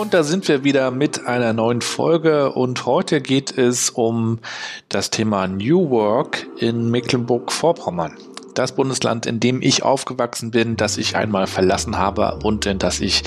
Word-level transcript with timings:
Und 0.00 0.14
da 0.14 0.22
sind 0.22 0.48
wir 0.48 0.64
wieder 0.64 0.90
mit 0.90 1.26
einer 1.26 1.52
neuen 1.52 1.82
Folge 1.82 2.52
und 2.52 2.86
heute 2.86 3.20
geht 3.20 3.58
es 3.58 3.90
um 3.90 4.38
das 4.88 5.10
Thema 5.10 5.46
New 5.46 5.90
Work 5.90 6.46
in 6.56 6.90
Mecklenburg-Vorpommern. 6.90 8.16
Das 8.54 8.72
Bundesland, 8.72 9.26
in 9.26 9.40
dem 9.40 9.60
ich 9.60 9.82
aufgewachsen 9.82 10.52
bin, 10.52 10.78
das 10.78 10.96
ich 10.96 11.16
einmal 11.16 11.46
verlassen 11.46 11.98
habe 11.98 12.38
und 12.42 12.64
in 12.64 12.78
das 12.78 13.00
ich 13.00 13.24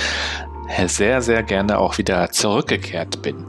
sehr, 0.88 1.22
sehr 1.22 1.44
gerne 1.44 1.78
auch 1.78 2.00
wieder 2.00 2.32
zurückgekehrt 2.32 3.22
bin. 3.22 3.46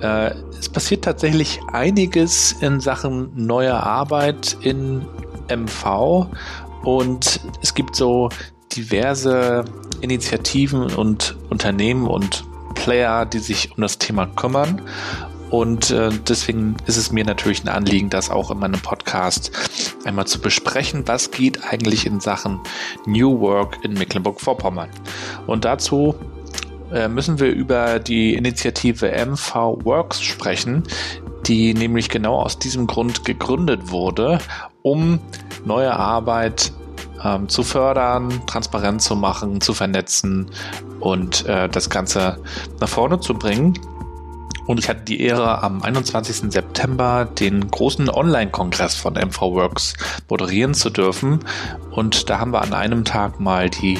Äh, 0.00 0.30
es 0.58 0.70
passiert 0.70 1.04
tatsächlich 1.04 1.60
einiges 1.74 2.52
in 2.52 2.80
Sachen 2.80 3.32
neuer 3.34 3.82
Arbeit 3.82 4.56
in 4.62 5.04
MV 5.54 6.28
und 6.84 7.38
es 7.60 7.74
gibt 7.74 7.96
so 7.96 8.30
diverse 8.74 9.66
Initiativen 10.02 10.94
und 10.94 11.36
Unternehmen 11.50 12.06
und 12.06 12.44
Player, 12.74 13.26
die 13.26 13.38
sich 13.38 13.72
um 13.76 13.82
das 13.82 13.98
Thema 13.98 14.26
kümmern. 14.26 14.82
Und 15.50 15.90
äh, 15.90 16.10
deswegen 16.28 16.76
ist 16.86 16.96
es 16.96 17.12
mir 17.12 17.24
natürlich 17.24 17.62
ein 17.64 17.68
Anliegen, 17.68 18.10
das 18.10 18.30
auch 18.30 18.50
in 18.50 18.58
meinem 18.58 18.80
Podcast 18.80 19.52
einmal 20.04 20.26
zu 20.26 20.40
besprechen. 20.40 21.06
Was 21.06 21.30
geht 21.30 21.64
eigentlich 21.64 22.06
in 22.06 22.20
Sachen 22.20 22.60
New 23.06 23.40
Work 23.40 23.78
in 23.84 23.94
Mecklenburg-Vorpommern? 23.94 24.88
Und 25.46 25.64
dazu 25.64 26.16
äh, 26.92 27.08
müssen 27.08 27.38
wir 27.38 27.50
über 27.50 27.98
die 28.00 28.34
Initiative 28.34 29.06
MV 29.06 29.84
Works 29.84 30.20
sprechen, 30.20 30.82
die 31.46 31.74
nämlich 31.74 32.08
genau 32.08 32.40
aus 32.40 32.58
diesem 32.58 32.86
Grund 32.86 33.24
gegründet 33.24 33.90
wurde, 33.90 34.38
um 34.82 35.20
neue 35.64 35.94
Arbeit 35.94 36.72
ähm, 37.26 37.48
zu 37.48 37.62
fördern, 37.62 38.42
transparent 38.46 39.02
zu 39.02 39.16
machen, 39.16 39.60
zu 39.60 39.74
vernetzen 39.74 40.50
und 41.00 41.46
äh, 41.46 41.68
das 41.68 41.90
Ganze 41.90 42.38
nach 42.80 42.88
vorne 42.88 43.20
zu 43.20 43.34
bringen. 43.34 43.74
Und 44.66 44.80
ich 44.80 44.88
hatte 44.88 45.02
die 45.02 45.20
Ehre, 45.20 45.62
am 45.62 45.82
21. 45.82 46.52
September 46.52 47.24
den 47.24 47.70
großen 47.70 48.10
Online-Kongress 48.10 48.96
von 48.96 49.14
MV 49.14 49.40
Works 49.40 49.94
moderieren 50.28 50.74
zu 50.74 50.90
dürfen. 50.90 51.40
Und 51.92 52.28
da 52.28 52.40
haben 52.40 52.52
wir 52.52 52.62
an 52.62 52.74
einem 52.74 53.04
Tag 53.04 53.38
mal 53.38 53.70
die 53.70 53.98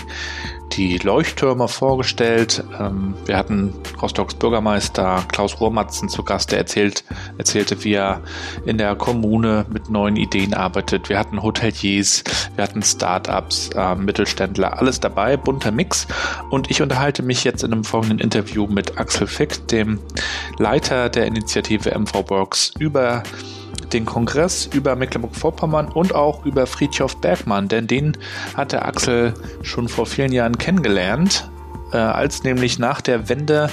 die 0.77 0.99
Leuchttürme 0.99 1.69
vorgestellt. 1.69 2.63
Ähm, 2.79 3.15
wir 3.25 3.37
hatten 3.37 3.73
Rostocks 4.01 4.35
Bürgermeister 4.35 5.25
Klaus 5.33 5.61
Rohrmatzen 5.61 6.09
zu 6.09 6.23
Gast, 6.23 6.53
der 6.53 6.59
erzählt, 6.59 7.05
erzählte, 7.39 7.83
wie 7.85 7.95
er 7.95 8.21
in 8.67 8.79
der 8.79 8.95
Kommune 8.95 9.65
mit 9.71 9.89
neuen 9.89 10.17
Ideen 10.17 10.55
arbeitet. 10.55 11.09
Wir 11.09 11.19
hatten 11.19 11.43
Hoteliers, 11.43 12.25
wir 12.55 12.63
hatten 12.65 12.83
Startups, 12.83 13.71
äh, 13.75 13.95
Mittelständler, 13.95 14.79
alles 14.79 15.01
dabei, 15.01 15.37
bunter 15.37 15.71
Mix. 15.71 16.07
Und 16.51 16.71
ich 16.71 16.83
unterhalte 16.83 17.23
mich 17.23 17.45
jetzt 17.45 17.65
in 17.65 17.73
einem 17.73 17.85
folgenden 17.85 18.19
Interview 18.19 18.67
mit 18.67 18.99
Axel 18.99 19.27
Fick, 19.27 19.67
dem 19.69 19.99
Leiter 20.59 21.09
der 21.09 21.27
Initiative 21.27 21.91
MV 21.91 22.29
Works, 22.29 22.73
über 22.79 23.23
den 23.93 24.05
Kongress 24.05 24.67
über 24.67 24.97
Mecklenburg-Vorpommern 24.97 25.89
und 25.89 26.15
auch 26.15 26.45
über 26.45 26.67
Friedhof 26.67 27.21
Bergmann, 27.21 27.69
denn 27.69 27.87
den 27.87 28.17
hatte 28.55 28.83
Axel 28.83 29.35
schon 29.63 29.89
vor 29.89 30.07
vielen 30.07 30.33
Jahren 30.33 30.59
kennengelernt, 30.59 31.51
äh, 31.93 31.99
als 31.99 32.43
nämlich 32.43 32.79
nach 32.79 33.01
der 33.01 33.29
Wende 33.29 33.71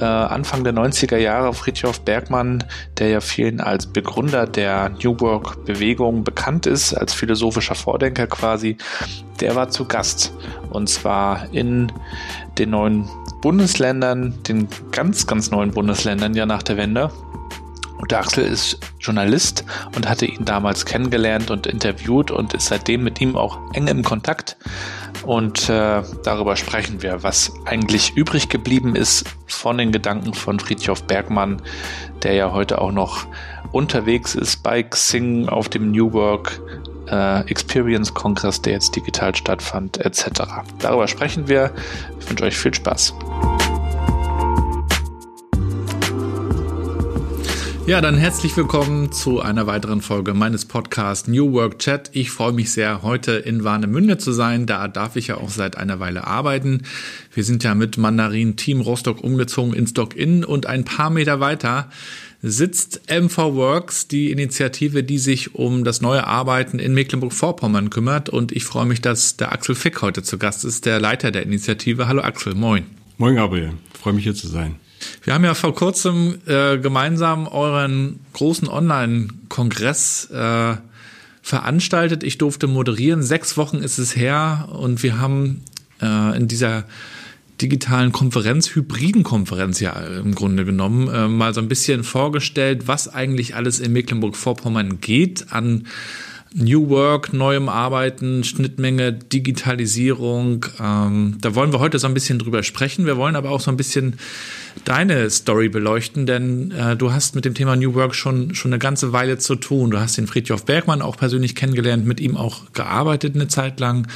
äh, 0.00 0.04
Anfang 0.04 0.64
der 0.64 0.74
90er 0.74 1.16
Jahre 1.16 1.54
Friedhof 1.54 2.00
Bergmann, 2.00 2.64
der 2.98 3.08
ja 3.08 3.20
vielen 3.20 3.60
als 3.60 3.86
Begründer 3.86 4.46
der 4.46 4.90
New 5.02 5.18
Work 5.20 5.64
Bewegung 5.64 6.24
bekannt 6.24 6.66
ist, 6.66 6.94
als 6.94 7.14
philosophischer 7.14 7.74
Vordenker 7.74 8.26
quasi, 8.26 8.76
der 9.40 9.54
war 9.54 9.68
zu 9.68 9.86
Gast. 9.86 10.32
Und 10.70 10.88
zwar 10.88 11.46
in 11.52 11.92
den 12.58 12.70
neuen 12.70 13.08
Bundesländern, 13.40 14.34
den 14.48 14.68
ganz, 14.90 15.26
ganz 15.26 15.50
neuen 15.50 15.70
Bundesländern 15.70 16.34
ja 16.34 16.46
nach 16.46 16.62
der 16.62 16.76
Wende 16.76 17.10
der 18.06 18.20
Axel 18.20 18.44
ist 18.44 18.78
Journalist 19.00 19.64
und 19.94 20.08
hatte 20.08 20.26
ihn 20.26 20.44
damals 20.44 20.84
kennengelernt 20.84 21.50
und 21.50 21.66
interviewt 21.66 22.30
und 22.30 22.54
ist 22.54 22.66
seitdem 22.66 23.04
mit 23.04 23.20
ihm 23.20 23.36
auch 23.36 23.58
eng 23.72 23.86
im 23.88 24.02
Kontakt. 24.02 24.56
Und 25.24 25.68
äh, 25.68 26.02
darüber 26.22 26.56
sprechen 26.56 27.02
wir, 27.02 27.22
was 27.22 27.52
eigentlich 27.64 28.16
übrig 28.16 28.48
geblieben 28.48 28.94
ist 28.94 29.24
von 29.46 29.78
den 29.78 29.92
Gedanken 29.92 30.34
von 30.34 30.60
Friedhof 30.60 31.04
Bergmann, 31.04 31.62
der 32.22 32.34
ja 32.34 32.52
heute 32.52 32.80
auch 32.80 32.92
noch 32.92 33.26
unterwegs 33.72 34.34
ist 34.34 34.62
bei 34.62 34.82
Xing 34.82 35.48
auf 35.48 35.68
dem 35.68 35.90
New 35.90 36.12
Work 36.12 36.60
äh, 37.10 37.40
Experience 37.50 38.14
Kongress, 38.14 38.62
der 38.62 38.74
jetzt 38.74 38.94
digital 38.94 39.34
stattfand, 39.34 39.98
etc. 39.98 40.42
Darüber 40.78 41.08
sprechen 41.08 41.48
wir. 41.48 41.72
Ich 42.20 42.28
wünsche 42.28 42.44
euch 42.44 42.56
viel 42.56 42.74
Spaß. 42.74 43.14
Ja, 47.86 48.00
dann 48.00 48.16
herzlich 48.16 48.56
willkommen 48.56 49.12
zu 49.12 49.42
einer 49.42 49.66
weiteren 49.66 50.00
Folge 50.00 50.32
meines 50.32 50.64
Podcasts 50.64 51.28
New 51.28 51.52
Work 51.52 51.80
Chat. 51.80 52.08
Ich 52.14 52.30
freue 52.30 52.54
mich 52.54 52.72
sehr, 52.72 53.02
heute 53.02 53.32
in 53.32 53.62
Warnemünde 53.62 54.16
zu 54.16 54.32
sein. 54.32 54.64
Da 54.64 54.88
darf 54.88 55.16
ich 55.16 55.26
ja 55.26 55.36
auch 55.36 55.50
seit 55.50 55.76
einer 55.76 56.00
Weile 56.00 56.26
arbeiten. 56.26 56.84
Wir 57.34 57.44
sind 57.44 57.62
ja 57.62 57.74
mit 57.74 57.98
Mandarin 57.98 58.56
Team 58.56 58.80
Rostock 58.80 59.22
umgezogen 59.22 59.74
in 59.74 59.86
Stock 59.86 60.16
Inn 60.16 60.44
und 60.44 60.64
ein 60.64 60.84
paar 60.84 61.10
Meter 61.10 61.40
weiter 61.40 61.90
sitzt 62.40 63.02
MV 63.10 63.36
Works, 63.36 64.08
die 64.08 64.30
Initiative, 64.30 65.02
die 65.02 65.18
sich 65.18 65.54
um 65.54 65.84
das 65.84 66.00
neue 66.00 66.26
Arbeiten 66.26 66.78
in 66.78 66.94
Mecklenburg-Vorpommern 66.94 67.90
kümmert. 67.90 68.30
Und 68.30 68.50
ich 68.52 68.64
freue 68.64 68.86
mich, 68.86 69.02
dass 69.02 69.36
der 69.36 69.52
Axel 69.52 69.74
Fick 69.74 70.00
heute 70.00 70.22
zu 70.22 70.38
Gast 70.38 70.64
ist, 70.64 70.86
der 70.86 71.00
Leiter 71.00 71.30
der 71.30 71.42
Initiative. 71.42 72.08
Hallo 72.08 72.22
Axel, 72.22 72.54
moin. 72.54 72.86
Moin 73.18 73.36
Gabriel, 73.36 73.74
freue 73.92 74.14
mich 74.14 74.24
hier 74.24 74.34
zu 74.34 74.48
sein. 74.48 74.76
Wir 75.22 75.34
haben 75.34 75.44
ja 75.44 75.54
vor 75.54 75.74
kurzem 75.74 76.38
äh, 76.46 76.78
gemeinsam 76.78 77.46
euren 77.46 78.20
großen 78.32 78.68
Online-Kongress 78.68 80.30
äh, 80.30 80.76
veranstaltet. 81.42 82.22
Ich 82.22 82.38
durfte 82.38 82.66
moderieren. 82.66 83.22
Sechs 83.22 83.56
Wochen 83.56 83.78
ist 83.78 83.98
es 83.98 84.16
her 84.16 84.68
und 84.72 85.02
wir 85.02 85.18
haben 85.18 85.62
äh, 86.00 86.36
in 86.36 86.48
dieser 86.48 86.84
digitalen 87.60 88.12
Konferenz, 88.12 88.74
hybriden 88.74 89.22
Konferenz 89.22 89.80
ja 89.80 89.92
im 89.92 90.34
Grunde 90.34 90.64
genommen, 90.64 91.08
äh, 91.08 91.28
mal 91.28 91.54
so 91.54 91.60
ein 91.60 91.68
bisschen 91.68 92.02
vorgestellt, 92.02 92.88
was 92.88 93.12
eigentlich 93.12 93.54
alles 93.54 93.80
in 93.80 93.92
Mecklenburg-Vorpommern 93.92 95.00
geht 95.00 95.52
an 95.52 95.86
New 96.56 96.88
Work, 96.88 97.32
neuem 97.32 97.68
Arbeiten, 97.68 98.44
Schnittmenge, 98.44 99.12
Digitalisierung. 99.12 100.64
Ähm, 100.80 101.36
da 101.40 101.56
wollen 101.56 101.72
wir 101.72 101.80
heute 101.80 101.98
so 101.98 102.06
ein 102.06 102.14
bisschen 102.14 102.38
drüber 102.38 102.62
sprechen. 102.62 103.06
Wir 103.06 103.16
wollen 103.16 103.34
aber 103.34 103.50
auch 103.50 103.60
so 103.60 103.72
ein 103.72 103.76
bisschen 103.76 104.20
deine 104.84 105.28
Story 105.30 105.68
beleuchten, 105.68 106.26
denn 106.26 106.70
äh, 106.70 106.94
du 106.94 107.12
hast 107.12 107.34
mit 107.34 107.44
dem 107.44 107.54
Thema 107.54 107.74
New 107.74 107.94
Work 107.94 108.14
schon, 108.14 108.54
schon 108.54 108.72
eine 108.72 108.78
ganze 108.78 109.12
Weile 109.12 109.38
zu 109.38 109.56
tun. 109.56 109.90
Du 109.90 109.98
hast 109.98 110.16
den 110.16 110.28
Friedhof 110.28 110.64
Bergmann 110.64 111.02
auch 111.02 111.16
persönlich 111.16 111.56
kennengelernt, 111.56 112.06
mit 112.06 112.20
ihm 112.20 112.36
auch 112.36 112.72
gearbeitet 112.72 113.34
eine 113.34 113.48
Zeit 113.48 113.80
lang 113.80 114.06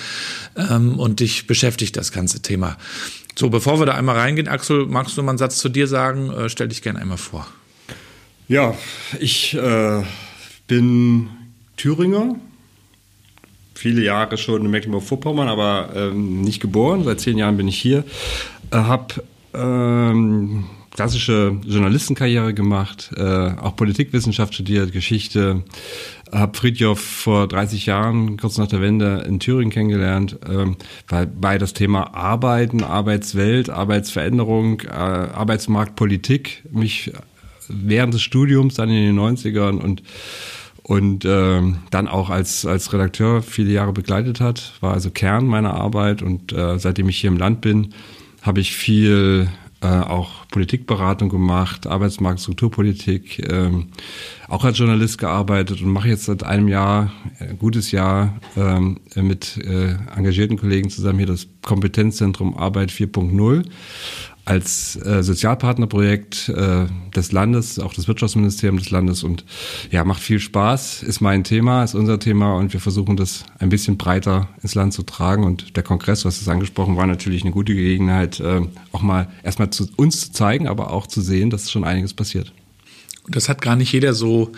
ähm, 0.55 0.97
und 0.97 1.19
dich 1.19 1.49
beschäftigt 1.49 1.97
das 1.97 2.13
ganze 2.13 2.41
Thema. 2.41 2.77
So, 3.37 3.51
bevor 3.51 3.81
wir 3.81 3.87
da 3.87 3.95
einmal 3.95 4.17
reingehen, 4.17 4.47
Axel, 4.47 4.87
magst 4.87 5.19
du 5.19 5.25
mal 5.25 5.33
einen 5.33 5.39
Satz 5.39 5.59
zu 5.59 5.69
dir 5.69 5.89
sagen? 5.89 6.31
Äh, 6.31 6.49
stell 6.49 6.69
dich 6.69 6.83
gerne 6.83 7.01
einmal 7.01 7.19
vor. 7.19 7.49
Ja, 8.47 8.77
ich 9.19 9.55
äh, 9.55 10.03
bin 10.69 11.31
Thüringer, 11.79 12.37
viele 13.75 14.03
Jahre 14.03 14.37
schon 14.37 14.65
in 14.65 14.71
Mecklenburg-Vorpommern, 14.71 15.49
aber 15.49 15.91
ähm, 15.95 16.43
nicht 16.43 16.61
geboren. 16.61 17.05
Seit 17.05 17.21
zehn 17.21 17.39
Jahren 17.39 17.57
bin 17.57 17.69
ich 17.69 17.79
hier. 17.79 18.05
Äh, 18.71 18.77
habe 18.77 19.23
ähm, 19.55 20.65
klassische 20.91 21.57
Journalistenkarriere 21.65 22.55
gemacht, 22.55 23.13
äh, 23.17 23.23
auch 23.23 23.77
Politikwissenschaft 23.77 24.53
studiert, 24.53 24.93
Geschichte. 24.93 25.63
Habe 26.33 26.59
Friedjof 26.59 26.99
vor 26.99 27.47
30 27.47 27.87
Jahren, 27.87 28.37
kurz 28.37 28.59
nach 28.59 28.67
der 28.67 28.81
Wende, 28.81 29.25
in 29.27 29.39
Thüringen 29.39 29.71
kennengelernt, 29.71 30.37
ähm, 30.49 30.77
weil 31.07 31.29
bei 31.29 31.57
das 31.57 31.73
Thema 31.73 32.15
Arbeiten, 32.15 32.83
Arbeitswelt, 32.83 33.71
Arbeitsveränderung, 33.71 34.81
äh, 34.81 34.89
Arbeitsmarktpolitik 34.89 36.65
mich 36.73 37.13
während 37.69 38.15
des 38.15 38.23
Studiums 38.23 38.75
dann 38.75 38.89
in 38.89 39.15
den 39.15 39.19
90ern 39.19 39.79
und 39.79 40.03
und 40.89 41.27
äh, 41.27 41.61
dann 41.91 42.09
auch 42.09 42.31
als, 42.31 42.65
als 42.65 42.95
Redakteur 42.95 43.43
viele 43.43 43.71
Jahre 43.71 43.93
begleitet 43.93 44.41
hat, 44.41 44.73
war 44.81 44.95
also 44.95 45.11
Kern 45.11 45.47
meiner 45.47 45.75
Arbeit. 45.75 46.23
Und 46.23 46.51
äh, 46.55 46.79
seitdem 46.79 47.11
ich 47.11 47.19
hier 47.19 47.29
im 47.29 47.37
Land 47.37 47.61
bin, 47.61 47.93
habe 48.41 48.61
ich 48.61 48.75
viel 48.75 49.49
äh, 49.83 49.87
auch 49.87 50.47
Politikberatung 50.51 51.29
gemacht, 51.29 51.87
Arbeitsmarkt, 51.87 52.41
Strukturpolitik, 52.41 53.47
ähm, 53.53 53.89
auch 54.49 54.65
als 54.65 54.79
Journalist 54.79 55.19
gearbeitet 55.19 55.83
und 55.83 55.91
mache 55.91 56.09
jetzt 56.09 56.25
seit 56.25 56.43
einem 56.43 56.69
Jahr, 56.69 57.13
ein 57.39 57.51
äh, 57.51 57.55
gutes 57.55 57.91
Jahr, 57.91 58.39
ähm, 58.57 58.99
mit 59.15 59.59
äh, 59.59 59.95
engagierten 60.17 60.57
Kollegen 60.57 60.89
zusammen 60.89 61.19
hier 61.19 61.27
das 61.27 61.49
Kompetenzzentrum 61.61 62.57
Arbeit 62.57 62.91
4.0 62.91 63.65
als 64.49 64.97
äh, 65.05 65.23
Sozialpartnerprojekt 65.23 66.49
äh, 66.49 66.87
des 67.15 67.33
Landes, 67.33 67.79
auch 67.79 67.93
des 67.93 68.09
Wirtschaftsministeriums 68.09 68.85
des 68.85 68.91
Landes. 68.91 69.23
Und 69.23 69.45
ja, 69.91 70.05
macht 70.05 70.23
viel 70.23 70.41
Spaß, 70.41 71.03
ist 71.03 71.21
mein 71.21 71.45
Thema, 71.45 71.85
ist 71.85 71.95
unser 71.95 72.19
Thema. 72.19 72.55
Und 72.55 72.73
wir 72.73 72.81
versuchen 72.81 73.19
das 73.19 73.45
ein 73.59 73.69
bisschen 73.69 73.99
breiter 73.99 74.49
ins 74.63 74.75
Land 74.75 74.95
zu 74.95 75.03
tragen. 75.03 75.45
Und 75.45 75.77
der 75.77 75.83
Kongress, 75.83 76.23
du 76.23 76.29
es 76.29 76.49
angesprochen, 76.49 76.97
war 76.97 77.07
natürlich 77.07 77.43
eine 77.43 77.51
gute 77.51 77.75
Gelegenheit, 77.75 78.41
äh, 78.41 78.63
auch 78.91 79.03
mal 79.03 79.29
erstmal 79.43 79.69
zu 79.69 79.87
uns 79.97 80.21
zu 80.23 80.33
zeigen, 80.33 80.67
aber 80.67 80.93
auch 80.95 81.07
zu 81.07 81.21
sehen, 81.21 81.51
dass 81.51 81.71
schon 81.71 81.85
einiges 81.85 82.15
passiert. 82.15 82.55
Und 83.25 83.37
das 83.37 83.51
hat 83.51 83.61
gar 83.61 83.77
nicht 83.77 83.93
jeder 83.93 84.15
so 84.15 84.53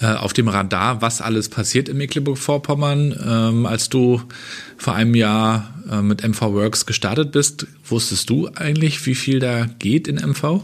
auf 0.00 0.32
dem 0.32 0.48
Radar, 0.48 1.02
was 1.02 1.20
alles 1.20 1.48
passiert 1.48 1.88
in 1.88 1.96
Mecklenburg-Vorpommern. 1.96 3.14
Ähm, 3.24 3.66
als 3.66 3.88
du 3.88 4.20
vor 4.76 4.94
einem 4.94 5.14
Jahr 5.14 5.74
äh, 5.90 6.02
mit 6.02 6.26
MV 6.26 6.40
Works 6.40 6.86
gestartet 6.86 7.32
bist, 7.32 7.66
wusstest 7.84 8.28
du 8.28 8.48
eigentlich, 8.54 9.04
wie 9.06 9.14
viel 9.14 9.38
da 9.38 9.66
geht 9.78 10.08
in 10.08 10.16
MV? 10.16 10.62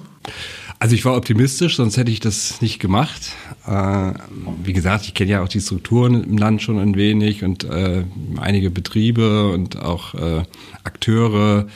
Also 0.78 0.94
ich 0.94 1.04
war 1.04 1.14
optimistisch, 1.14 1.76
sonst 1.76 1.98
hätte 1.98 2.10
ich 2.10 2.20
das 2.20 2.62
nicht 2.62 2.78
gemacht. 2.78 3.32
Äh, 3.66 4.12
wie 4.64 4.72
gesagt, 4.72 5.04
ich 5.04 5.12
kenne 5.12 5.30
ja 5.30 5.42
auch 5.42 5.48
die 5.48 5.60
Strukturen 5.60 6.24
im 6.24 6.38
Land 6.38 6.62
schon 6.62 6.78
ein 6.78 6.96
wenig 6.96 7.44
und 7.44 7.64
äh, 7.64 8.04
einige 8.40 8.70
Betriebe 8.70 9.50
und 9.50 9.78
auch 9.78 10.14
äh, 10.14 10.42
Akteure, 10.82 11.66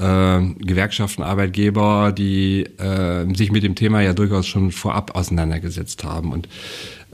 äh, 0.00 0.64
Gewerkschaften, 0.64 1.22
Arbeitgeber, 1.22 2.12
die 2.12 2.64
äh, 2.78 3.32
sich 3.34 3.52
mit 3.52 3.62
dem 3.62 3.74
Thema 3.74 4.00
ja 4.00 4.12
durchaus 4.12 4.46
schon 4.46 4.72
vorab 4.72 5.14
auseinandergesetzt 5.14 6.04
haben. 6.04 6.32
Und 6.32 6.48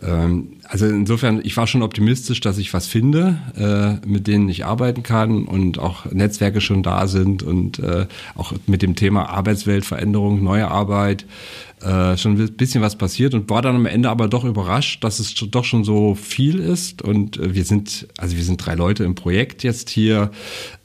ähm, 0.02 0.58
also 0.64 0.86
insofern, 0.86 1.40
ich 1.42 1.56
war 1.56 1.66
schon 1.66 1.82
optimistisch, 1.82 2.40
dass 2.40 2.58
ich 2.58 2.74
was 2.74 2.86
finde, 2.86 3.38
äh, 3.56 4.06
mit 4.06 4.26
denen 4.26 4.48
ich 4.48 4.64
arbeiten 4.64 5.02
kann 5.02 5.44
und 5.44 5.78
auch 5.78 6.06
Netzwerke 6.06 6.60
schon 6.60 6.82
da 6.82 7.06
sind 7.06 7.42
und 7.42 7.78
äh, 7.78 8.06
auch 8.34 8.52
mit 8.66 8.82
dem 8.82 8.94
Thema 8.94 9.28
Arbeitsweltveränderung, 9.30 10.42
neue 10.42 10.68
Arbeit 10.68 11.24
äh, 11.82 12.16
schon 12.16 12.38
ein 12.38 12.56
bisschen 12.56 12.82
was 12.82 12.96
passiert 12.96 13.34
und 13.34 13.48
war 13.48 13.62
dann 13.62 13.76
am 13.76 13.86
Ende 13.86 14.10
aber 14.10 14.28
doch 14.28 14.44
überrascht, 14.44 15.02
dass 15.04 15.18
es 15.18 15.34
doch 15.34 15.64
schon 15.64 15.84
so 15.84 16.14
viel 16.14 16.58
ist 16.58 17.02
und 17.02 17.38
wir 17.42 17.64
sind, 17.64 18.08
also 18.18 18.36
wir 18.36 18.44
sind 18.44 18.64
drei 18.64 18.74
Leute 18.74 19.04
im 19.04 19.14
Projekt 19.14 19.62
jetzt 19.62 19.90
hier, 19.90 20.30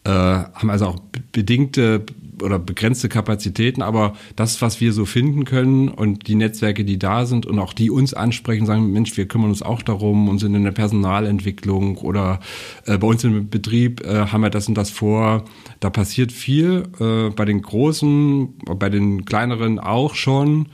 haben 0.04 0.72
also 0.72 0.88
auch 0.88 1.00
bedingte 1.32 2.04
oder 2.42 2.60
begrenzte 2.60 3.10
Kapazitäten, 3.10 3.82
aber 3.82 4.14
das, 4.36 4.62
was 4.62 4.82
wir 4.82 4.94
so 4.94 5.06
finden 5.06 5.46
können 5.46 5.90
und 5.90 6.28
die 6.28 6.36
Netzwerke, 6.36 6.86
die 6.86 7.00
da 7.00 7.26
sind 7.26 7.46
und 7.46 7.60
auch 7.60 7.74
die 7.74 7.90
uns 7.90 8.14
ansprechen, 8.14 8.66
sagen, 8.66 8.92
Mensch, 8.92 9.16
wir 9.18 9.28
kümmern 9.28 9.50
uns 9.50 9.62
auch 9.62 9.82
darum 9.82 10.30
und 10.30 10.40
sind 10.40 10.56
in 10.56 10.64
der 10.64 10.72
Personalentwicklung 10.72 11.98
oder 11.98 12.40
äh, 12.86 12.98
bei 12.98 13.08
uns 13.08 13.24
im 13.24 13.50
Betrieb 13.50 14.02
äh, 14.06 14.28
haben 14.28 14.42
wir 14.42 14.50
das 14.50 14.68
und 14.68 14.76
das 14.76 14.90
vor. 14.90 15.46
Da 15.80 15.90
passiert 15.90 16.32
viel, 16.32 16.84
äh, 17.00 17.30
bei 17.30 17.46
den 17.46 17.62
Großen, 17.62 18.50
bei 18.78 18.90
den 18.90 19.26
Kleineren 19.26 19.80
auch 19.80 20.16
schon. 20.16 20.68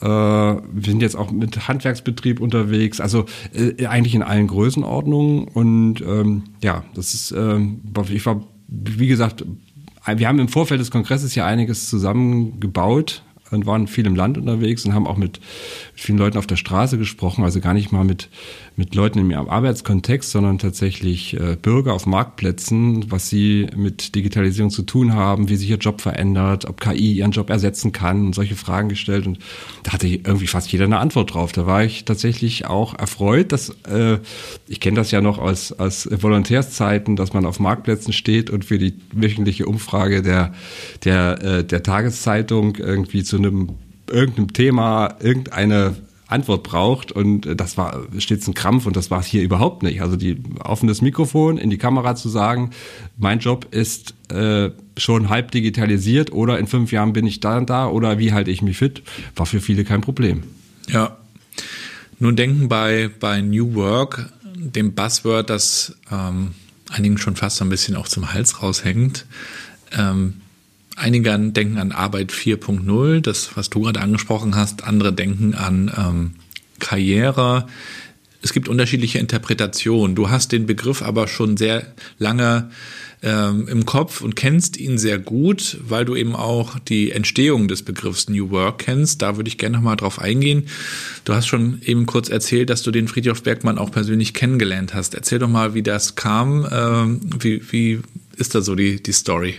Äh, 0.00 0.06
wir 0.06 0.62
sind 0.82 1.02
jetzt 1.02 1.16
auch 1.16 1.30
mit 1.30 1.68
Handwerksbetrieb 1.68 2.40
unterwegs, 2.40 3.00
also 3.00 3.26
äh, 3.52 3.86
eigentlich 3.86 4.14
in 4.14 4.22
allen 4.22 4.48
Größenordnungen. 4.48 5.48
Und 5.48 6.00
ähm, 6.02 6.44
ja, 6.62 6.84
das 6.94 7.14
ist, 7.14 7.32
äh, 7.32 7.58
ich 8.12 8.26
war, 8.26 8.42
wie 8.68 9.06
gesagt, 9.06 9.44
wir 10.06 10.28
haben 10.28 10.38
im 10.38 10.48
Vorfeld 10.48 10.80
des 10.80 10.90
Kongresses 10.90 11.34
ja 11.34 11.46
einiges 11.46 11.88
zusammengebaut 11.88 13.22
und 13.50 13.66
waren 13.66 13.86
viel 13.86 14.06
im 14.06 14.16
Land 14.16 14.36
unterwegs 14.36 14.84
und 14.84 14.94
haben 14.94 15.06
auch 15.06 15.16
mit 15.16 15.40
vielen 15.94 16.18
Leuten 16.18 16.38
auf 16.38 16.46
der 16.46 16.56
Straße 16.56 16.98
gesprochen, 16.98 17.44
also 17.44 17.60
gar 17.60 17.74
nicht 17.74 17.92
mal 17.92 18.04
mit, 18.04 18.28
mit 18.76 18.94
Leuten 18.94 19.18
im 19.20 19.32
Arbeitskontext, 19.32 20.30
sondern 20.30 20.58
tatsächlich 20.58 21.34
äh, 21.34 21.56
Bürger 21.60 21.92
auf 21.94 22.06
Marktplätzen, 22.06 23.10
was 23.10 23.28
sie 23.28 23.68
mit 23.76 24.14
Digitalisierung 24.14 24.70
zu 24.70 24.82
tun 24.82 25.14
haben, 25.14 25.48
wie 25.48 25.56
sich 25.56 25.70
ihr 25.70 25.76
Job 25.76 26.00
verändert, 26.00 26.64
ob 26.64 26.80
KI 26.80 27.12
ihren 27.12 27.30
Job 27.30 27.50
ersetzen 27.50 27.92
kann 27.92 28.26
und 28.26 28.34
solche 28.34 28.56
Fragen 28.56 28.88
gestellt. 28.88 29.26
Und 29.26 29.38
da 29.84 29.92
hatte 29.92 30.08
irgendwie 30.08 30.48
fast 30.48 30.72
jeder 30.72 30.86
eine 30.86 30.98
Antwort 30.98 31.34
drauf. 31.34 31.52
Da 31.52 31.66
war 31.66 31.84
ich 31.84 32.04
tatsächlich 32.04 32.66
auch 32.66 32.98
erfreut, 32.98 33.52
dass 33.52 33.70
äh, 33.88 34.18
ich 34.66 34.80
kenne 34.80 34.96
das 34.96 35.12
ja 35.12 35.20
noch 35.20 35.38
aus, 35.38 35.70
aus 35.72 36.08
Volontärszeiten, 36.10 37.14
dass 37.14 37.32
man 37.32 37.46
auf 37.46 37.60
Marktplätzen 37.60 38.12
steht 38.12 38.50
und 38.50 38.64
für 38.64 38.78
die 38.78 38.94
wöchentliche 39.12 39.66
Umfrage 39.66 40.22
der, 40.22 40.52
der, 41.04 41.42
äh, 41.42 41.64
der 41.64 41.82
Tageszeitung 41.84 42.76
irgendwie 42.76 43.22
zu 43.22 43.36
einem 43.36 43.70
irgendeinem 44.10 44.52
Thema 44.52 45.16
irgendeine 45.20 45.96
Antwort 46.26 46.62
braucht 46.62 47.12
und 47.12 47.42
das 47.60 47.76
war 47.76 48.02
stets 48.18 48.48
ein 48.48 48.54
Krampf 48.54 48.86
und 48.86 48.96
das 48.96 49.10
war 49.10 49.20
es 49.20 49.26
hier 49.26 49.42
überhaupt 49.42 49.82
nicht. 49.82 50.00
Also 50.00 50.16
die 50.16 50.42
offenes 50.62 51.02
Mikrofon 51.02 51.58
in 51.58 51.70
die 51.70 51.78
Kamera 51.78 52.16
zu 52.16 52.28
sagen, 52.28 52.70
mein 53.18 53.40
Job 53.40 53.68
ist 53.70 54.14
äh, 54.32 54.70
schon 54.96 55.28
halb 55.28 55.50
digitalisiert 55.50 56.32
oder 56.32 56.58
in 56.58 56.66
fünf 56.66 56.92
Jahren 56.92 57.12
bin 57.12 57.26
ich 57.26 57.40
da 57.40 57.60
da 57.60 57.88
oder 57.88 58.18
wie 58.18 58.32
halte 58.32 58.50
ich 58.50 58.62
mich 58.62 58.78
fit, 58.78 59.02
war 59.36 59.46
für 59.46 59.60
viele 59.60 59.84
kein 59.84 60.00
Problem. 60.00 60.44
Ja. 60.88 61.16
Nun 62.18 62.36
denken 62.36 62.68
bei, 62.68 63.10
bei 63.20 63.40
New 63.40 63.74
Work, 63.74 64.30
dem 64.56 64.94
Buzzword, 64.94 65.50
das 65.50 65.96
ähm, 66.10 66.52
einigen 66.90 67.18
schon 67.18 67.36
fast 67.36 67.60
ein 67.60 67.68
bisschen 67.68 67.96
auch 67.96 68.08
zum 68.08 68.32
Hals 68.32 68.62
raushängt, 68.62 69.26
ähm, 69.92 70.40
Einige 70.96 71.36
denken 71.38 71.78
an 71.78 71.92
Arbeit 71.92 72.32
4.0, 72.32 73.20
das, 73.20 73.56
was 73.56 73.70
du 73.70 73.80
gerade 73.80 74.00
angesprochen 74.00 74.54
hast. 74.54 74.84
Andere 74.84 75.12
denken 75.12 75.54
an 75.54 75.92
ähm, 75.96 76.30
Karriere. 76.78 77.66
Es 78.42 78.52
gibt 78.52 78.68
unterschiedliche 78.68 79.18
Interpretationen. 79.18 80.14
Du 80.14 80.28
hast 80.28 80.52
den 80.52 80.66
Begriff 80.66 81.02
aber 81.02 81.26
schon 81.28 81.56
sehr 81.56 81.86
lange 82.18 82.70
ähm, 83.22 83.66
im 83.68 83.86
Kopf 83.86 84.20
und 84.20 84.36
kennst 84.36 84.76
ihn 84.76 84.98
sehr 84.98 85.18
gut, 85.18 85.78
weil 85.80 86.04
du 86.04 86.14
eben 86.14 86.36
auch 86.36 86.78
die 86.78 87.10
Entstehung 87.10 87.68
des 87.68 87.82
Begriffs 87.82 88.28
New 88.28 88.50
Work 88.50 88.80
kennst. 88.80 89.22
Da 89.22 89.36
würde 89.36 89.48
ich 89.48 89.56
gerne 89.56 89.78
nochmal 89.78 89.96
drauf 89.96 90.20
eingehen. 90.20 90.68
Du 91.24 91.32
hast 91.32 91.46
schon 91.46 91.80
eben 91.82 92.04
kurz 92.04 92.28
erzählt, 92.28 92.68
dass 92.68 92.82
du 92.82 92.90
den 92.90 93.08
Friedhof 93.08 93.42
Bergmann 93.42 93.78
auch 93.78 93.90
persönlich 93.90 94.34
kennengelernt 94.34 94.92
hast. 94.92 95.14
Erzähl 95.14 95.38
doch 95.38 95.48
mal, 95.48 95.72
wie 95.72 95.82
das 95.82 96.14
kam. 96.14 96.68
Ähm, 96.70 97.20
wie, 97.40 97.62
wie 97.72 98.00
ist 98.36 98.54
da 98.54 98.60
so 98.60 98.74
die, 98.74 99.02
die 99.02 99.12
Story? 99.12 99.54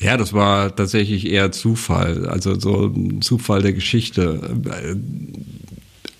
Ja, 0.00 0.16
das 0.16 0.32
war 0.32 0.74
tatsächlich 0.74 1.26
eher 1.26 1.52
Zufall, 1.52 2.26
also 2.28 2.58
so 2.58 2.86
ein 2.86 3.22
Zufall 3.22 3.62
der 3.62 3.72
Geschichte. 3.72 4.40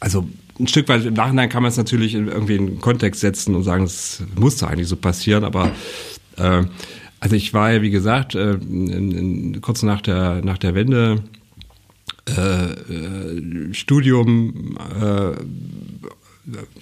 Also 0.01 0.29
ein 0.59 0.69
Stück 0.69 0.89
weit 0.89 1.05
im 1.05 1.15
Nachhinein 1.15 1.49
kann 1.49 1.63
man 1.63 1.71
es 1.71 1.77
natürlich 1.77 2.15
irgendwie 2.15 2.57
in 2.57 2.81
Kontext 2.81 3.21
setzen 3.21 3.55
und 3.55 3.65
sagen, 3.65 3.85
es 3.85 4.23
musste 4.37 4.69
eigentlich 4.69 4.89
so 4.89 4.97
passieren, 4.97 5.45
aber 5.45 5.73
äh, 6.37 6.63
also 7.21 7.37
ich 7.37 7.53
war 7.55 7.73
ja, 7.73 7.83
wie 7.83 7.91
gesagt, 7.91 8.35
äh, 8.35 8.55
in, 8.55 8.89
in, 8.91 9.61
kurz 9.61 9.83
nach 9.83 10.01
der, 10.01 10.43
nach 10.45 10.59
der 10.59 10.75
Wende 10.75 11.25
äh, 12.29 12.67
äh 12.71 13.75
Studium 13.75 14.77
äh, 15.01 15.33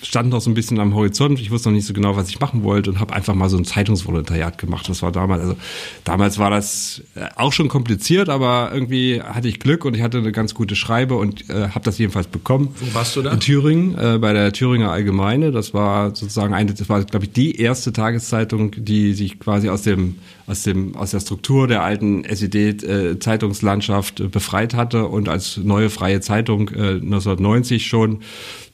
stand 0.03 0.31
noch 0.31 0.41
so 0.41 0.51
ein 0.51 0.55
bisschen 0.55 0.81
am 0.81 0.95
Horizont. 0.95 1.41
Ich 1.41 1.51
wusste 1.51 1.69
noch 1.69 1.77
nicht 1.77 1.87
so 1.87 1.93
genau, 1.93 2.17
was 2.17 2.29
ich 2.29 2.41
machen 2.41 2.65
wollte 2.65 2.91
und 2.91 2.99
habe 2.99 3.15
einfach 3.15 3.35
mal 3.35 3.49
so 3.49 3.57
ein 3.57 3.65
Zeitungsvolontariat 3.65 4.59
gemacht. 4.59 4.89
Das 4.89 5.03
war 5.03 5.13
damals, 5.13 5.43
also 5.43 5.57
damals 6.05 6.39
war 6.39 6.51
das 6.51 7.03
äh, 7.15 7.29
auch 7.37 7.53
schon 7.53 7.69
kompliziert, 7.69 8.29
aber 8.29 8.71
irgendwie 8.73 9.23
hatte 9.23 9.49
ich 9.49 9.61
Glück 9.61 9.85
und 9.85 9.95
ich 9.97 10.03
hatte 10.03 10.19
eine 10.19 10.33
ganz 10.33 10.55
gute 10.55 10.75
Schreibe 10.75 11.15
und 11.15 11.49
äh, 11.49 11.69
habe 11.69 11.85
das 11.85 11.99
jedenfalls 11.99 12.27
bekommen. 12.27 12.75
Wo 12.81 12.95
warst 12.95 13.15
du 13.15 13.23
da? 13.23 13.33
In 13.33 13.41
Thüringen, 13.41 13.97
äh, 13.97 14.19
bei 14.19 14.33
der 14.33 14.53
Thüringer 14.53 14.91
Allgemeine. 14.91 15.53
Das 15.53 15.75
war 15.75 16.09
sozusagen 16.09 16.55
eine, 16.55 16.75
das 16.75 16.89
war, 16.89 17.05
glaube 17.05 17.27
ich, 17.27 17.33
die 17.33 17.57
erste 17.61 17.93
Tageszeitung, 17.93 18.73
die 18.77 19.15
sich 19.15 19.39
quasi 19.39 19.69
aus 19.69 19.83
dem 19.83 20.17
aus 20.49 20.65
dem 20.65 20.97
aus 20.97 21.13
der 21.13 21.21
Struktur 21.21 21.69
der 21.69 21.85
alten 21.85 22.25
SED-Zeitungslandschaft 22.25 24.21
äh, 24.21 24.29
befreit 24.29 24.75
hatte 24.75 25.07
und 25.07 25.29
als 25.29 25.57
neue 25.57 25.89
freie 25.89 26.21
Zeitung 26.21 26.69
äh, 26.71 26.95
1990 26.95 27.87
schon 27.87 28.23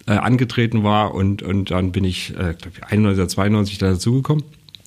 äh, 0.09 0.13
angetreten 0.13 0.83
war 0.85 1.15
und, 1.15 1.43
und 1.43 1.71
dann 1.71 1.93
bin 1.93 2.05
ich, 2.05 2.31
äh, 2.31 2.55
glaube 2.55 2.73
ich, 2.77 2.85
91 2.85 3.21
oder 3.21 3.29
92 3.29 3.79
da 3.79 3.91
dazugekommen. 3.91 4.43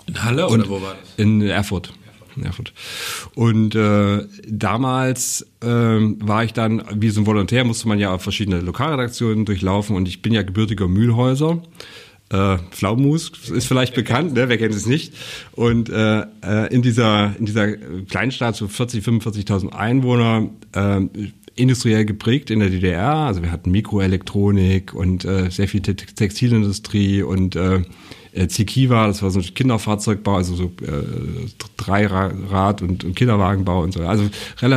In 0.07 0.23
Halle 0.23 0.47
und 0.47 0.61
oder 0.61 0.69
wo 0.69 0.81
war 0.81 0.95
das? 0.99 1.13
In 1.17 1.41
Erfurt. 1.41 1.93
In 2.35 2.43
Erfurt. 2.43 2.73
Und 3.35 3.75
äh, 3.75 4.25
damals 4.47 5.45
ähm, 5.61 6.17
war 6.21 6.43
ich 6.43 6.53
dann, 6.53 6.83
wie 6.95 7.09
so 7.09 7.21
ein 7.21 7.27
Volontär, 7.27 7.63
musste 7.65 7.87
man 7.87 7.99
ja 7.99 8.17
verschiedene 8.17 8.61
Lokalredaktionen 8.61 9.45
durchlaufen 9.45 9.95
und 9.95 10.07
ich 10.07 10.21
bin 10.21 10.33
ja 10.33 10.41
gebürtiger 10.41 10.87
Mühlhäuser. 10.87 11.61
Äh, 12.29 12.57
Pflaumus 12.71 13.31
ist 13.51 13.67
vielleicht 13.67 13.93
bekannt, 13.93 14.33
ne? 14.33 14.49
wer 14.49 14.57
kennt 14.57 14.73
es 14.73 14.87
nicht. 14.87 15.13
Und 15.51 15.89
äh, 15.89 16.21
äh 16.21 16.73
in 16.73 16.81
dieser 16.81 17.35
in 17.37 17.45
dieser 17.45 17.73
Kleinstadt 17.73 18.55
so 18.55 18.67
40, 18.67 19.05
45.000 19.05 19.69
Einwohner 19.69 20.49
äh, 20.73 21.01
industriell 21.61 22.05
geprägt 22.05 22.49
in 22.49 22.59
der 22.59 22.69
DDR. 22.69 23.13
Also 23.13 23.41
wir 23.41 23.51
hatten 23.51 23.71
Mikroelektronik 23.71 24.93
und 24.93 25.25
äh, 25.25 25.49
sehr 25.49 25.67
viel 25.67 25.81
Textilindustrie 25.81 27.23
und 27.23 27.55
äh, 27.55 27.81
äh, 28.33 28.47
Zikiva, 28.47 29.07
das 29.07 29.21
war 29.21 29.29
so 29.29 29.39
ein 29.39 29.53
Kinderfahrzeugbau, 29.53 30.35
also 30.35 30.55
so 30.55 30.65
äh, 30.81 31.47
Dreirad 31.77 32.81
und, 32.81 33.03
und 33.03 33.15
Kinderwagenbau 33.15 33.81
und 33.81 33.93
so. 33.93 34.01
Also 34.01 34.23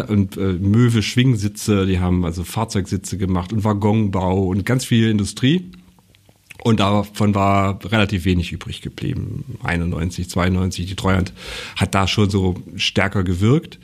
und 0.09 0.37
äh, 0.37 0.41
Möwe 0.41 1.03
Schwingsitze, 1.03 1.87
die 1.87 2.01
haben 2.01 2.25
also 2.25 2.45
Fahrzeugsitze 2.45 3.17
gemacht 3.17 3.53
und 3.53 3.65
Waggonbau 3.65 4.47
und 4.47 4.67
ganz 4.67 4.85
viel 4.85 5.09
Industrie. 5.09 5.71
Und 6.63 6.81
davon 6.81 7.35
war 7.35 7.79
relativ 7.85 8.25
wenig 8.25 8.53
übrig 8.53 8.81
geblieben. 8.81 9.59
91, 9.63 10.31
92, 10.31 10.87
die 10.87 10.97
Treuhand 10.97 11.33
hat 11.77 11.95
da 11.95 12.09
schon 12.09 12.31
so 12.31 12.55
stärker 12.77 13.23
gewirkt. 13.23 13.79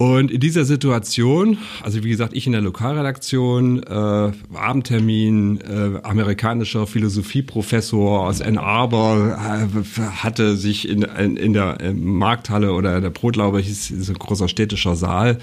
Und 0.00 0.30
in 0.30 0.38
dieser 0.38 0.64
Situation, 0.64 1.58
also 1.82 2.04
wie 2.04 2.08
gesagt, 2.08 2.32
ich 2.32 2.46
in 2.46 2.52
der 2.52 2.60
Lokalredaktion, 2.60 3.82
äh, 3.82 4.30
Abendtermin, 4.54 5.60
äh, 5.60 5.98
amerikanischer 6.04 6.86
Philosophieprofessor 6.86 8.24
aus 8.24 8.40
Ann 8.40 8.58
Arbor 8.58 9.36
äh, 9.36 10.00
hatte 10.00 10.56
sich 10.56 10.88
in, 10.88 11.02
in, 11.02 11.36
in 11.36 11.52
der 11.52 11.80
äh, 11.80 11.92
Markthalle 11.92 12.74
oder 12.74 13.00
der 13.00 13.10
Brotlaube, 13.10 13.58
hieß 13.58 13.88
so 13.88 14.12
ein 14.12 14.18
großer 14.20 14.46
städtischer 14.46 14.94
Saal, 14.94 15.38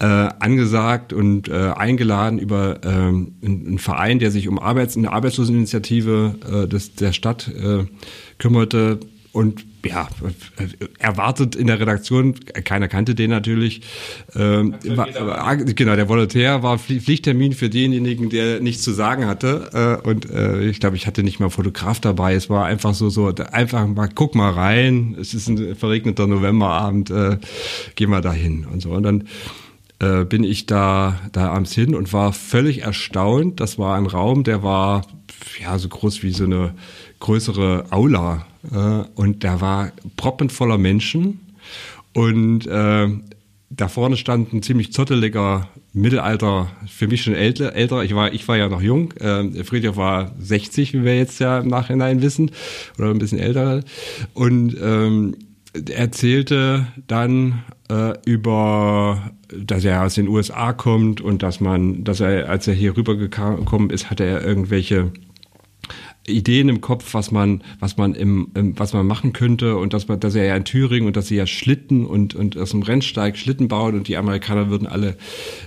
äh, 0.00 0.06
angesagt 0.06 1.12
und 1.12 1.48
äh, 1.48 1.72
eingeladen 1.76 2.38
über 2.38 2.82
äh, 2.82 2.88
einen 2.88 3.78
Verein, 3.78 4.18
der 4.18 4.30
sich 4.30 4.48
um 4.48 4.58
Arbeits 4.58 4.96
eine 4.96 5.12
Arbeitsloseninitiative 5.12 6.34
äh, 6.50 6.66
des, 6.66 6.94
der 6.94 7.12
Stadt 7.12 7.46
äh, 7.48 7.84
kümmerte. 8.38 9.00
Und 9.32 9.66
ja, 9.84 10.08
erwartet 10.98 11.56
in 11.56 11.66
der 11.66 11.80
Redaktion, 11.80 12.34
keiner 12.64 12.88
kannte 12.88 13.14
den 13.14 13.30
natürlich. 13.30 13.82
Ähm, 14.34 14.74
war, 14.84 15.08
war, 15.14 15.56
genau, 15.56 15.96
der 15.96 16.08
Volontär 16.08 16.62
war 16.62 16.78
Pflichttermin 16.78 17.52
für 17.52 17.68
denjenigen, 17.68 18.30
der 18.30 18.60
nichts 18.60 18.82
zu 18.82 18.92
sagen 18.92 19.26
hatte. 19.26 20.00
Äh, 20.04 20.08
und 20.08 20.30
äh, 20.30 20.64
ich 20.68 20.80
glaube, 20.80 20.96
ich 20.96 21.06
hatte 21.06 21.22
nicht 21.22 21.40
mal 21.40 21.50
Fotograf 21.50 22.00
dabei. 22.00 22.34
Es 22.34 22.48
war 22.48 22.66
einfach 22.66 22.94
so, 22.94 23.10
so 23.10 23.32
einfach 23.52 23.86
mal, 23.86 24.08
guck 24.14 24.34
mal 24.34 24.50
rein. 24.50 25.16
Es 25.20 25.34
ist 25.34 25.48
ein 25.48 25.74
verregneter 25.74 26.26
Novemberabend, 26.26 27.10
äh, 27.10 27.38
geh 27.94 28.06
mal 28.06 28.20
dahin 28.20 28.66
und 28.66 28.80
so. 28.80 28.90
Und 28.90 29.02
dann 29.02 29.24
äh, 29.98 30.24
bin 30.24 30.44
ich 30.44 30.66
da, 30.66 31.20
da 31.32 31.50
abends 31.50 31.72
hin 31.72 31.94
und 31.94 32.12
war 32.12 32.32
völlig 32.32 32.82
erstaunt. 32.82 33.60
Das 33.60 33.78
war 33.78 33.96
ein 33.96 34.06
Raum, 34.06 34.44
der 34.44 34.62
war 34.62 35.02
ja 35.60 35.78
so 35.78 35.88
groß 35.88 36.22
wie 36.22 36.32
so 36.32 36.44
eine 36.44 36.74
größere 37.22 37.86
Aula 37.90 38.46
äh, 38.72 39.04
und 39.14 39.44
da 39.44 39.60
war 39.60 39.92
proppenvoller 40.16 40.76
Menschen 40.76 41.40
und 42.12 42.66
äh, 42.66 43.08
da 43.70 43.88
vorne 43.88 44.16
stand 44.16 44.52
ein 44.52 44.62
ziemlich 44.62 44.92
zotteliger 44.92 45.68
Mittelalter, 45.94 46.70
für 46.86 47.06
mich 47.06 47.22
schon 47.22 47.34
älter, 47.34 47.74
älter. 47.74 48.02
Ich 48.02 48.14
war, 48.14 48.32
ich 48.32 48.46
war 48.48 48.56
ja 48.56 48.68
noch 48.68 48.82
jung. 48.82 49.12
Äh, 49.12 49.64
Friedrich 49.64 49.96
war 49.96 50.32
60, 50.38 50.92
wie 50.92 51.04
wir 51.04 51.16
jetzt 51.16 51.38
ja 51.38 51.60
im 51.60 51.68
Nachhinein 51.68 52.20
wissen, 52.22 52.50
oder 52.98 53.10
ein 53.10 53.18
bisschen 53.18 53.38
älter. 53.38 53.82
Und 54.34 54.76
ähm, 54.82 55.36
erzählte 55.90 56.86
dann 57.06 57.62
äh, 57.90 58.12
über, 58.26 59.30
dass 59.48 59.84
er 59.84 60.04
aus 60.04 60.14
den 60.14 60.28
USA 60.28 60.72
kommt 60.72 61.20
und 61.20 61.42
dass 61.42 61.60
man, 61.60 62.04
dass 62.04 62.20
er, 62.20 62.50
als 62.50 62.68
er 62.68 62.74
hier 62.74 62.96
rübergekommen 62.96 63.90
ist, 63.90 64.10
hatte 64.10 64.24
er 64.24 64.44
irgendwelche 64.44 65.12
Ideen 66.26 66.68
im 66.68 66.80
Kopf, 66.80 67.14
was 67.14 67.32
man, 67.32 67.62
was 67.80 67.96
man 67.96 68.14
im, 68.14 68.48
im, 68.54 68.78
was 68.78 68.92
man 68.92 69.06
machen 69.06 69.32
könnte 69.32 69.76
und 69.76 69.92
dass 69.92 70.06
man, 70.06 70.20
dass 70.20 70.36
er 70.36 70.44
ja 70.44 70.54
in 70.54 70.64
Thüringen 70.64 71.08
und 71.08 71.16
dass 71.16 71.26
sie 71.26 71.36
ja 71.36 71.46
Schlitten 71.46 72.06
und 72.06 72.34
und 72.34 72.56
aus 72.56 72.70
dem 72.70 72.82
Rennsteig 72.82 73.36
Schlitten 73.36 73.66
bauen 73.66 73.96
und 73.96 74.06
die 74.06 74.16
Amerikaner 74.16 74.70
würden 74.70 74.86
alle 74.86 75.16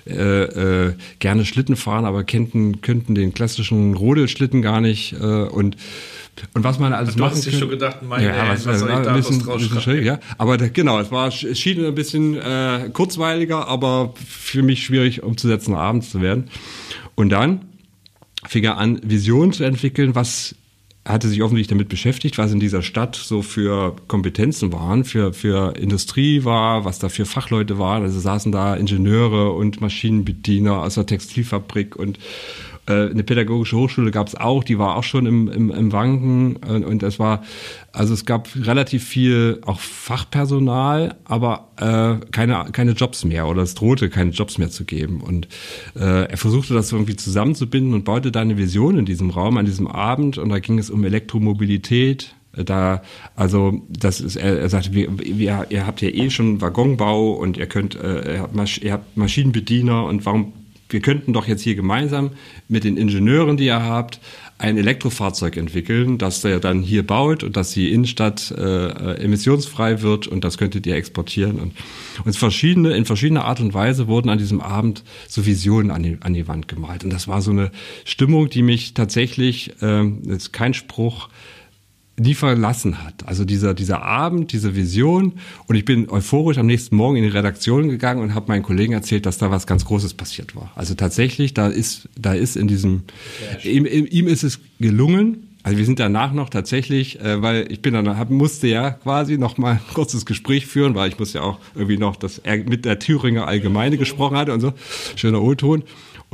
äh, 0.08 0.44
äh, 0.44 0.94
gerne 1.20 1.46
Schlitten 1.46 1.76
fahren, 1.76 2.06
aber 2.06 2.24
könnten 2.24 2.82
könnten 2.82 3.16
den 3.16 3.34
klassischen 3.34 3.96
Rodelschlitten 3.96 4.62
gar 4.62 4.80
nicht 4.80 5.14
äh, 5.14 5.26
und 5.26 5.76
und 6.54 6.64
was 6.64 6.80
man 6.80 6.94
alles 6.94 7.16
du 7.16 7.22
machen 7.22 7.36
hast 7.36 7.46
dich 7.46 7.58
schon 7.58 7.70
gedacht, 7.70 8.02
meine, 8.04 8.26
ja, 8.26 8.50
was, 8.50 8.66
was 8.66 8.80
soll 8.80 8.90
ich 8.90 8.96
da 8.96 9.12
ein 9.12 9.16
bisschen, 9.16 9.46
bisschen 9.46 10.04
ja. 10.04 10.20
Aber 10.38 10.58
da, 10.58 10.68
genau, 10.68 11.00
es 11.00 11.12
war 11.12 11.30
es 11.30 11.60
schien 11.60 11.86
ein 11.86 11.96
bisschen 11.96 12.36
äh, 12.36 12.90
kurzweiliger, 12.92 13.68
aber 13.68 14.14
für 14.16 14.62
mich 14.62 14.84
schwierig 14.84 15.24
umzusetzen, 15.24 15.76
abends 15.76 16.10
zu 16.10 16.22
werden. 16.22 16.50
Und 17.16 17.30
dann 17.30 17.62
fing 18.48 18.64
er 18.64 18.78
an, 18.78 19.00
Visionen 19.04 19.52
zu 19.52 19.64
entwickeln, 19.64 20.16
was 20.16 20.56
hatte 21.08 21.28
sich 21.28 21.44
offensichtlich 21.44 21.70
damit 21.78 21.90
beschäftigt, 21.90 22.40
was 22.40 22.52
in 22.52 22.60
dieser 22.60 22.82
Stadt 22.82 23.16
so 23.16 23.44
für 23.44 23.96
Kompetenzen 24.08 24.74
waren, 24.74 25.04
für, 25.04 25.34
für 25.34 25.78
Industrie 25.78 26.44
war, 26.44 26.84
was 26.84 26.98
da 26.98 27.10
für 27.10 27.26
Fachleute 27.26 27.78
waren. 27.78 28.02
Also 28.02 28.20
saßen 28.20 28.52
da 28.52 28.76
Ingenieure 28.76 29.52
und 29.52 29.82
Maschinenbediener 29.82 30.82
aus 30.82 30.96
der 30.96 31.06
Textilfabrik 31.06 31.96
und, 31.96 32.18
eine 32.94 33.24
pädagogische 33.24 33.78
Hochschule 33.78 34.12
gab 34.12 34.28
es 34.28 34.36
auch, 34.36 34.64
die 34.64 34.78
war 34.78 34.96
auch 34.96 35.04
schon 35.04 35.26
im, 35.26 35.48
im, 35.48 35.72
im 35.72 35.92
Wanken. 35.92 36.58
Und, 36.58 36.86
und 36.86 37.04
es 37.04 37.18
war, 37.18 37.44
also 37.92 38.14
es 38.14 38.26
gab 38.26 38.50
relativ 38.56 39.04
viel 39.04 39.62
auch 39.66 39.80
Fachpersonal, 39.80 41.16
aber 41.26 41.70
äh, 41.78 42.26
keine, 42.32 42.66
keine 42.72 42.92
Jobs 42.92 43.26
mehr 43.26 43.48
oder 43.48 43.64
es 43.64 43.74
drohte 43.74 44.10
keine 44.10 44.32
Jobs 44.32 44.58
mehr 44.58 44.70
zu 44.70 44.86
geben. 44.86 45.22
Und 45.22 45.48
äh, 45.96 46.30
er 46.30 46.38
versuchte 46.38 46.74
das 46.74 46.92
irgendwie 46.92 47.16
zusammenzubinden 47.16 47.94
und 47.94 48.06
baute 48.06 48.32
da 48.32 48.42
eine 48.42 48.58
Vision 48.58 49.00
in 49.00 49.06
diesem 49.06 49.32
Raum, 49.32 49.58
an 49.58 49.66
diesem 49.66 49.88
Abend. 49.88 50.38
Und 50.38 50.50
da 50.50 50.60
ging 50.60 50.78
es 50.78 50.90
um 50.90 51.04
Elektromobilität, 51.04 52.36
da, 52.64 53.02
also 53.36 53.82
das 53.90 54.22
ist, 54.22 54.38
er, 54.38 54.60
er 54.60 54.70
sagte, 54.70 54.94
wir, 54.94 55.10
wir, 55.20 55.66
ihr 55.70 55.86
habt 55.86 56.02
ja 56.02 56.10
eh 56.10 56.30
schon 56.30 56.62
Waggonbau 56.62 57.32
und 57.32 57.58
ihr 57.58 57.66
könnt, 57.66 57.96
äh, 57.96 58.36
ihr, 58.36 58.40
habt 58.40 58.78
ihr 58.78 58.94
habt 58.94 59.18
Maschinenbediener 59.18 60.06
und 60.06 60.26
warum 60.26 60.54
wir 60.90 61.00
könnten 61.00 61.34
doch 61.34 61.48
jetzt 61.48 61.62
hier 61.62 61.76
gemeinsam 61.76 62.32
mit 62.68 62.84
den 62.84 62.98
Ingenieuren, 62.98 63.58
die 63.58 63.66
ihr 63.66 63.82
habt, 63.82 64.20
ein 64.58 64.78
Elektrofahrzeug 64.78 65.58
entwickeln, 65.58 66.18
das 66.18 66.44
er 66.46 66.62
dann 66.62 66.82
hier 66.82 67.06
baut 67.06 67.44
und 67.44 67.58
dass 67.58 67.72
die 67.72 67.92
Innenstadt 67.92 68.52
äh, 68.52 69.16
emissionsfrei 69.16 70.02
wird 70.02 70.28
und 70.28 70.46
das 70.46 70.58
könntet 70.58 70.88
ihr 70.88 70.96
exportieren. 70.96 71.60
Und, 71.60 71.74
und 72.24 72.38
verschiedene, 72.38 72.96
in 72.96 73.06
verschiedener 73.06 73.44
Art 73.44 73.60
und 73.60 73.74
Weise 73.74 74.08
wurden 74.08 74.30
an 74.30 74.38
diesem 74.38 74.62
Abend 74.62 75.04
so 75.28 75.46
Visionen 75.46 75.92
an 75.92 76.04
die, 76.04 76.18
an 76.22 76.34
die 76.34 76.48
Wand 76.48 76.70
gemalt. 76.70 77.04
Und 77.04 77.12
das 77.12 77.28
war 77.28 77.42
so 77.42 77.52
eine 77.52 77.70
Stimmung, 78.06 78.50
die 78.50 78.62
mich 78.62 78.94
tatsächlich, 78.94 79.74
äh, 79.82 80.08
ist 80.28 80.54
kein 80.54 80.74
Spruch, 80.74 81.28
nie 82.18 82.34
verlassen 82.34 83.04
hat. 83.04 83.28
Also 83.28 83.44
dieser, 83.46 83.74
dieser 83.74 84.02
Abend, 84.02 84.54
diese 84.54 84.76
Vision. 84.76 85.34
Und 85.68 85.76
ich 85.76 85.86
bin 85.86 86.10
euphorisch 86.10 86.58
am 86.58 86.66
nächsten 86.66 86.96
Morgen 86.96 87.18
in 87.18 87.24
die 87.24 87.30
Redaktion 87.30 87.90
gegangen 87.90 88.22
und 88.22 88.34
habe 88.34 88.48
meinen 88.48 88.64
Kollegen 88.64 88.94
erzählt, 88.94 89.26
dass 89.26 89.38
da 89.38 89.52
was 89.52 89.68
ganz 89.68 89.86
Großes 89.86 90.14
passiert 90.14 90.56
war. 90.56 90.72
Also 90.76 90.96
tatsächlich, 90.96 91.54
da 91.54 91.68
ist, 91.68 92.08
da 92.18 92.34
ist 92.34 92.56
in 92.56 92.68
diesem, 92.68 93.04
ihm, 93.64 93.86
ihm 93.86 94.28
ist 94.28 94.44
es 94.44 94.60
gelungen, 94.80 95.46
also 95.66 95.80
wir 95.80 95.86
sind 95.86 96.00
danach 96.00 96.32
noch 96.32 96.52
tatsächlich, 96.52 97.20
äh, 97.22 97.42
weil 97.42 97.72
ich 97.72 97.82
bin 97.82 97.96
dann 97.96 98.20
hab, 98.20 98.30
musste 98.30 98.68
ja 98.68 98.92
quasi 98.92 99.40
noch 99.40 99.58
mal 99.58 99.72
ein 99.72 99.80
kurzes 99.96 100.28
Gespräch 100.28 100.68
führen, 100.68 100.94
weil 100.94 101.10
ich 101.10 101.18
muss 101.18 101.34
ja 101.34 101.42
auch 101.42 101.58
irgendwie 101.74 101.98
noch, 101.98 102.18
dass 102.18 102.38
er 102.38 102.58
mit 102.58 102.86
der 102.86 103.00
Thüringer 103.00 103.48
Allgemeine 103.48 103.98
gesprochen 103.98 104.38
hatte 104.38 104.54
und 104.54 104.62
so, 104.62 104.74
schöner 105.16 105.42
O-Ton. 105.42 105.82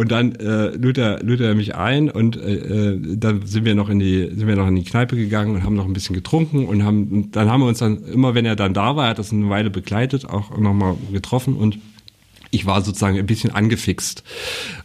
Und 0.02 0.12
dann 0.12 0.34
äh, 0.38 0.76
lud, 0.78 0.98
er, 0.98 1.22
lud 1.22 1.42
er 1.42 1.54
mich 1.54 1.76
ein 1.76 2.10
und 2.10 2.36
äh, 2.36 2.56
äh, 2.56 3.18
dann 3.18 3.46
sind 3.46 3.66
wir 3.66 3.76
noch 3.76 3.88
in 3.88 4.00
die 4.00 4.32
sind 4.34 4.48
wir 4.48 4.56
noch 4.56 4.68
in 4.68 4.76
die 4.76 4.84
Kneipe 4.84 5.16
gegangen 5.16 5.54
und 5.54 5.64
haben 5.64 5.76
noch 5.76 5.86
ein 5.86 5.94
bisschen 5.94 6.16
getrunken 6.16 6.66
und 6.66 6.84
haben 6.84 7.30
dann 7.30 7.52
haben 7.52 7.62
wir 7.62 7.68
uns 7.68 7.78
dann 7.78 8.04
immer 8.06 8.34
wenn 8.34 8.48
er 8.48 8.56
dann 8.56 8.74
da 8.74 8.96
war, 8.96 9.06
er 9.06 9.10
hat 9.12 9.20
das 9.20 9.32
eine 9.32 9.48
Weile 9.52 9.70
begleitet, 9.70 10.28
auch 10.28 10.58
nochmal 10.58 10.96
getroffen 11.12 11.56
und 11.56 11.78
ich 12.50 12.66
war 12.66 12.82
sozusagen 12.82 13.20
ein 13.20 13.28
bisschen 13.28 13.54
angefixt. 13.54 14.24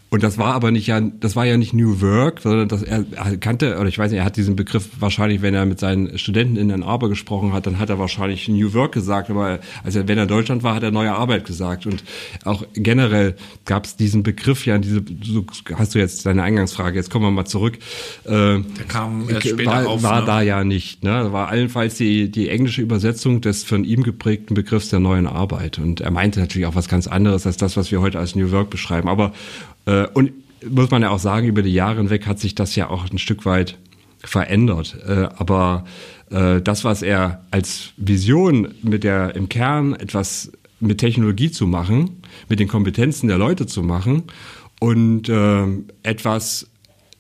Und 0.09 0.23
das 0.23 0.39
war 0.39 0.55
aber 0.55 0.71
nicht 0.71 0.87
ja, 0.87 1.01
das 1.01 1.35
war 1.35 1.45
ja 1.47 1.57
nicht 1.57 1.75
New 1.75 2.01
Work, 2.01 2.41
sondern 2.41 2.69
dass 2.69 2.83
er, 2.83 3.05
er 3.13 3.37
kannte, 3.39 3.77
oder 3.77 3.89
ich 3.89 3.99
weiß 3.99 4.13
nicht, 4.13 4.21
er 4.21 4.25
hat 4.25 4.37
diesen 4.37 4.55
Begriff 4.55 4.89
wahrscheinlich, 5.01 5.43
wenn 5.43 5.53
er 5.53 5.67
mit 5.67 5.81
seinen 5.81 6.17
Studenten 6.17 6.57
in 6.57 6.71
Ann 6.71 6.85
Arbor 6.85 7.09
gesprochen 7.09 7.53
hat, 7.53 7.67
dann 7.67 7.81
hat 7.81 7.91
er 7.91 7.99
wahrscheinlich 7.99 8.47
New 8.49 8.73
Work 8.73 8.93
gesagt, 8.93 9.31
aber 9.31 9.59
also 9.83 10.07
wenn 10.07 10.17
er 10.17 10.23
in 10.23 10.29
Deutschland 10.29 10.63
war, 10.63 10.77
hat 10.77 10.85
er 10.85 10.93
neue 10.93 11.13
Arbeit 11.13 11.45
gesagt. 11.45 11.87
Und 11.87 12.05
auch 12.45 12.65
generell 12.75 13.35
gab 13.65 13.85
es 13.85 13.97
diesen 13.97 14.23
Begriff 14.23 14.65
ja, 14.65 14.79
diese, 14.79 15.03
so 15.25 15.45
hast 15.75 15.97
du 15.97 15.99
jetzt 15.99 16.25
deine 16.25 16.45
Eingangsfrage, 16.45 16.97
jetzt 16.97 17.11
kommen 17.11 17.25
wir 17.25 17.33
mal 17.33 17.45
zurück. 17.45 17.77
Äh, 18.25 18.31
Der 18.31 18.65
kam 18.87 19.29
erst 19.29 19.49
später 19.49 19.71
war, 19.71 19.89
auf. 19.89 20.03
War 20.05 20.21
ne? 20.21 20.27
da 20.27 20.41
ja 20.41 20.63
nicht. 20.63 21.03
Ne? 21.03 21.11
Das 21.25 21.33
war 21.33 21.49
allenfalls 21.49 21.97
die, 21.97 22.31
die 22.31 22.49
englische 22.49 22.81
Übersetzung 22.81 23.41
des 23.41 23.65
von 23.65 23.83
ihm 23.83 24.05
geprägten 24.05 24.55
Begriffs 24.55 24.89
der 24.89 25.01
neuen 25.01 25.27
Arbeit. 25.27 25.79
Und 25.79 26.01
er 26.01 26.13
meinte 26.13 26.39
natürlich 26.39 26.67
auch 26.69 26.77
was 26.77 26.87
ganz 26.87 27.09
anderes 27.09 27.45
als 27.45 27.57
das, 27.57 27.77
was 27.77 27.91
wir 27.91 28.01
heute 28.01 28.21
als 28.21 28.37
New 28.37 28.53
Work 28.53 28.71
beschreiben. 28.71 29.09
Aber 29.09 29.33
äh, 29.87 30.07
und 30.09 30.33
muss 30.69 30.91
man 30.91 31.03
ja 31.03 31.11
auch 31.11 31.19
sagen, 31.19 31.47
über 31.47 31.63
die 31.63 31.73
Jahre 31.73 31.97
hinweg 31.97 32.27
hat 32.27 32.39
sich 32.39 32.55
das 32.55 32.77
ja 32.77 32.91
auch 32.91 33.11
ein 33.11 33.19
Stück 33.19 33.47
weit 33.47 33.79
verändert. 34.19 34.97
Äh, 35.07 35.29
aber 35.37 35.85
äh, 36.31 36.61
das, 36.61 36.85
was 36.85 37.03
er 37.03 37.45
als 37.51 37.93
Vision 37.97 38.75
mit 38.83 39.05
der 39.05 39.35
im 39.37 39.49
Kern 39.49 39.95
etwas 39.95 40.53
mit 40.81 40.99
Technologie 40.99 41.51
zu 41.51 41.67
machen, 41.67 42.23
mit 42.49 42.61
den 42.61 42.69
Kompetenzen 42.69 43.29
der 43.29 43.39
Leute 43.39 43.67
zu 43.67 43.83
machen 43.83 44.25
und 44.81 45.29
äh, 45.29 45.67
etwas 46.03 46.69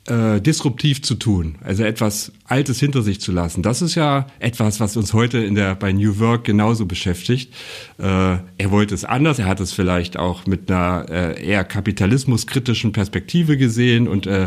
äh, 0.07 0.41
disruptiv 0.41 1.03
zu 1.03 1.15
tun, 1.15 1.57
also 1.65 1.83
etwas 1.83 2.33
Altes 2.45 2.79
hinter 2.79 3.03
sich 3.03 3.21
zu 3.21 3.33
lassen. 3.33 3.63
Das 3.63 3.83
ist 3.83 3.95
ja 3.95 4.27
etwas, 4.39 4.79
was 4.79 4.97
uns 4.97 5.13
heute 5.13 5.39
in 5.39 5.55
der 5.55 5.75
bei 5.75 5.93
New 5.93 6.19
Work 6.21 6.45
genauso 6.45 6.87
beschäftigt. 6.87 7.53
Äh, 7.99 8.05
er 8.05 8.71
wollte 8.71 8.95
es 8.95 9.05
anders, 9.05 9.39
er 9.39 9.47
hat 9.47 9.61
es 9.61 9.73
vielleicht 9.73 10.17
auch 10.17 10.47
mit 10.47 10.71
einer 10.71 11.07
äh, 11.09 11.45
eher 11.45 11.65
kapitalismuskritischen 11.65 12.93
Perspektive 12.93 13.57
gesehen 13.57 14.07
und 14.07 14.27
äh, 14.27 14.45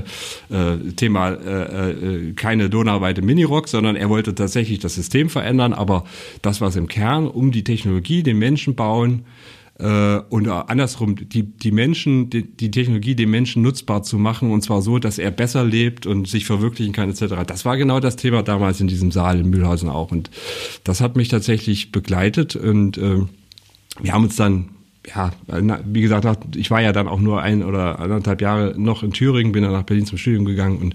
äh, 0.49 0.77
Thema 0.95 1.31
äh, 1.31 1.91
äh, 1.91 2.33
keine 2.33 2.67
Lohnarbeit 2.67 3.17
im 3.17 3.25
Minirock, 3.25 3.67
sondern 3.67 3.95
er 3.95 4.09
wollte 4.09 4.33
tatsächlich 4.35 4.79
das 4.79 4.95
System 4.95 5.29
verändern, 5.29 5.73
aber 5.73 6.05
das, 6.41 6.61
was 6.61 6.75
im 6.75 6.87
Kern 6.87 7.27
um 7.27 7.51
die 7.51 7.63
Technologie, 7.63 8.23
den 8.23 8.39
Menschen 8.39 8.75
bauen, 8.75 9.25
und 9.81 10.48
andersrum 10.50 11.15
die, 11.15 11.43
die 11.43 11.71
Menschen, 11.71 12.29
die, 12.29 12.43
die 12.43 12.69
Technologie 12.69 13.15
den 13.15 13.29
Menschen 13.29 13.62
nutzbar 13.62 14.03
zu 14.03 14.17
machen 14.17 14.51
und 14.51 14.62
zwar 14.62 14.81
so, 14.81 15.00
dass 15.00 15.17
er 15.19 15.31
besser 15.31 15.63
lebt 15.63 16.05
und 16.05 16.27
sich 16.27 16.45
verwirklichen 16.45 16.91
kann 16.91 17.09
etc. 17.09 17.36
Das 17.48 17.63
war 17.63 17.77
genau 17.77 18.01
das 18.01 18.17
Thema 18.17 18.43
damals 18.43 18.81
in 18.81 18.88
diesem 18.88 19.12
Saal 19.12 19.39
in 19.39 19.50
Mühlhausen 19.50 19.88
auch. 19.88 20.12
Und 20.12 20.29
das 20.83 21.00
hat 21.00 21.15
mich 21.15 21.29
tatsächlich 21.29 21.93
begleitet. 21.93 22.57
Und 22.57 22.98
äh, 22.98 23.21
wir 24.01 24.13
haben 24.13 24.25
uns 24.25 24.36
dann 24.36 24.69
ja, 25.07 25.31
wie 25.86 26.01
gesagt, 26.01 26.55
ich 26.55 26.69
war 26.71 26.81
ja 26.81 26.91
dann 26.91 27.07
auch 27.07 27.19
nur 27.19 27.41
ein 27.41 27.63
oder 27.63 28.00
anderthalb 28.00 28.41
Jahre 28.41 28.75
noch 28.77 29.01
in 29.01 29.12
Thüringen, 29.12 29.53
bin 29.53 29.63
dann 29.63 29.71
nach 29.71 29.83
Berlin 29.83 30.05
zum 30.05 30.17
Studium 30.17 30.45
gegangen. 30.45 30.77
Und 30.77 30.93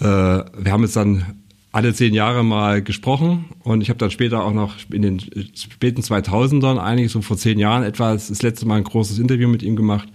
äh, 0.00 0.04
wir 0.04 0.72
haben 0.72 0.82
uns 0.82 0.92
dann 0.92 1.43
alle 1.74 1.92
zehn 1.92 2.14
Jahre 2.14 2.44
mal 2.44 2.82
gesprochen 2.82 3.46
und 3.64 3.80
ich 3.80 3.88
habe 3.88 3.98
dann 3.98 4.12
später 4.12 4.44
auch 4.44 4.52
noch 4.52 4.76
in 4.92 5.02
den 5.02 5.18
späten 5.18 6.02
2000ern, 6.02 6.78
eigentlich 6.78 7.10
so 7.10 7.20
vor 7.20 7.36
zehn 7.36 7.58
Jahren 7.58 7.82
etwa, 7.82 8.12
das 8.12 8.42
letzte 8.42 8.64
Mal 8.64 8.76
ein 8.76 8.84
großes 8.84 9.18
Interview 9.18 9.48
mit 9.48 9.64
ihm 9.64 9.74
gemacht. 9.74 10.08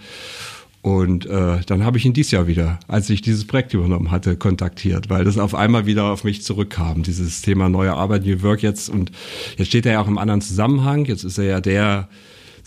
Und 0.81 1.25
äh, 1.25 1.59
dann 1.65 1.83
habe 1.83 1.97
ich 1.97 2.05
ihn 2.05 2.13
dieses 2.13 2.31
Jahr 2.31 2.47
wieder, 2.47 2.79
als 2.87 3.09
ich 3.09 3.21
dieses 3.21 3.45
Projekt 3.45 3.73
übernommen 3.73 4.09
hatte, 4.09 4.37
kontaktiert, 4.37 5.09
weil 5.09 5.25
das 5.25 5.37
auf 5.37 5.53
einmal 5.53 5.85
wieder 5.85 6.05
auf 6.05 6.23
mich 6.23 6.43
zurückkam, 6.43 7.03
dieses 7.03 7.41
Thema 7.41 7.67
neue 7.67 7.93
Arbeit, 7.93 8.25
New 8.25 8.41
Work 8.41 8.63
jetzt. 8.63 8.89
Und 8.89 9.11
jetzt 9.57 9.67
steht 9.67 9.85
er 9.85 9.91
ja 9.91 10.01
auch 10.01 10.07
im 10.07 10.17
anderen 10.17 10.39
Zusammenhang. 10.39 11.03
Jetzt 11.03 11.25
ist 11.25 11.37
er 11.37 11.43
ja 11.43 11.59
der 11.59 12.07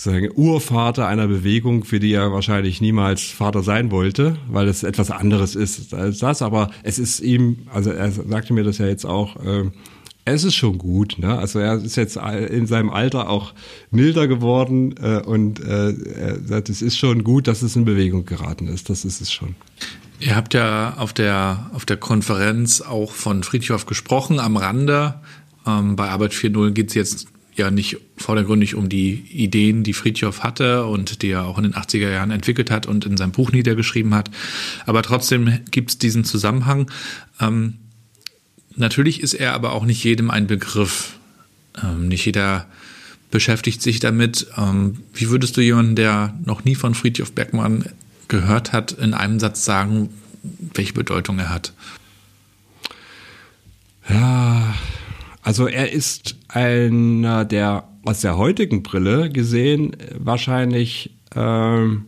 sozusagen 0.02 0.30
Urvater 0.34 1.06
einer 1.06 1.28
Bewegung, 1.28 1.84
für 1.84 2.00
die 2.00 2.12
er 2.12 2.32
wahrscheinlich 2.32 2.80
niemals 2.80 3.22
Vater 3.22 3.62
sein 3.62 3.90
wollte, 3.90 4.36
weil 4.48 4.66
es 4.66 4.82
etwas 4.82 5.10
anderes 5.10 5.54
ist 5.54 5.94
als 5.94 6.18
das. 6.18 6.42
Aber 6.42 6.70
es 6.82 6.98
ist 6.98 7.20
ihm, 7.20 7.68
also 7.72 7.90
er 7.90 8.10
sagte 8.10 8.52
mir 8.52 8.64
das 8.64 8.78
ja 8.78 8.86
jetzt 8.86 9.04
auch, 9.04 9.36
äh, 9.36 9.70
es 10.24 10.44
ist 10.44 10.54
schon 10.54 10.78
gut. 10.78 11.18
Ne? 11.18 11.38
Also 11.38 11.60
er 11.60 11.76
ist 11.76 11.96
jetzt 11.96 12.16
in 12.16 12.66
seinem 12.66 12.90
Alter 12.90 13.28
auch 13.28 13.54
milder 13.90 14.26
geworden 14.26 14.94
äh, 15.00 15.20
und 15.20 15.60
äh, 15.60 15.92
er 15.92 16.44
sagt, 16.44 16.68
es 16.68 16.82
ist 16.82 16.96
schon 16.96 17.22
gut, 17.22 17.46
dass 17.46 17.62
es 17.62 17.76
in 17.76 17.84
Bewegung 17.84 18.24
geraten 18.24 18.66
ist. 18.68 18.90
Das 18.90 19.04
ist 19.04 19.20
es 19.20 19.32
schon. 19.32 19.54
Ihr 20.18 20.34
habt 20.36 20.54
ja 20.54 20.94
auf 20.98 21.12
der, 21.12 21.70
auf 21.74 21.84
der 21.84 21.96
Konferenz 21.96 22.80
auch 22.80 23.12
von 23.12 23.42
Friedhof 23.42 23.86
gesprochen, 23.86 24.40
am 24.40 24.56
Rande. 24.56 25.14
Ähm, 25.66 25.94
bei 25.94 26.08
Arbeit 26.08 26.32
4.0 26.32 26.70
geht 26.70 26.88
es 26.88 26.94
jetzt 26.94 27.26
ja 27.54 27.70
nicht 27.70 27.98
vordergründig 28.16 28.74
um 28.74 28.88
die 28.88 29.12
Ideen, 29.30 29.82
die 29.82 29.92
Friedhoff 29.92 30.42
hatte 30.42 30.86
und 30.86 31.22
die 31.22 31.30
er 31.30 31.44
auch 31.44 31.58
in 31.58 31.64
den 31.64 31.74
80er 31.74 32.10
Jahren 32.10 32.30
entwickelt 32.30 32.70
hat 32.70 32.86
und 32.86 33.04
in 33.04 33.16
seinem 33.16 33.32
Buch 33.32 33.52
niedergeschrieben 33.52 34.14
hat. 34.14 34.30
Aber 34.86 35.02
trotzdem 35.02 35.60
gibt 35.70 35.90
es 35.90 35.98
diesen 35.98 36.24
Zusammenhang. 36.24 36.90
Ähm, 37.40 37.74
natürlich 38.74 39.20
ist 39.20 39.34
er 39.34 39.52
aber 39.52 39.72
auch 39.72 39.84
nicht 39.84 40.02
jedem 40.02 40.30
ein 40.30 40.46
Begriff. 40.46 41.18
Ähm, 41.82 42.08
nicht 42.08 42.24
jeder 42.24 42.66
beschäftigt 43.30 43.82
sich 43.82 44.00
damit. 44.00 44.46
Ähm, 44.56 45.00
wie 45.12 45.28
würdest 45.28 45.56
du 45.56 45.60
jemanden, 45.60 45.96
der 45.96 46.38
noch 46.44 46.64
nie 46.64 46.74
von 46.74 46.94
Friedhof 46.94 47.32
Bergmann 47.32 47.84
gehört 48.28 48.72
hat, 48.72 48.92
in 48.92 49.14
einem 49.14 49.40
Satz 49.40 49.64
sagen, 49.64 50.08
welche 50.74 50.94
Bedeutung 50.94 51.38
er 51.38 51.50
hat? 51.50 51.72
Ja, 54.08 54.74
also 55.42 55.66
er 55.66 55.92
ist 55.92 56.36
einer 56.52 57.44
der 57.44 57.88
aus 58.04 58.20
der 58.20 58.36
heutigen 58.36 58.82
Brille 58.82 59.30
gesehen 59.30 59.96
wahrscheinlich 60.18 61.14
ähm, 61.34 62.06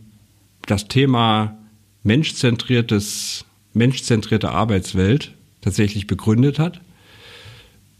das 0.65 0.87
Thema 0.87 1.57
menschzentriertes, 2.03 3.45
menschzentrierte 3.73 4.49
Arbeitswelt 4.49 5.33
tatsächlich 5.61 6.05
begründet 6.05 6.59
hat, 6.59 6.81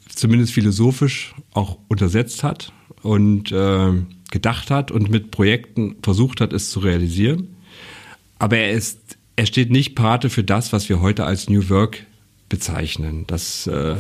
zumindest 0.08 0.54
philosophisch 0.54 1.34
auch 1.54 1.78
untersetzt 1.88 2.44
hat 2.44 2.72
und 3.02 3.52
äh, 3.52 3.94
gedacht 4.32 4.72
hat 4.72 4.92
und 4.92 5.10
mit 5.10 5.32
Projekten 5.32 5.96
versucht 6.02 6.42
hat, 6.42 6.54
es 6.54 6.70
zu 6.70 6.80
realisieren. 6.80 7.56
Aber 8.38 8.58
er 8.58 8.72
ist, 8.72 9.18
er 9.36 9.46
steht 9.46 9.72
nicht 9.72 9.96
Pate 9.96 10.30
für 10.30 10.44
das, 10.44 10.74
was 10.74 10.90
wir 10.90 11.02
heute 11.02 11.26
als 11.26 11.50
New 11.50 11.70
Work 11.70 12.06
bezeichnen. 12.56 13.26
Das 13.28 13.68
äh, 13.68 13.98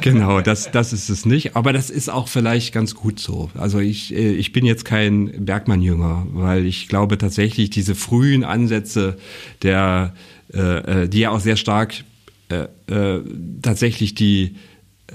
genau, 0.00 0.40
das 0.40 0.72
das 0.72 0.92
ist 0.92 1.08
es 1.08 1.24
nicht. 1.24 1.54
Aber 1.54 1.72
das 1.72 1.88
ist 1.88 2.10
auch 2.10 2.26
vielleicht 2.26 2.74
ganz 2.74 2.96
gut 2.96 3.20
so. 3.20 3.48
Also 3.54 3.78
ich 3.78 4.12
äh, 4.12 4.32
ich 4.32 4.52
bin 4.52 4.66
jetzt 4.66 4.84
kein 4.84 5.44
Bergmann-Jünger, 5.44 6.26
weil 6.32 6.66
ich 6.66 6.88
glaube 6.88 7.16
tatsächlich 7.16 7.70
diese 7.70 7.94
frühen 7.94 8.42
Ansätze 8.42 9.18
der 9.62 10.14
äh, 10.52 11.02
äh 11.04 11.08
die 11.08 11.20
ja 11.20 11.30
auch 11.30 11.38
sehr 11.38 11.56
stark 11.56 11.94
äh, 12.48 12.66
äh, 12.92 13.22
tatsächlich 13.62 14.16
die 14.16 14.56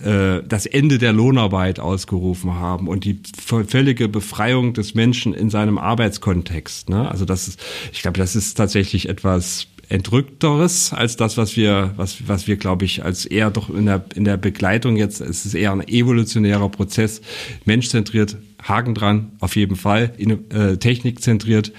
äh, 0.02 0.42
das 0.48 0.66
Ende 0.66 0.98
der 0.98 1.12
Lohnarbeit 1.12 1.82
ausgerufen 1.82 2.54
haben 2.54 2.88
und 2.88 3.04
die 3.04 3.20
völlige 3.38 4.08
Befreiung 4.08 4.74
des 4.74 4.94
Menschen 4.94 5.34
in 5.34 5.50
seinem 5.50 5.78
Arbeitskontext. 5.78 6.88
Ne? 6.88 7.12
Also 7.12 7.26
das 7.26 7.50
ist, 7.50 7.60
ich 7.92 8.02
glaube, 8.02 8.18
das 8.18 8.38
ist 8.38 8.56
tatsächlich 8.56 9.10
etwas 9.10 9.68
entrückteres 9.90 10.94
als 10.94 11.16
das, 11.16 11.38
was 11.38 11.56
wir, 11.56 11.94
was, 11.96 12.28
was 12.28 12.48
wir, 12.48 12.58
glaube 12.58 12.86
ich, 12.86 13.04
als 13.04 13.26
eher 13.26 13.52
doch 13.52 13.70
in 13.70 13.86
der, 13.86 14.06
in 14.16 14.24
der 14.24 14.38
Begleitung 14.38 14.98
jetzt, 14.98 15.22
es 15.22 15.46
ist 15.46 15.54
eher 15.54 15.72
ein 15.72 15.88
evolutionärer 15.88 16.70
Prozess, 16.70 17.22
menschzentriert, 17.66 18.38
Haken 18.62 18.96
dran, 18.96 19.32
auf 19.40 19.56
jeden 19.56 19.76
Fall, 19.76 20.14
in, 20.18 20.50
äh, 20.52 20.78
technikzentriert, 20.78 21.72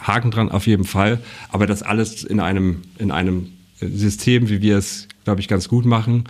Haken 0.00 0.30
dran, 0.30 0.50
auf 0.50 0.66
jeden 0.66 0.84
Fall, 0.84 1.20
aber 1.50 1.66
das 1.66 1.82
alles 1.82 2.24
in 2.24 2.40
einem, 2.40 2.82
in 2.98 3.10
einem 3.10 3.52
System, 3.80 4.48
wie 4.48 4.60
wir 4.60 4.78
es 4.78 5.08
glaube 5.24 5.40
ich, 5.40 5.48
ganz 5.48 5.68
gut 5.68 5.84
machen, 5.84 6.24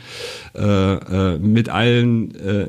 äh, 0.55 0.63
äh, 0.63 1.39
mit 1.39 1.69
allen 1.69 2.35
äh, 2.35 2.65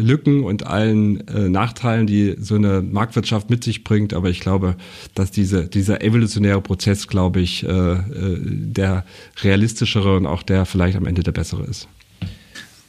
Lücken 0.00 0.44
und 0.44 0.66
allen 0.66 1.26
äh, 1.28 1.48
Nachteilen, 1.48 2.06
die 2.06 2.36
so 2.40 2.56
eine 2.56 2.82
Marktwirtschaft 2.82 3.50
mit 3.50 3.64
sich 3.64 3.84
bringt. 3.84 4.14
Aber 4.14 4.30
ich 4.30 4.40
glaube, 4.40 4.76
dass 5.14 5.30
diese, 5.30 5.66
dieser 5.66 6.02
evolutionäre 6.02 6.60
Prozess, 6.60 7.08
glaube 7.08 7.40
ich, 7.40 7.64
äh, 7.64 7.68
äh, 7.68 7.98
der 8.42 9.04
realistischere 9.42 10.16
und 10.16 10.26
auch 10.26 10.42
der 10.42 10.66
vielleicht 10.66 10.96
am 10.96 11.06
Ende 11.06 11.22
der 11.22 11.32
bessere 11.32 11.64
ist. 11.64 11.88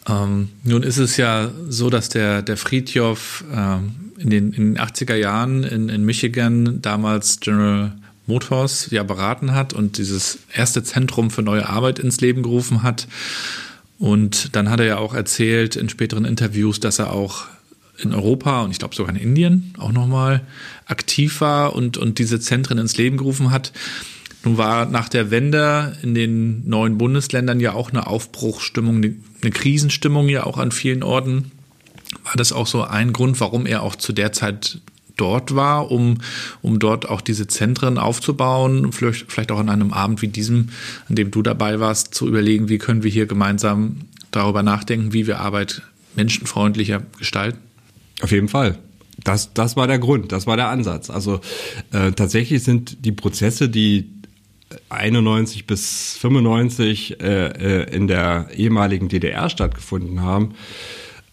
Ähm, 0.10 0.50
nun 0.64 0.84
ist 0.84 0.98
es 0.98 1.18
ja 1.18 1.52
so, 1.68 1.90
dass 1.90 2.10
der, 2.10 2.42
der 2.42 2.58
Friedhof 2.58 3.44
ähm, 3.54 4.12
in, 4.18 4.30
den, 4.30 4.54
in 4.54 4.74
den 4.74 4.78
80er 4.78 5.16
Jahren 5.16 5.64
in, 5.64 5.90
in 5.90 6.06
Michigan 6.06 6.82
damals 6.82 7.40
General 7.40 7.94
Motors 8.28 8.90
ja 8.92 9.04
beraten 9.04 9.54
hat 9.54 9.74
und 9.74 9.98
dieses 9.98 10.40
erste 10.54 10.84
Zentrum 10.84 11.32
für 11.32 11.42
neue 11.42 11.68
Arbeit 11.68 12.00
ins 12.00 12.22
Leben 12.22 12.44
gerufen 12.44 12.84
hat. 12.84 13.08
Und 13.98 14.56
dann 14.56 14.70
hat 14.70 14.80
er 14.80 14.86
ja 14.86 14.98
auch 14.98 15.14
erzählt 15.14 15.76
in 15.76 15.90
späteren 15.90 16.26
Interviews, 16.26 16.80
dass 16.80 17.00
er 17.00 17.14
auch 17.14 17.48
in 17.98 18.14
Europa 18.14 18.62
und 18.62 18.72
ich 18.72 18.80
glaube 18.80 18.94
sogar 18.94 19.16
in 19.16 19.20
Indien 19.20 19.74
auch 19.80 19.92
nochmal 19.92 20.42
aktiv 20.86 21.42
war 21.42 21.76
und, 21.76 21.98
und 21.98 22.20
diese 22.20 22.40
Zentren 22.40 22.78
ins 22.78 22.98
Leben 22.98 23.18
gerufen 23.18 23.50
hat. 23.50 23.72
Nun 24.44 24.58
war 24.58 24.86
nach 24.86 25.10
der 25.10 25.32
Wende 25.32 25.98
in 26.04 26.14
den 26.14 26.68
neuen 26.70 26.98
Bundesländern 26.98 27.60
ja 27.60 27.74
auch 27.74 27.90
eine 27.90 28.08
Aufbruchsstimmung, 28.08 28.98
eine 28.98 29.52
Krisenstimmung 29.52 30.30
ja 30.30 30.46
auch 30.46 30.58
an 30.58 30.72
vielen 30.72 31.02
Orten. 31.02 31.52
War 32.24 32.36
das 32.36 32.52
auch 32.52 32.68
so 32.68 32.84
ein 32.84 33.14
Grund, 33.14 33.40
warum 33.40 33.66
er 33.66 33.82
auch 33.82 33.96
zu 33.96 34.14
der 34.14 34.32
Zeit 34.32 34.80
dort 35.18 35.56
war, 35.56 35.92
um, 35.92 36.20
um 36.62 36.80
dort 36.80 37.10
auch 37.10 37.22
diese 37.22 37.48
Zentren 37.48 37.98
aufzubauen, 37.98 38.92
vielleicht, 38.92 39.32
vielleicht 39.32 39.52
auch 39.52 39.60
an 39.60 39.70
einem 39.70 39.92
Abend 39.92 40.22
wie 40.22 40.28
diesem, 40.28 40.70
an 41.10 41.16
dem 41.16 41.32
du 41.32 41.42
dabei 41.42 41.80
warst, 41.80 42.14
zu 42.14 42.28
überlegen, 42.28 42.70
wie 42.70 42.78
können 42.78 43.04
wir 43.04 43.12
hier 43.12 43.26
gemeinsam 43.26 43.98
darüber 44.32 44.64
nachdenken, 44.64 45.14
wie 45.14 45.28
wir 45.28 45.40
Arbeit 45.40 45.82
menschenfreundlicher 46.16 47.04
gestalten? 47.18 47.60
Auf 48.22 48.32
jeden 48.32 48.48
Fall. 48.48 48.78
Das, 49.24 49.54
das 49.54 49.76
war 49.76 49.88
der 49.88 50.00
Grund, 50.00 50.32
das 50.32 50.48
war 50.48 50.58
der 50.58 50.70
Ansatz. 50.70 51.10
Also 51.10 51.42
äh, 51.92 52.12
tatsächlich 52.12 52.64
sind 52.64 53.04
die 53.04 53.12
Prozesse, 53.12 53.68
die 53.68 54.10
91 54.90 55.66
bis 55.66 56.18
95 56.20 57.20
äh, 57.22 57.48
äh, 57.48 57.96
in 57.96 58.08
der 58.08 58.48
ehemaligen 58.56 59.08
DDR 59.08 59.50
stattgefunden 59.50 60.22
haben, 60.22 60.54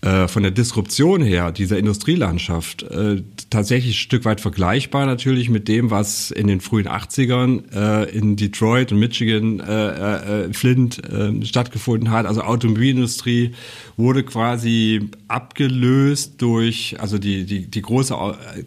äh, 0.05 0.29
von 0.29 0.43
der 0.43 0.53
Disruption 0.53 1.23
her 1.23 1.51
dieser 1.51 1.79
Industrielandschaft 1.79 2.83
äh, 2.83 3.23
tatsächlich 3.49 3.95
ein 3.95 3.99
Stück 3.99 4.27
weit 4.27 4.43
vergleichbar 4.43 5.07
natürlich 5.07 5.49
mit 5.49 5.67
dem, 5.67 5.90
was 5.90 6.31
in 6.31 6.47
den 6.47 6.61
frühen 6.61 6.87
80ern 6.87 7.73
äh, 7.75 8.11
in 8.11 8.37
Detroit 8.37 8.93
und 8.93 8.99
Michigan, 8.99 9.61
äh, 9.61 10.45
äh, 10.45 10.53
Flint 10.53 11.03
äh, 11.11 11.43
stattgefunden 11.47 12.11
hat. 12.11 12.27
Also 12.27 12.43
Automobilindustrie 12.43 13.53
wurde 13.97 14.25
quasi 14.25 15.09
abgelöst 15.29 16.35
durch, 16.43 16.97
also 17.01 17.17
die, 17.17 17.47
die, 17.47 17.67
die 17.71 17.83
große, 17.83 18.14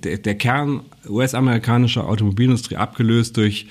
der, 0.04 0.18
der 0.18 0.36
Kern 0.36 0.82
US-amerikanische 1.10 2.04
Automobilindustrie 2.04 2.76
abgelöst 2.76 3.38
durch 3.38 3.68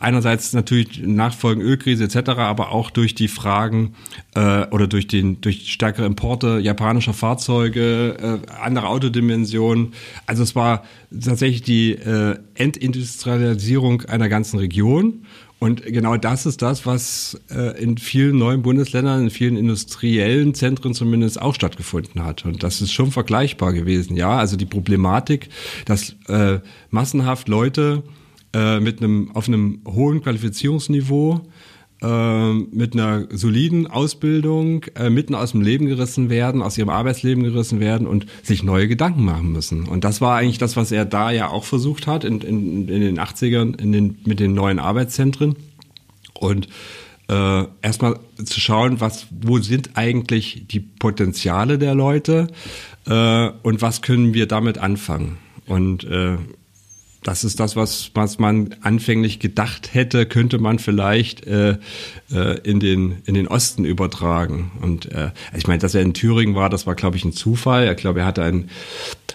einerseits 0.00 0.52
natürlich 0.52 1.02
Nachfolgen 1.04 1.62
Ölkrise 1.62 2.04
etc., 2.04 2.30
aber 2.38 2.72
auch 2.72 2.90
durch 2.90 3.14
die 3.14 3.28
Fragen 3.28 3.94
äh, 4.34 4.66
oder 4.68 4.86
durch 4.86 5.06
den 5.06 5.40
durch 5.40 5.72
stärkere 5.72 6.06
Importe 6.06 6.58
japanischer 6.58 7.14
Fahrzeuge, 7.14 8.40
äh, 8.46 8.50
andere 8.60 8.88
Autodimensionen. 8.88 9.92
Also 10.26 10.42
es 10.42 10.54
war 10.54 10.84
tatsächlich 11.10 11.62
die 11.62 11.92
äh, 11.92 12.36
Entindustrialisierung 12.54 14.02
einer 14.02 14.28
ganzen 14.28 14.58
Region. 14.58 15.24
Und 15.60 15.82
genau 15.82 16.16
das 16.16 16.46
ist 16.46 16.62
das, 16.62 16.86
was 16.86 17.40
äh, 17.50 17.82
in 17.82 17.98
vielen 17.98 18.38
neuen 18.38 18.62
Bundesländern, 18.62 19.24
in 19.24 19.30
vielen 19.30 19.56
industriellen 19.56 20.54
Zentren 20.54 20.94
zumindest 20.94 21.42
auch 21.42 21.54
stattgefunden 21.54 22.24
hat. 22.24 22.44
Und 22.44 22.62
das 22.62 22.80
ist 22.80 22.92
schon 22.92 23.10
vergleichbar 23.10 23.72
gewesen. 23.72 24.16
Ja, 24.16 24.36
also 24.38 24.56
die 24.56 24.66
Problematik, 24.66 25.48
dass 25.84 26.14
äh, 26.28 26.60
massenhaft 26.90 27.48
Leute 27.48 28.04
äh, 28.54 28.78
mit 28.78 29.02
einem 29.02 29.32
auf 29.34 29.48
einem 29.48 29.80
hohen 29.86 30.22
Qualifizierungsniveau 30.22 31.40
mit 32.00 32.94
einer 32.94 33.26
soliden 33.30 33.88
Ausbildung 33.88 34.84
äh, 34.94 35.10
mitten 35.10 35.34
aus 35.34 35.50
dem 35.50 35.62
Leben 35.62 35.86
gerissen 35.86 36.30
werden, 36.30 36.62
aus 36.62 36.78
ihrem 36.78 36.90
Arbeitsleben 36.90 37.42
gerissen 37.42 37.80
werden 37.80 38.06
und 38.06 38.26
sich 38.44 38.62
neue 38.62 38.86
Gedanken 38.86 39.24
machen 39.24 39.50
müssen. 39.50 39.88
Und 39.88 40.04
das 40.04 40.20
war 40.20 40.36
eigentlich 40.36 40.58
das, 40.58 40.76
was 40.76 40.92
er 40.92 41.04
da 41.04 41.32
ja 41.32 41.48
auch 41.48 41.64
versucht 41.64 42.06
hat 42.06 42.22
in, 42.22 42.40
in, 42.40 42.88
in 42.88 43.00
den 43.00 43.18
80ern 43.18 43.80
in 43.80 43.90
den, 43.90 44.18
mit 44.24 44.38
den 44.38 44.54
neuen 44.54 44.78
Arbeitszentren. 44.78 45.56
Und 46.34 46.68
äh, 47.28 47.64
erstmal 47.82 48.18
zu 48.44 48.60
schauen, 48.60 49.00
was, 49.00 49.26
wo 49.30 49.58
sind 49.58 49.90
eigentlich 49.94 50.66
die 50.68 50.80
Potenziale 50.80 51.78
der 51.78 51.94
Leute 51.94 52.48
äh, 53.06 53.48
und 53.62 53.82
was 53.82 54.02
können 54.02 54.34
wir 54.34 54.46
damit 54.46 54.78
anfangen. 54.78 55.38
Und 55.66 56.04
äh, 56.04 56.36
das 57.22 57.42
ist 57.42 57.58
das, 57.58 57.74
was, 57.74 58.12
was 58.14 58.38
man 58.38 58.74
anfänglich 58.82 59.40
gedacht 59.40 59.92
hätte, 59.92 60.24
könnte 60.24 60.58
man 60.58 60.78
vielleicht 60.78 61.46
äh, 61.46 61.76
äh, 62.32 62.58
in, 62.60 62.78
den, 62.78 63.16
in 63.26 63.34
den 63.34 63.48
Osten 63.48 63.84
übertragen. 63.84 64.70
Und 64.80 65.10
äh, 65.12 65.30
ich 65.56 65.66
meine, 65.66 65.80
dass 65.80 65.94
er 65.94 66.02
in 66.02 66.14
Thüringen 66.14 66.54
war, 66.54 66.70
das 66.70 66.86
war, 66.86 66.94
glaube 66.94 67.16
ich, 67.16 67.24
ein 67.24 67.32
Zufall. 67.32 67.90
Ich 67.90 67.96
glaube, 67.96 68.20
er 68.20 68.26
hatte 68.26 68.44
ein, 68.44 68.70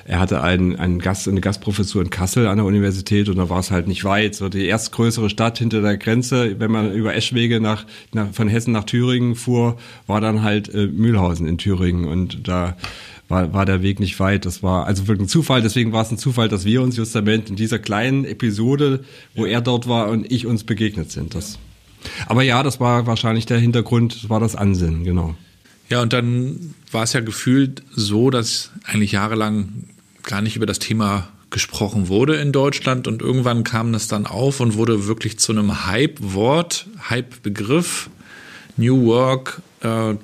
er 0.05 0.19
hatte 0.19 0.41
einen, 0.41 0.77
einen 0.77 0.99
Gast, 0.99 1.27
eine 1.27 1.41
Gastprofessur 1.41 2.01
in 2.01 2.09
Kassel 2.09 2.47
an 2.47 2.57
der 2.57 2.65
Universität 2.65 3.27
und 3.27 3.37
da 3.37 3.49
war 3.49 3.59
es 3.59 3.69
halt 3.69 3.87
nicht 3.87 4.05
weit. 4.05 4.35
So 4.35 4.47
die 4.47 4.65
erstgrößere 4.67 5.29
Stadt 5.29 5.57
hinter 5.57 5.81
der 5.81 5.97
Grenze, 5.97 6.59
wenn 6.59 6.71
man 6.71 6.93
über 6.93 7.13
Eschwege 7.13 7.59
nach, 7.59 7.85
nach 8.13 8.31
von 8.31 8.47
Hessen 8.47 8.71
nach 8.71 8.85
Thüringen 8.85 9.35
fuhr, 9.35 9.77
war 10.07 10.21
dann 10.21 10.41
halt 10.41 10.73
äh, 10.73 10.87
Mühlhausen 10.87 11.47
in 11.47 11.57
Thüringen 11.57 12.05
und 12.05 12.47
da 12.47 12.77
war, 13.27 13.53
war 13.53 13.65
der 13.65 13.81
Weg 13.81 13.99
nicht 13.99 14.19
weit. 14.19 14.45
Das 14.45 14.63
war 14.63 14.85
also 14.85 15.07
wirklich 15.07 15.25
ein 15.25 15.29
Zufall. 15.29 15.61
Deswegen 15.61 15.91
war 15.91 16.01
es 16.01 16.11
ein 16.11 16.17
Zufall, 16.17 16.49
dass 16.49 16.65
wir 16.65 16.81
uns 16.81 16.97
justament 16.97 17.49
in 17.49 17.55
dieser 17.55 17.79
kleinen 17.79 18.25
Episode, 18.25 19.03
wo 19.35 19.45
er 19.45 19.61
dort 19.61 19.87
war 19.87 20.09
und 20.09 20.31
ich 20.31 20.45
uns 20.45 20.63
begegnet 20.63 21.11
sind. 21.11 21.35
Das. 21.35 21.59
Aber 22.27 22.43
ja, 22.43 22.63
das 22.63 22.79
war 22.79 23.07
wahrscheinlich 23.07 23.45
der 23.45 23.59
Hintergrund, 23.59 24.23
das 24.23 24.29
war 24.29 24.39
das 24.39 24.55
Ansinnen, 24.55 25.03
genau. 25.03 25.35
Ja, 25.89 26.01
und 26.01 26.13
dann 26.13 26.73
war 26.91 27.03
es 27.03 27.13
ja 27.13 27.21
gefühlt 27.21 27.83
so, 27.91 28.29
dass 28.29 28.71
eigentlich 28.83 29.13
jahrelang 29.13 29.85
gar 30.23 30.41
nicht 30.41 30.55
über 30.55 30.65
das 30.65 30.79
Thema 30.79 31.27
gesprochen 31.49 32.07
wurde 32.07 32.35
in 32.37 32.51
Deutschland 32.51 33.07
und 33.07 33.21
irgendwann 33.21 33.63
kam 33.63 33.93
das 33.93 34.07
dann 34.07 34.25
auf 34.25 34.59
und 34.59 34.75
wurde 34.75 35.07
wirklich 35.07 35.37
zu 35.37 35.51
einem 35.51 35.85
Hype-Wort, 35.85 36.87
Hype-Begriff. 37.09 38.09
New 38.77 39.05
Work, 39.05 39.61
äh, 39.81 40.15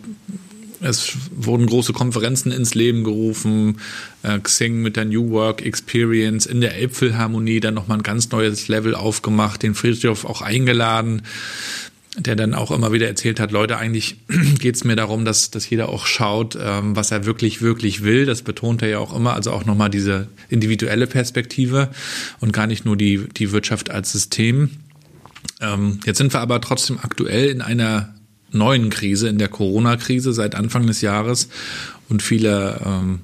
es 0.81 1.13
wurden 1.31 1.65
große 1.65 1.93
Konferenzen 1.93 2.51
ins 2.51 2.73
Leben 2.73 3.03
gerufen, 3.03 3.79
äh, 4.23 4.39
Xing 4.39 4.81
mit 4.81 4.95
der 4.95 5.05
New 5.05 5.29
Work 5.31 5.61
Experience 5.61 6.45
in 6.45 6.61
der 6.61 6.75
Elbphilharmonie 6.75 7.59
dann 7.59 7.73
nochmal 7.73 7.97
ein 7.97 8.03
ganz 8.03 8.29
neues 8.31 8.67
Level 8.67 8.95
aufgemacht, 8.95 9.63
den 9.63 9.75
Friedrich 9.75 10.07
auch 10.07 10.41
eingeladen, 10.41 11.23
der 12.17 12.35
dann 12.35 12.53
auch 12.53 12.71
immer 12.71 12.91
wieder 12.91 13.07
erzählt 13.07 13.39
hat, 13.39 13.51
Leute, 13.51 13.77
eigentlich 13.77 14.17
geht 14.59 14.75
es 14.75 14.83
mir 14.83 14.95
darum, 14.95 15.25
dass, 15.25 15.51
dass 15.51 15.69
jeder 15.69 15.89
auch 15.89 16.05
schaut, 16.05 16.57
ähm, 16.61 16.95
was 16.95 17.11
er 17.11 17.25
wirklich, 17.25 17.61
wirklich 17.61 18.03
will. 18.03 18.25
Das 18.25 18.41
betont 18.41 18.81
er 18.81 18.89
ja 18.89 18.99
auch 18.99 19.15
immer, 19.15 19.33
also 19.33 19.51
auch 19.51 19.65
nochmal 19.65 19.89
diese 19.89 20.27
individuelle 20.49 21.07
Perspektive 21.07 21.89
und 22.39 22.53
gar 22.53 22.67
nicht 22.67 22.85
nur 22.85 22.95
die, 22.95 23.27
die 23.35 23.51
Wirtschaft 23.51 23.89
als 23.89 24.11
System. 24.11 24.71
Ähm, 25.61 25.99
jetzt 26.05 26.17
sind 26.17 26.33
wir 26.33 26.39
aber 26.39 26.61
trotzdem 26.61 26.99
aktuell 27.01 27.49
in 27.49 27.61
einer 27.61 28.13
neuen 28.51 28.89
Krise, 28.89 29.29
in 29.29 29.37
der 29.37 29.47
Corona-Krise 29.47 30.33
seit 30.33 30.55
Anfang 30.55 30.87
des 30.87 31.01
Jahres. 31.01 31.49
Und 32.09 32.21
viele 32.21 32.81
ähm, 32.85 33.19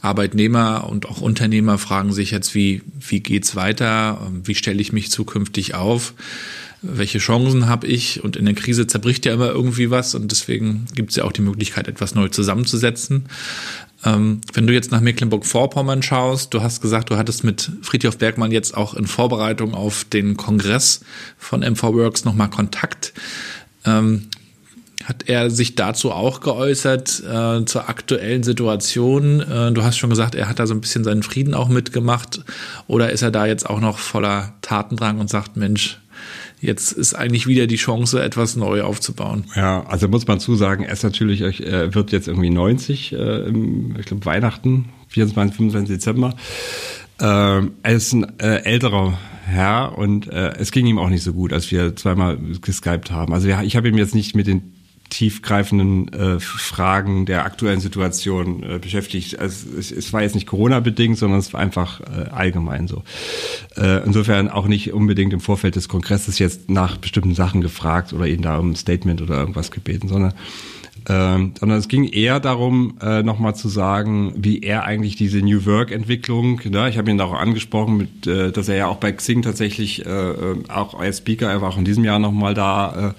Arbeitnehmer 0.00 0.88
und 0.88 1.06
auch 1.06 1.20
Unternehmer 1.20 1.78
fragen 1.78 2.12
sich 2.12 2.30
jetzt, 2.30 2.54
wie, 2.54 2.82
wie 3.00 3.20
geht's 3.20 3.56
weiter? 3.56 4.30
Wie 4.44 4.54
stelle 4.54 4.80
ich 4.80 4.92
mich 4.92 5.10
zukünftig 5.10 5.74
auf? 5.74 6.14
Welche 6.80 7.18
Chancen 7.18 7.66
habe 7.66 7.88
ich? 7.88 8.22
Und 8.22 8.36
in 8.36 8.44
der 8.44 8.54
Krise 8.54 8.86
zerbricht 8.86 9.26
ja 9.26 9.34
immer 9.34 9.48
irgendwie 9.48 9.90
was 9.90 10.14
und 10.14 10.30
deswegen 10.30 10.86
gibt 10.94 11.10
es 11.10 11.16
ja 11.16 11.24
auch 11.24 11.32
die 11.32 11.42
Möglichkeit, 11.42 11.88
etwas 11.88 12.14
neu 12.14 12.28
zusammenzusetzen. 12.28 13.24
Ähm, 14.04 14.40
wenn 14.52 14.68
du 14.68 14.72
jetzt 14.72 14.92
nach 14.92 15.00
Mecklenburg-Vorpommern 15.00 16.02
schaust, 16.02 16.54
du 16.54 16.62
hast 16.62 16.80
gesagt, 16.80 17.10
du 17.10 17.16
hattest 17.16 17.42
mit 17.42 17.72
Friedhof 17.82 18.16
Bergmann 18.18 18.52
jetzt 18.52 18.76
auch 18.76 18.94
in 18.94 19.08
Vorbereitung 19.08 19.74
auf 19.74 20.04
den 20.04 20.36
Kongress 20.36 21.00
von 21.36 21.60
MV 21.60 21.82
Works 21.82 22.24
nochmal 22.24 22.50
Kontakt. 22.50 23.12
Ähm, 23.84 24.28
hat 25.08 25.26
er 25.26 25.50
sich 25.50 25.74
dazu 25.74 26.12
auch 26.12 26.40
geäußert, 26.40 27.22
äh, 27.24 27.64
zur 27.64 27.88
aktuellen 27.88 28.42
Situation? 28.42 29.40
Äh, 29.40 29.72
du 29.72 29.82
hast 29.82 29.96
schon 29.96 30.10
gesagt, 30.10 30.34
er 30.34 30.50
hat 30.50 30.58
da 30.58 30.66
so 30.66 30.74
ein 30.74 30.82
bisschen 30.82 31.02
seinen 31.02 31.22
Frieden 31.22 31.54
auch 31.54 31.70
mitgemacht. 31.70 32.44
Oder 32.88 33.10
ist 33.10 33.22
er 33.22 33.30
da 33.30 33.46
jetzt 33.46 33.68
auch 33.68 33.80
noch 33.80 33.98
voller 33.98 34.52
Tatendrang 34.60 35.18
und 35.18 35.30
sagt, 35.30 35.56
Mensch, 35.56 35.98
jetzt 36.60 36.92
ist 36.92 37.14
eigentlich 37.14 37.46
wieder 37.46 37.66
die 37.66 37.76
Chance, 37.76 38.22
etwas 38.22 38.54
neu 38.56 38.82
aufzubauen. 38.82 39.44
Ja, 39.56 39.86
also 39.86 40.08
muss 40.08 40.26
man 40.26 40.40
zusagen, 40.40 40.84
er 40.84 40.92
ist 40.92 41.04
natürlich, 41.04 41.40
er 41.40 41.94
wird 41.94 42.12
jetzt 42.12 42.28
irgendwie 42.28 42.50
90, 42.50 43.12
äh, 43.12 43.16
im, 43.46 43.96
ich 43.98 44.04
glaube 44.04 44.26
Weihnachten, 44.26 44.90
24, 45.08 45.56
25 45.56 45.96
Dezember. 45.96 46.34
Ähm, 47.18 47.72
er 47.82 47.94
ist 47.94 48.12
ein 48.12 48.38
äh, 48.40 48.62
älterer 48.64 49.18
Herr 49.46 49.96
und 49.96 50.28
äh, 50.28 50.52
es 50.58 50.70
ging 50.70 50.84
ihm 50.86 50.98
auch 50.98 51.08
nicht 51.08 51.22
so 51.22 51.32
gut, 51.32 51.54
als 51.54 51.70
wir 51.70 51.96
zweimal 51.96 52.36
geskypt 52.60 53.10
haben. 53.10 53.32
Also 53.32 53.48
ja, 53.48 53.62
ich 53.62 53.74
habe 53.74 53.88
ihm 53.88 53.96
jetzt 53.96 54.14
nicht 54.14 54.34
mit 54.34 54.46
den 54.46 54.74
tiefgreifenden 55.10 56.12
äh, 56.12 56.40
Fragen 56.40 57.26
der 57.26 57.44
aktuellen 57.44 57.80
Situation 57.80 58.62
äh, 58.62 58.78
beschäftigt. 58.78 59.38
Also 59.38 59.68
es, 59.78 59.90
es 59.90 60.12
war 60.12 60.22
jetzt 60.22 60.34
nicht 60.34 60.46
Corona-bedingt, 60.46 61.18
sondern 61.18 61.38
es 61.38 61.52
war 61.52 61.60
einfach 61.60 62.00
äh, 62.00 62.30
allgemein 62.30 62.88
so. 62.88 63.02
Äh, 63.76 64.04
insofern 64.04 64.48
auch 64.48 64.66
nicht 64.66 64.92
unbedingt 64.92 65.32
im 65.32 65.40
Vorfeld 65.40 65.76
des 65.76 65.88
Kongresses 65.88 66.38
jetzt 66.38 66.70
nach 66.70 66.96
bestimmten 66.96 67.34
Sachen 67.34 67.60
gefragt 67.60 68.12
oder 68.12 68.26
ihn 68.26 68.42
da 68.42 68.58
um 68.58 68.72
ein 68.72 68.76
Statement 68.76 69.22
oder 69.22 69.38
irgendwas 69.38 69.70
gebeten, 69.70 70.08
sondern 70.08 70.34
ähm, 71.08 71.52
sondern 71.58 71.78
es 71.78 71.88
ging 71.88 72.04
eher 72.04 72.40
darum, 72.40 72.94
äh, 73.00 73.22
nochmal 73.22 73.54
zu 73.54 73.68
sagen, 73.68 74.32
wie 74.36 74.60
er 74.60 74.84
eigentlich 74.84 75.16
diese 75.16 75.38
New 75.38 75.64
Work-Entwicklung, 75.64 76.60
ne, 76.68 76.88
ich 76.88 76.98
habe 76.98 77.10
ihn 77.10 77.20
auch 77.20 77.32
angesprochen, 77.32 77.96
mit, 77.96 78.26
äh, 78.26 78.52
dass 78.52 78.68
er 78.68 78.76
ja 78.76 78.86
auch 78.88 78.96
bei 78.96 79.12
Xing 79.12 79.42
tatsächlich 79.42 80.04
äh, 80.06 80.10
äh 80.10 80.56
auch 80.68 80.98
als 80.98 81.18
Speaker, 81.18 81.50
er 81.50 81.62
war 81.62 81.70
auch 81.70 81.78
in 81.78 81.84
diesem 81.84 82.04
Jahr 82.04 82.18
nochmal 82.18 82.54
da, 82.54 83.14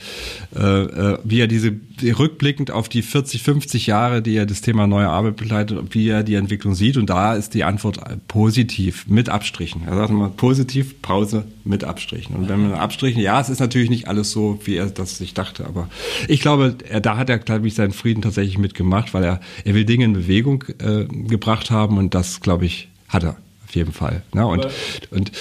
äh, 0.55 0.59
äh, 0.59 1.13
äh, 1.13 1.17
wie 1.23 1.39
er 1.39 1.47
diese 1.47 1.73
rückblickend 2.01 2.71
auf 2.71 2.89
die 2.89 3.01
40, 3.01 3.43
50 3.43 3.87
Jahre, 3.87 4.21
die 4.21 4.35
er 4.35 4.45
das 4.45 4.61
Thema 4.61 4.87
neue 4.87 5.09
Arbeit 5.09 5.35
begleitet, 5.35 5.79
wie 5.91 6.09
er 6.09 6.23
die 6.23 6.35
Entwicklung 6.35 6.75
sieht. 6.75 6.97
Und 6.97 7.09
da 7.09 7.35
ist 7.35 7.53
die 7.53 7.63
Antwort 7.63 7.99
positiv, 8.27 9.05
mit 9.07 9.29
Abstrichen. 9.29 9.81
Er 9.85 9.95
sagt 9.95 10.09
immer 10.09 10.29
positiv, 10.29 11.01
Pause, 11.01 11.45
mit 11.69 11.83
Abstrichen. 11.83 12.35
Und 12.35 12.49
wenn 12.49 12.61
man 12.61 12.73
Abstrichen, 12.73 13.21
ja, 13.21 13.39
es 13.39 13.47
ist 13.47 13.59
natürlich 13.59 13.91
nicht 13.91 14.07
alles 14.07 14.31
so, 14.31 14.59
wie 14.63 14.75
er 14.75 14.87
das 14.87 15.19
sich 15.19 15.35
dachte, 15.35 15.65
aber 15.67 15.87
ich 16.27 16.41
glaube, 16.41 16.75
er, 16.89 16.99
da 16.99 17.15
hat 17.15 17.29
er, 17.29 17.37
glaube 17.37 17.67
ich, 17.67 17.75
seinen 17.75 17.93
Frieden 17.93 18.23
tatsächlich 18.23 18.57
mitgemacht, 18.57 19.13
weil 19.13 19.23
er, 19.23 19.39
er 19.63 19.75
will 19.75 19.85
Dinge 19.85 20.05
in 20.05 20.13
Bewegung 20.13 20.63
äh, 20.79 21.05
gebracht 21.05 21.69
haben 21.69 21.99
und 21.99 22.15
das, 22.15 22.41
glaube 22.41 22.65
ich, 22.65 22.89
hat 23.07 23.23
er 23.23 23.37
auf 23.67 23.75
jeden 23.75 23.93
Fall. 23.93 24.23
Ne? 24.33 24.47
Und, 24.47 24.67
und, 25.11 25.31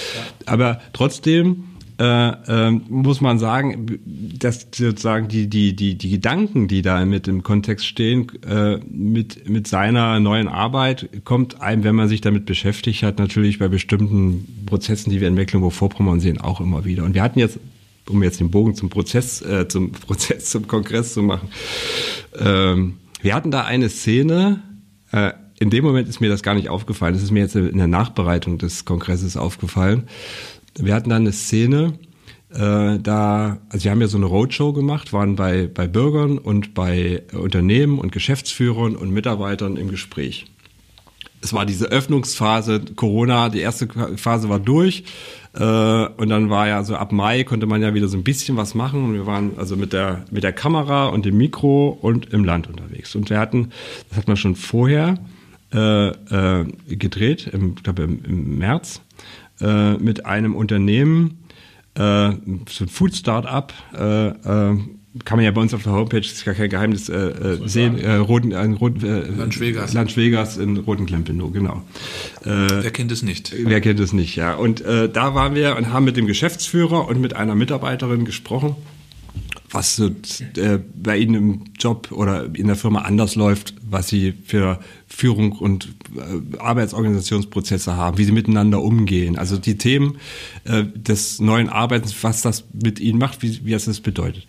aber 0.45 0.79
trotzdem 0.93 1.63
äh, 1.99 2.67
äh, 2.67 2.71
muss 2.71 3.19
man 3.19 3.39
sagen, 3.39 3.99
dass 4.39 4.67
sozusagen 4.73 5.27
die, 5.27 5.47
die, 5.47 5.75
die, 5.75 5.95
die 5.97 6.09
Gedanken, 6.09 6.69
die 6.69 6.81
da 6.81 7.03
mit 7.05 7.27
im 7.27 7.43
Kontext 7.43 7.85
stehen, 7.85 8.31
äh, 8.43 8.77
mit, 8.89 9.49
mit 9.49 9.67
seiner 9.67 10.19
neuen 10.21 10.47
Arbeit, 10.47 11.09
kommt 11.25 11.61
einem, 11.61 11.83
wenn 11.83 11.95
man 11.95 12.07
sich 12.07 12.21
damit 12.21 12.45
beschäftigt 12.45 13.03
hat, 13.03 13.19
natürlich 13.19 13.59
bei 13.59 13.67
bestimmten 13.67 14.65
Prozessen, 14.65 15.09
die 15.09 15.19
wir 15.19 15.27
in 15.27 15.33
Mecklenburg-Vorpommern 15.33 16.21
sehen, 16.21 16.39
auch 16.39 16.61
immer 16.61 16.85
wieder. 16.85 17.03
Und 17.03 17.15
wir 17.15 17.21
hatten 17.21 17.39
jetzt 17.39 17.59
um 18.07 18.23
jetzt 18.23 18.39
den 18.39 18.49
Bogen 18.49 18.75
zum 18.75 18.89
Prozess, 18.89 19.41
äh, 19.41 19.67
zum 19.67 19.91
Prozess, 20.07 20.49
zum 20.51 20.67
Kongress 20.67 21.13
zu 21.13 21.21
machen. 21.21 21.49
Ähm, 22.37 22.97
wir 23.21 23.35
hatten 23.35 23.51
da 23.51 23.65
eine 23.65 23.89
Szene, 23.89 24.63
äh, 25.11 25.33
in 25.59 25.69
dem 25.69 25.83
Moment 25.83 26.07
ist 26.07 26.21
mir 26.21 26.29
das 26.29 26.41
gar 26.41 26.55
nicht 26.55 26.69
aufgefallen. 26.69 27.13
Das 27.13 27.21
ist 27.21 27.31
mir 27.31 27.41
jetzt 27.41 27.55
in 27.55 27.77
der 27.77 27.87
Nachbereitung 27.87 28.57
des 28.57 28.85
Kongresses 28.85 29.35
aufgefallen. 29.35 30.07
Wir 30.77 30.93
hatten 30.93 31.09
da 31.09 31.15
eine 31.15 31.31
Szene, 31.31 31.93
äh, 32.51 32.99
da, 32.99 33.57
also 33.69 33.83
wir 33.83 33.91
haben 33.91 34.01
ja 34.01 34.07
so 34.07 34.17
eine 34.17 34.25
Roadshow 34.25 34.73
gemacht, 34.73 35.13
waren 35.13 35.35
bei, 35.35 35.67
bei 35.67 35.87
Bürgern 35.87 36.37
und 36.37 36.73
bei 36.73 37.23
Unternehmen 37.33 37.99
und 37.99 38.11
Geschäftsführern 38.11 38.95
und 38.95 39.11
Mitarbeitern 39.11 39.77
im 39.77 39.89
Gespräch. 39.89 40.45
Es 41.41 41.53
war 41.53 41.65
diese 41.65 41.85
Öffnungsphase, 41.87 42.81
Corona, 42.95 43.49
die 43.49 43.59
erste 43.59 43.87
Phase 44.17 44.49
war 44.49 44.59
durch. 44.59 45.03
Äh, 45.53 45.63
und 45.63 46.29
dann 46.29 46.49
war 46.49 46.67
ja 46.67 46.83
so 46.83 46.95
ab 46.95 47.11
Mai 47.11 47.43
konnte 47.43 47.65
man 47.65 47.81
ja 47.81 47.93
wieder 47.93 48.07
so 48.07 48.17
ein 48.17 48.23
bisschen 48.23 48.57
was 48.57 48.75
machen. 48.75 49.05
Und 49.05 49.13
wir 49.13 49.25
waren 49.25 49.51
also 49.57 49.77
mit 49.77 49.93
der, 49.93 50.25
mit 50.31 50.43
der 50.43 50.53
Kamera 50.53 51.07
und 51.07 51.25
dem 51.25 51.37
Mikro 51.37 51.97
und 52.01 52.33
im 52.33 52.43
Land 52.43 52.67
unterwegs. 52.67 53.15
Und 53.15 53.29
wir 53.29 53.39
hatten, 53.39 53.69
das 54.09 54.17
hat 54.17 54.27
man 54.27 54.37
schon 54.37 54.55
vorher 54.55 55.17
äh, 55.73 56.07
äh, 56.07 56.65
gedreht, 56.89 57.47
im, 57.53 57.75
ich 57.77 57.83
glaube 57.83 58.03
im, 58.03 58.25
im 58.25 58.57
März, 58.57 59.01
äh, 59.61 59.93
mit 59.93 60.25
einem 60.25 60.55
Unternehmen, 60.55 61.39
äh, 61.95 62.31
so 62.69 62.85
ein 62.85 62.87
Food-Startup, 62.87 63.73
äh, 63.97 64.27
äh, 64.27 64.77
kann 65.25 65.37
man 65.37 65.43
ja 65.43 65.51
bei 65.51 65.61
uns 65.61 65.73
auf 65.73 65.83
der 65.83 65.91
Homepage, 65.91 66.19
ist 66.19 66.45
gar 66.45 66.53
kein 66.53 66.69
Geheimnis, 66.69 67.09
äh, 67.09 67.15
äh, 67.15 67.67
sehen, 67.67 67.99
Roten, 68.21 68.53
Roten, 68.75 69.05
äh, 69.05 69.21
Land 69.27 69.59
Vegas. 69.59 69.93
Land 69.93 70.15
Vegas 70.15 70.57
in 70.57 70.77
Rotenklempenow, 70.77 71.51
genau. 71.51 71.81
Äh, 72.45 72.67
wer 72.83 72.91
kennt 72.91 73.11
es 73.11 73.23
nicht? 73.23 73.53
Wer 73.57 73.81
kennt 73.81 73.99
es 73.99 74.13
nicht, 74.13 74.35
ja. 74.35 74.53
Und 74.53 74.81
da 74.81 75.33
waren 75.33 75.55
wir 75.55 75.75
und 75.77 75.91
haben 75.91 76.05
mit 76.05 76.15
dem 76.15 76.27
Geschäftsführer 76.27 77.07
und 77.07 77.19
mit 77.19 77.35
einer 77.35 77.55
Mitarbeiterin 77.55 78.23
gesprochen 78.23 78.75
was 79.71 79.95
so, 79.95 80.07
äh, 80.07 80.79
bei 80.95 81.17
Ihnen 81.17 81.35
im 81.35 81.63
Job 81.79 82.11
oder 82.11 82.49
in 82.53 82.67
der 82.67 82.75
Firma 82.75 83.01
anders 83.01 83.35
läuft, 83.35 83.75
was 83.89 84.07
Sie 84.07 84.33
für 84.45 84.79
Führung 85.07 85.53
und 85.53 85.89
äh, 86.15 86.57
Arbeitsorganisationsprozesse 86.57 87.95
haben, 87.95 88.17
wie 88.17 88.23
Sie 88.23 88.31
miteinander 88.31 88.81
umgehen. 88.81 89.37
Also 89.37 89.57
die 89.57 89.77
Themen 89.77 90.17
äh, 90.65 90.83
des 90.95 91.39
neuen 91.39 91.69
Arbeitens, 91.69 92.15
was 92.23 92.41
das 92.41 92.65
mit 92.73 92.99
Ihnen 92.99 93.17
macht, 93.17 93.41
wie, 93.41 93.65
wie 93.65 93.73
es 93.73 93.85
das 93.85 93.99
bedeutet. 93.99 94.45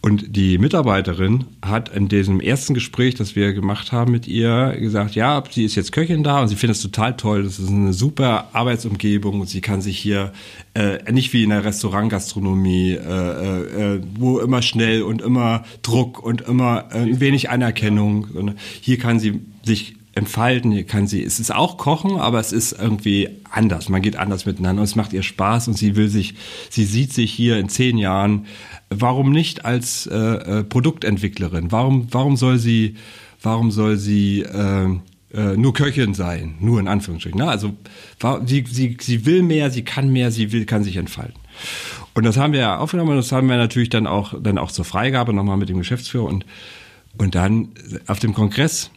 Und 0.00 0.36
die 0.36 0.58
Mitarbeiterin 0.58 1.44
hat 1.60 1.88
in 1.88 2.08
diesem 2.08 2.40
ersten 2.40 2.72
Gespräch, 2.72 3.16
das 3.16 3.34
wir 3.34 3.52
gemacht 3.52 3.90
haben 3.90 4.12
mit 4.12 4.28
ihr, 4.28 4.76
gesagt, 4.78 5.16
ja, 5.16 5.42
sie 5.50 5.64
ist 5.64 5.74
jetzt 5.74 5.90
Köchin 5.90 6.22
da 6.22 6.40
und 6.40 6.48
sie 6.48 6.54
findet 6.54 6.76
es 6.76 6.82
total 6.82 7.16
toll. 7.16 7.42
Das 7.42 7.58
ist 7.58 7.68
eine 7.68 7.92
super 7.92 8.48
Arbeitsumgebung 8.52 9.40
und 9.40 9.48
sie 9.48 9.60
kann 9.60 9.80
sich 9.80 9.98
hier 9.98 10.32
äh, 10.74 11.10
nicht 11.10 11.32
wie 11.32 11.42
in 11.42 11.50
der 11.50 11.64
Restaurantgastronomie, 11.64 12.92
äh, 12.92 12.96
äh, 12.96 13.96
äh 13.96 14.00
wo 14.16 14.38
immer 14.38 14.62
schnell 14.62 15.02
und 15.02 15.20
immer 15.20 15.64
Druck 15.82 16.22
und 16.22 16.42
immer 16.42 16.94
äh, 16.94 17.18
wenig 17.18 17.50
Anerkennung. 17.50 18.54
Hier 18.80 18.98
kann 18.98 19.18
sie 19.18 19.40
sich 19.64 19.96
entfalten, 20.14 20.72
hier 20.72 20.84
kann 20.84 21.06
sie, 21.06 21.22
es 21.22 21.38
ist 21.38 21.54
auch 21.54 21.76
Kochen, 21.76 22.16
aber 22.16 22.40
es 22.40 22.52
ist 22.52 22.72
irgendwie 22.72 23.28
anders. 23.50 23.88
Man 23.88 24.02
geht 24.02 24.16
anders 24.16 24.46
miteinander 24.46 24.82
und 24.82 24.88
es 24.88 24.96
macht 24.96 25.12
ihr 25.12 25.22
Spaß 25.22 25.68
und 25.68 25.74
sie 25.78 25.94
will 25.94 26.08
sich, 26.08 26.34
sie 26.70 26.84
sieht 26.84 27.12
sich 27.12 27.32
hier 27.32 27.58
in 27.58 27.68
zehn 27.68 27.98
Jahren 27.98 28.46
warum 28.90 29.32
nicht 29.32 29.64
als 29.64 30.06
äh, 30.06 30.16
äh, 30.16 30.64
Produktentwicklerin? 30.64 31.70
Warum, 31.72 32.08
warum 32.10 32.36
soll 32.36 32.58
sie, 32.58 32.96
warum 33.42 33.70
soll 33.70 33.96
sie 33.96 34.42
äh, 34.42 34.88
äh, 35.34 35.56
nur 35.56 35.74
Köchin 35.74 36.14
sein? 36.14 36.56
Nur 36.60 36.80
in 36.80 36.88
Anführungsstrichen. 36.88 37.38
Ne? 37.38 37.48
Also 37.48 37.74
sie, 38.44 38.64
sie, 38.66 38.96
sie 39.00 39.26
will 39.26 39.42
mehr, 39.42 39.70
sie 39.70 39.82
kann 39.82 40.10
mehr, 40.10 40.30
sie 40.30 40.52
will, 40.52 40.64
kann 40.64 40.84
sich 40.84 40.96
entfalten. 40.96 41.38
Und 42.14 42.24
das 42.24 42.36
haben 42.36 42.52
wir 42.52 42.60
ja 42.60 42.78
aufgenommen 42.78 43.10
und 43.10 43.16
das 43.16 43.32
haben 43.32 43.48
wir 43.48 43.56
natürlich 43.56 43.90
dann 43.90 44.06
auch, 44.06 44.34
dann 44.40 44.58
auch 44.58 44.72
zur 44.72 44.84
Freigabe 44.84 45.32
nochmal 45.32 45.56
mit 45.56 45.68
dem 45.68 45.78
Geschäftsführer 45.78 46.24
und, 46.24 46.44
und 47.18 47.34
dann 47.34 47.68
auf 48.06 48.18
dem 48.18 48.32
Kongress 48.32 48.90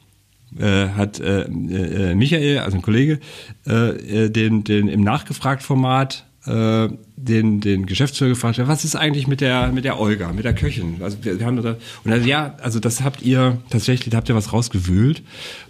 äh, 0.58 0.90
hat 0.90 1.20
äh, 1.20 1.44
äh, 1.44 2.16
Michael, 2.16 2.60
also 2.60 2.78
ein 2.78 2.82
Kollege, 2.82 3.20
äh, 3.68 4.26
äh 4.26 4.30
den, 4.30 4.64
den 4.64 4.88
im 4.88 5.02
Nachgefragt-Format 5.02 6.26
äh, 6.46 6.90
den, 7.16 7.62
den 7.62 7.86
Geschäftsführer 7.86 8.32
gefragt, 8.32 8.60
was 8.66 8.84
ist 8.84 8.96
eigentlich 8.96 9.28
mit 9.28 9.42
der, 9.42 9.68
mit 9.72 9.86
der 9.86 10.00
Olga, 10.00 10.34
mit 10.34 10.46
der 10.46 10.56
Köchin? 10.56 10.98
Also 11.02 11.18
wir, 11.24 11.40
wir 11.40 11.46
haben 11.46 11.62
da, 11.62 11.78
und 12.04 12.12
also, 12.12 12.28
ja, 12.28 12.56
also 12.62 12.80
das 12.80 13.02
habt 13.02 13.22
ihr 13.22 13.60
tatsächlich, 13.70 14.10
da 14.10 14.18
habt 14.18 14.30
ihr 14.30 14.36
was 14.36 14.52
rausgewühlt, 14.52 15.22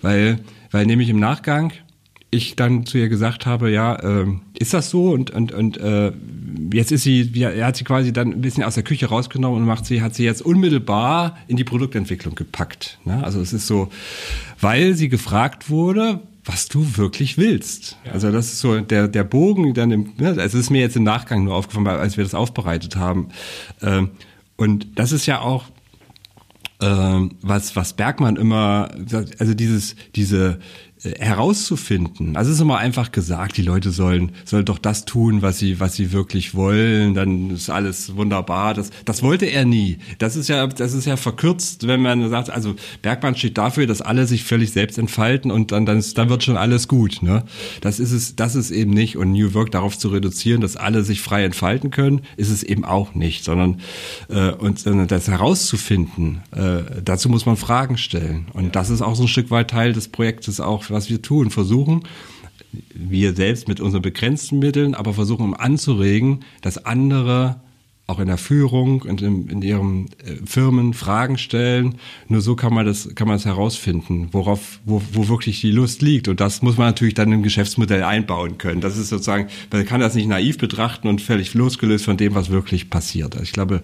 weil, 0.01 0.39
weil 0.71 0.85
nämlich 0.85 1.09
im 1.09 1.19
Nachgang 1.19 1.73
ich 2.31 2.55
dann 2.55 2.85
zu 2.85 2.97
ihr 2.97 3.09
gesagt 3.09 3.45
habe, 3.45 3.69
ja, 3.69 3.95
äh, 3.95 4.25
ist 4.57 4.73
das 4.73 4.89
so? 4.89 5.11
Und, 5.11 5.31
und, 5.31 5.51
und 5.51 5.77
äh, 5.77 6.13
jetzt 6.73 6.93
ist 6.93 7.03
sie, 7.03 7.29
er 7.41 7.67
hat 7.67 7.75
sie 7.75 7.83
quasi 7.83 8.13
dann 8.13 8.31
ein 8.31 8.41
bisschen 8.41 8.63
aus 8.63 8.75
der 8.75 8.83
Küche 8.83 9.07
rausgenommen 9.07 9.59
und 9.59 9.67
macht 9.67 9.85
sie, 9.85 10.01
hat 10.01 10.15
sie 10.15 10.23
jetzt 10.23 10.41
unmittelbar 10.41 11.37
in 11.47 11.57
die 11.57 11.65
Produktentwicklung 11.65 12.33
gepackt. 12.35 12.99
Ne? 13.03 13.21
Also 13.21 13.41
es 13.41 13.51
ist 13.51 13.67
so, 13.67 13.89
weil 14.61 14.93
sie 14.95 15.09
gefragt 15.09 15.69
wurde, 15.69 16.21
was 16.45 16.69
du 16.69 16.97
wirklich 16.97 17.37
willst. 17.37 17.97
Ja. 18.05 18.13
Also 18.13 18.31
das 18.31 18.53
ist 18.53 18.61
so 18.61 18.79
der, 18.79 19.09
der 19.09 19.25
Bogen, 19.25 19.73
dann 19.73 19.91
im, 19.91 20.13
ne, 20.17 20.29
also 20.29 20.41
es 20.41 20.53
ist 20.53 20.69
mir 20.69 20.81
jetzt 20.81 20.95
im 20.95 21.03
Nachgang 21.03 21.43
nur 21.43 21.53
aufgefallen, 21.53 21.87
als 21.87 22.15
wir 22.15 22.23
das 22.23 22.33
aufbereitet 22.33 22.95
haben. 22.95 23.27
Ähm, 23.81 24.11
und 24.55 24.87
das 24.95 25.11
ist 25.11 25.25
ja 25.25 25.41
auch 25.41 25.65
ähm, 26.81 27.35
was, 27.41 27.75
was 27.75 27.93
Bergmann 27.93 28.37
immer, 28.37 28.89
also 29.37 29.53
dieses, 29.53 29.95
diese, 30.15 30.59
herauszufinden. 31.03 32.37
Also 32.37 32.51
es 32.51 32.57
ist 32.57 32.61
immer 32.61 32.77
einfach 32.77 33.11
gesagt, 33.11 33.57
die 33.57 33.63
Leute 33.63 33.89
sollen, 33.89 34.33
sollen 34.45 34.65
doch 34.65 34.77
das 34.77 35.05
tun, 35.05 35.41
was 35.41 35.57
sie, 35.57 35.79
was 35.79 35.95
sie 35.95 36.11
wirklich 36.11 36.53
wollen, 36.53 37.15
dann 37.15 37.49
ist 37.49 37.71
alles 37.71 38.15
wunderbar. 38.15 38.75
Das, 38.75 38.91
das 39.05 39.23
wollte 39.23 39.47
er 39.47 39.65
nie. 39.65 39.97
Das 40.19 40.35
ist 40.35 40.47
ja, 40.47 40.67
das 40.67 40.93
ist 40.93 41.05
ja 41.05 41.17
verkürzt, 41.17 41.87
wenn 41.87 42.01
man 42.01 42.29
sagt, 42.29 42.51
also 42.51 42.75
Bergmann 43.01 43.35
steht 43.35 43.57
dafür, 43.57 43.87
dass 43.87 44.01
alle 44.01 44.27
sich 44.27 44.43
völlig 44.43 44.71
selbst 44.71 44.99
entfalten 44.99 45.49
und 45.49 45.71
dann, 45.71 45.87
dann, 45.87 45.97
ist, 45.97 46.19
dann 46.19 46.29
wird 46.29 46.43
schon 46.43 46.57
alles 46.57 46.87
gut, 46.87 47.23
ne? 47.23 47.45
Das 47.81 47.99
ist 47.99 48.11
es, 48.11 48.35
das 48.35 48.53
ist 48.53 48.69
eben 48.69 48.91
nicht. 48.91 49.17
Und 49.17 49.31
New 49.31 49.55
Work 49.55 49.71
darauf 49.71 49.97
zu 49.97 50.09
reduzieren, 50.09 50.61
dass 50.61 50.77
alle 50.77 51.03
sich 51.03 51.21
frei 51.21 51.43
entfalten 51.43 51.89
können, 51.89 52.21
ist 52.37 52.51
es 52.51 52.61
eben 52.61 52.85
auch 52.85 53.15
nicht, 53.15 53.43
sondern, 53.43 53.81
äh, 54.29 54.51
und 54.51 54.85
das 55.09 55.27
herauszufinden, 55.27 56.41
äh, 56.51 57.01
dazu 57.03 57.29
muss 57.29 57.47
man 57.47 57.57
Fragen 57.57 57.97
stellen. 57.97 58.45
Und 58.53 58.75
das 58.75 58.91
ist 58.91 59.01
auch 59.01 59.15
so 59.15 59.23
ein 59.23 59.27
Stück 59.27 59.49
weit 59.49 59.71
Teil 59.71 59.93
des 59.93 60.07
Projektes 60.07 60.59
auch 60.59 60.90
was 60.91 61.09
wir 61.09 61.21
tun, 61.21 61.49
versuchen, 61.49 62.03
wir 62.93 63.33
selbst 63.33 63.67
mit 63.67 63.81
unseren 63.81 64.01
begrenzten 64.01 64.59
Mitteln, 64.59 64.95
aber 64.95 65.13
versuchen, 65.13 65.43
um 65.45 65.53
anzuregen, 65.53 66.41
dass 66.61 66.85
andere 66.85 67.59
auch 68.11 68.19
in 68.19 68.27
der 68.27 68.37
Führung 68.37 69.03
und 69.03 69.21
in, 69.21 69.47
in 69.47 69.61
ihren 69.61 70.07
äh, 70.25 70.35
Firmen 70.45 70.93
Fragen 70.93 71.37
stellen. 71.37 71.95
Nur 72.27 72.41
so 72.41 72.55
kann 72.55 72.73
man 72.73 72.85
das, 72.85 73.15
kann 73.15 73.27
man 73.27 73.37
das 73.37 73.45
herausfinden, 73.45 74.29
worauf, 74.31 74.79
wo, 74.85 75.01
wo 75.13 75.29
wirklich 75.29 75.61
die 75.61 75.71
Lust 75.71 76.01
liegt. 76.01 76.27
Und 76.27 76.41
das 76.41 76.61
muss 76.61 76.77
man 76.77 76.87
natürlich 76.87 77.13
dann 77.13 77.31
im 77.31 77.41
Geschäftsmodell 77.41 78.03
einbauen 78.03 78.57
können. 78.57 78.81
Das 78.81 78.97
ist 78.97 79.09
sozusagen, 79.09 79.47
man 79.71 79.85
kann 79.85 80.01
das 80.01 80.15
nicht 80.15 80.27
naiv 80.27 80.57
betrachten 80.57 81.07
und 81.07 81.21
völlig 81.21 81.53
losgelöst 81.53 82.03
von 82.03 82.17
dem, 82.17 82.35
was 82.35 82.49
wirklich 82.49 82.89
passiert. 82.89 83.39
Ich 83.41 83.53
glaube, 83.53 83.81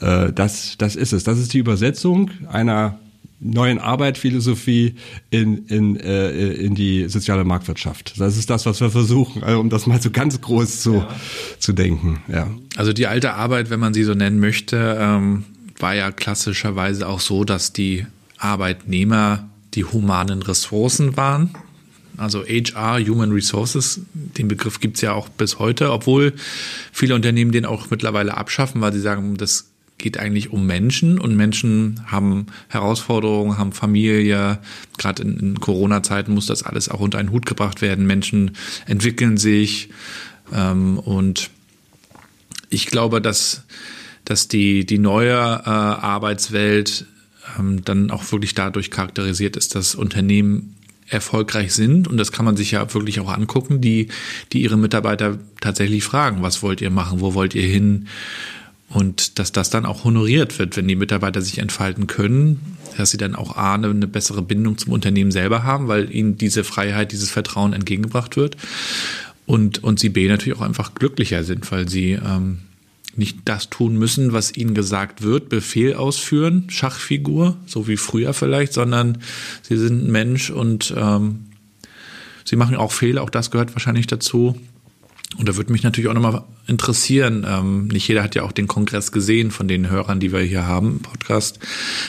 äh, 0.00 0.32
das, 0.32 0.76
das 0.78 0.96
ist 0.96 1.12
es. 1.12 1.22
Das 1.22 1.38
ist 1.38 1.52
die 1.52 1.58
Übersetzung 1.58 2.32
einer 2.48 2.98
neuen 3.42 3.78
Arbeitphilosophie 3.78 4.94
in, 5.30 5.66
in, 5.66 5.96
äh, 5.98 6.52
in 6.52 6.74
die 6.74 7.08
soziale 7.08 7.44
Marktwirtschaft. 7.44 8.14
Das 8.18 8.36
ist 8.36 8.48
das, 8.48 8.66
was 8.66 8.80
wir 8.80 8.90
versuchen, 8.90 9.42
also 9.42 9.60
um 9.60 9.68
das 9.68 9.86
mal 9.86 10.00
so 10.00 10.10
ganz 10.10 10.40
groß 10.40 10.80
zu, 10.80 10.94
ja. 10.94 11.08
zu 11.58 11.72
denken. 11.72 12.22
Ja. 12.28 12.48
Also 12.76 12.92
die 12.92 13.06
alte 13.06 13.34
Arbeit, 13.34 13.70
wenn 13.70 13.80
man 13.80 13.94
sie 13.94 14.04
so 14.04 14.14
nennen 14.14 14.38
möchte, 14.38 14.96
ähm, 15.00 15.44
war 15.78 15.94
ja 15.94 16.12
klassischerweise 16.12 17.08
auch 17.08 17.20
so, 17.20 17.44
dass 17.44 17.72
die 17.72 18.06
Arbeitnehmer 18.38 19.48
die 19.74 19.84
humanen 19.84 20.42
Ressourcen 20.42 21.16
waren. 21.16 21.50
Also 22.16 22.44
HR, 22.44 23.00
Human 23.00 23.32
Resources, 23.32 24.00
den 24.12 24.46
Begriff 24.46 24.80
gibt's 24.80 25.00
ja 25.00 25.12
auch 25.12 25.28
bis 25.28 25.58
heute, 25.58 25.90
obwohl 25.90 26.34
viele 26.92 27.14
Unternehmen 27.14 27.52
den 27.52 27.64
auch 27.64 27.90
mittlerweile 27.90 28.36
abschaffen, 28.36 28.80
weil 28.80 28.92
sie 28.92 29.00
sagen, 29.00 29.36
das 29.36 29.71
geht 30.02 30.18
eigentlich 30.18 30.52
um 30.52 30.66
Menschen 30.66 31.18
und 31.18 31.34
Menschen 31.36 32.02
haben 32.06 32.46
Herausforderungen, 32.68 33.56
haben 33.56 33.72
Familie. 33.72 34.58
Gerade 34.98 35.22
in, 35.22 35.38
in 35.38 35.60
Corona-Zeiten 35.60 36.34
muss 36.34 36.46
das 36.46 36.62
alles 36.62 36.90
auch 36.90 37.00
unter 37.00 37.18
einen 37.18 37.30
Hut 37.30 37.46
gebracht 37.46 37.80
werden. 37.80 38.06
Menschen 38.06 38.52
entwickeln 38.86 39.38
sich 39.38 39.88
ähm, 40.52 40.98
und 40.98 41.50
ich 42.68 42.86
glaube, 42.86 43.20
dass, 43.20 43.64
dass 44.24 44.48
die, 44.48 44.84
die 44.84 44.98
neue 44.98 45.32
äh, 45.32 45.68
Arbeitswelt 45.68 47.06
ähm, 47.58 47.84
dann 47.84 48.10
auch 48.10 48.30
wirklich 48.32 48.54
dadurch 48.54 48.90
charakterisiert 48.90 49.56
ist, 49.56 49.74
dass 49.74 49.94
Unternehmen 49.94 50.76
erfolgreich 51.08 51.74
sind, 51.74 52.08
und 52.08 52.16
das 52.16 52.32
kann 52.32 52.44
man 52.44 52.56
sich 52.56 52.70
ja 52.70 52.94
wirklich 52.94 53.20
auch 53.20 53.30
angucken, 53.30 53.80
die, 53.80 54.08
die 54.52 54.62
ihre 54.62 54.78
Mitarbeiter 54.78 55.38
tatsächlich 55.60 56.04
fragen, 56.04 56.42
was 56.42 56.62
wollt 56.62 56.80
ihr 56.80 56.90
machen, 56.90 57.20
wo 57.20 57.34
wollt 57.34 57.54
ihr 57.54 57.66
hin? 57.66 58.08
Und 58.92 59.38
dass 59.38 59.52
das 59.52 59.70
dann 59.70 59.86
auch 59.86 60.04
honoriert 60.04 60.58
wird, 60.58 60.76
wenn 60.76 60.86
die 60.86 60.96
Mitarbeiter 60.96 61.40
sich 61.40 61.58
entfalten 61.58 62.06
können, 62.06 62.76
dass 62.96 63.10
sie 63.10 63.16
dann 63.16 63.34
auch 63.34 63.56
A, 63.56 63.74
eine 63.74 64.06
bessere 64.06 64.42
Bindung 64.42 64.76
zum 64.76 64.92
Unternehmen 64.92 65.30
selber 65.30 65.62
haben, 65.62 65.88
weil 65.88 66.14
ihnen 66.14 66.36
diese 66.36 66.62
Freiheit, 66.62 67.12
dieses 67.12 67.30
Vertrauen 67.30 67.72
entgegengebracht 67.72 68.36
wird. 68.36 68.56
Und, 69.46 69.82
und 69.82 69.98
sie 69.98 70.10
B 70.10 70.28
natürlich 70.28 70.58
auch 70.58 70.64
einfach 70.64 70.94
glücklicher 70.94 71.42
sind, 71.42 71.70
weil 71.72 71.88
sie 71.88 72.12
ähm, 72.12 72.58
nicht 73.16 73.38
das 73.44 73.70
tun 73.70 73.96
müssen, 73.96 74.32
was 74.32 74.56
ihnen 74.56 74.74
gesagt 74.74 75.22
wird, 75.22 75.48
Befehl 75.48 75.94
ausführen, 75.94 76.64
Schachfigur, 76.68 77.56
so 77.66 77.88
wie 77.88 77.96
früher 77.96 78.34
vielleicht, 78.34 78.72
sondern 78.72 79.18
sie 79.62 79.76
sind 79.76 80.04
ein 80.04 80.12
Mensch 80.12 80.50
und 80.50 80.94
ähm, 80.96 81.46
sie 82.44 82.56
machen 82.56 82.76
auch 82.76 82.92
Fehler, 82.92 83.22
auch 83.22 83.30
das 83.30 83.50
gehört 83.50 83.74
wahrscheinlich 83.74 84.06
dazu. 84.06 84.58
Und 85.38 85.48
da 85.48 85.56
würde 85.56 85.72
mich 85.72 85.82
natürlich 85.82 86.10
auch 86.10 86.14
nochmal 86.14 86.44
interessieren, 86.66 87.46
ähm, 87.48 87.88
nicht 87.88 88.06
jeder 88.06 88.22
hat 88.22 88.34
ja 88.34 88.42
auch 88.42 88.52
den 88.52 88.68
Kongress 88.68 89.12
gesehen 89.12 89.50
von 89.50 89.66
den 89.66 89.88
Hörern, 89.88 90.20
die 90.20 90.32
wir 90.32 90.40
hier 90.40 90.66
haben 90.66 91.00
Podcast. 91.00 91.58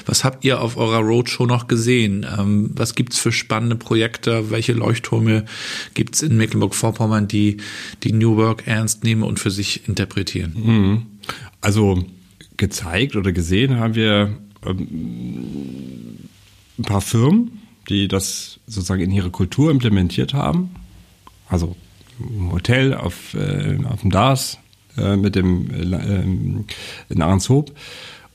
Was 0.06 0.24
habt 0.24 0.44
ihr 0.44 0.62
auf 0.62 0.76
eurer 0.78 1.00
Roadshow 1.00 1.46
noch 1.46 1.68
gesehen? 1.68 2.26
Ähm, 2.38 2.72
was 2.76 2.96
gibt's 2.96 3.18
für 3.18 3.32
spannende 3.32 3.76
Projekte? 3.76 4.52
Welche 4.52 4.74
Leuchttürme 4.74 5.46
gibt's 5.94 6.22
in 6.22 6.36
Mecklenburg-Vorpommern, 6.36 7.28
die 7.28 7.58
die 8.04 8.12
New 8.12 8.36
Work 8.36 8.68
ernst 8.68 9.04
nehmen 9.04 9.24
und 9.24 9.40
für 9.40 9.52
sich 9.52 9.88
interpretieren? 9.88 10.54
Mhm. 10.56 11.02
Also 11.62 12.04
gezeigt 12.58 13.16
oder 13.16 13.32
gesehen 13.32 13.78
haben 13.78 13.96
wir 13.96 14.38
ähm, 14.66 16.20
ein 16.78 16.84
paar 16.84 17.02
Firmen, 17.02 17.62
die 17.90 18.08
das 18.08 18.60
sozusagen 18.68 19.02
in 19.02 19.12
ihre 19.12 19.32
Kultur 19.32 19.72
implementiert 19.72 20.34
haben. 20.34 20.72
Also 21.48 21.76
im 22.20 22.52
Hotel 22.52 22.94
auf, 22.94 23.34
äh, 23.34 23.78
auf 23.86 24.02
dem 24.02 24.12
DAS 24.12 24.60
äh, 24.98 25.16
mit 25.16 25.36
dem 25.36 25.70
äh, 25.72 27.14
in 27.14 27.22
Ahrenshoop. 27.22 27.74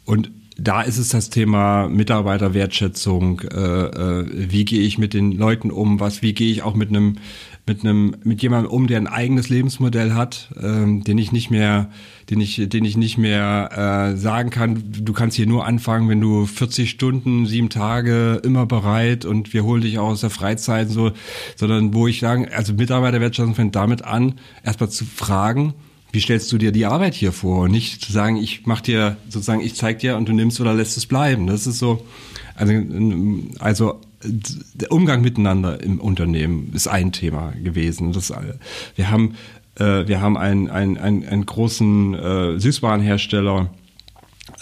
Und 0.04 0.30
da 0.56 0.82
ist 0.82 0.98
es 0.98 1.10
das 1.10 1.30
Thema 1.30 1.88
Mitarbeiterwertschätzung. 1.88 3.40
Äh, 3.40 3.56
äh, 3.56 4.50
wie 4.50 4.64
gehe 4.64 4.80
ich 4.80 4.98
mit 4.98 5.14
den 5.14 5.32
Leuten 5.32 5.70
um? 5.70 6.00
Was? 6.00 6.20
Wie 6.20 6.34
gehe 6.34 6.50
ich 6.50 6.62
auch 6.62 6.74
mit 6.74 6.88
einem 6.88 7.18
mit 7.68 7.84
einem 7.84 8.16
mit 8.24 8.42
jemandem 8.42 8.70
um, 8.70 8.86
der 8.86 8.98
ein 8.98 9.06
eigenes 9.06 9.48
Lebensmodell 9.48 10.14
hat, 10.14 10.48
ähm, 10.60 11.04
den 11.04 11.18
ich 11.18 11.32
nicht 11.32 11.50
mehr, 11.50 11.90
den 12.30 12.40
ich 12.40 12.68
den 12.68 12.84
ich 12.84 12.96
nicht 12.96 13.18
mehr 13.18 14.12
äh, 14.12 14.16
sagen 14.16 14.50
kann. 14.50 14.82
Du 14.86 15.12
kannst 15.12 15.36
hier 15.36 15.46
nur 15.46 15.66
anfangen, 15.66 16.08
wenn 16.08 16.20
du 16.20 16.46
40 16.46 16.90
Stunden, 16.90 17.46
sieben 17.46 17.68
Tage 17.68 18.40
immer 18.44 18.66
bereit 18.66 19.24
und 19.24 19.52
wir 19.52 19.64
holen 19.64 19.82
dich 19.82 19.98
auch 19.98 20.08
aus 20.08 20.22
der 20.22 20.30
Freizeit 20.30 20.90
so, 20.90 21.12
sondern 21.56 21.94
wo 21.94 22.06
ich 22.08 22.20
sagen, 22.20 22.48
also 22.48 22.72
Mitarbeiterwertschätzung 22.72 23.54
fängt 23.54 23.76
damit 23.76 24.04
an, 24.04 24.34
erstmal 24.64 24.90
zu 24.90 25.04
fragen 25.04 25.74
wie 26.10 26.20
stellst 26.20 26.50
du 26.52 26.58
dir 26.58 26.72
die 26.72 26.86
Arbeit 26.86 27.14
hier 27.14 27.32
vor? 27.32 27.64
Und 27.64 27.72
nicht 27.72 28.02
zu 28.02 28.12
sagen, 28.12 28.36
ich 28.36 28.62
mach 28.64 28.80
dir 28.80 29.16
sozusagen, 29.28 29.60
ich 29.60 29.74
zeig 29.74 29.98
dir 29.98 30.16
und 30.16 30.26
du 30.26 30.32
nimmst 30.32 30.60
oder 30.60 30.72
lässt 30.72 30.96
es 30.96 31.06
bleiben. 31.06 31.46
Das 31.46 31.66
ist 31.66 31.78
so, 31.78 32.06
also, 32.54 32.72
also 33.58 34.00
der 34.22 34.90
Umgang 34.90 35.22
miteinander 35.22 35.80
im 35.82 36.00
Unternehmen 36.00 36.72
ist 36.74 36.88
ein 36.88 37.12
Thema 37.12 37.52
gewesen. 37.62 38.12
Das, 38.12 38.32
wir 38.96 39.10
haben, 39.10 39.36
äh, 39.76 40.06
wir 40.06 40.20
haben 40.20 40.36
einen, 40.36 40.68
einen, 40.68 40.98
einen, 40.98 41.24
einen 41.24 41.46
großen 41.46 42.14
äh, 42.14 42.58
Süßwarenhersteller, 42.58 43.70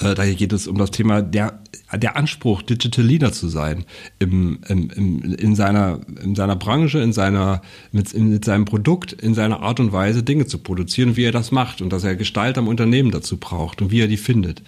äh, 0.01 0.15
da 0.15 0.27
geht 0.27 0.53
es 0.53 0.67
um 0.67 0.77
das 0.79 0.91
Thema 0.91 1.23
der, 1.23 1.59
der 1.93 2.17
Anspruch, 2.17 2.63
Digital 2.63 3.05
Leader 3.05 3.33
zu 3.33 3.49
sein 3.49 3.85
im, 4.19 4.59
im, 4.69 4.91
im, 4.91 5.35
in, 5.35 5.55
seiner, 5.55 6.01
in 6.23 6.35
seiner 6.35 6.57
Branche, 6.57 6.99
in 6.99 7.13
seiner, 7.13 7.63
mit, 7.93 8.17
mit 8.17 8.45
seinem 8.45 8.65
Produkt, 8.65 9.13
in 9.13 9.35
seiner 9.35 9.61
Art 9.61 9.81
und 9.81 9.93
Weise 9.93 10.23
Dinge 10.23 10.47
zu 10.47 10.59
produzieren, 10.59 11.17
wie 11.17 11.25
er 11.25 11.33
das 11.33 11.53
macht 11.53 11.81
und 11.81 11.93
dass 11.93 12.05
er 12.05 12.17
Gestalt 12.17 12.59
am 12.59 12.69
Unternehmen 12.69 13.11
dazu 13.11 13.37
braucht 13.37 13.83
und 13.83 13.91
wie 13.91 14.01
er 14.01 14.09
die 14.09 14.17
findet. 14.17 14.63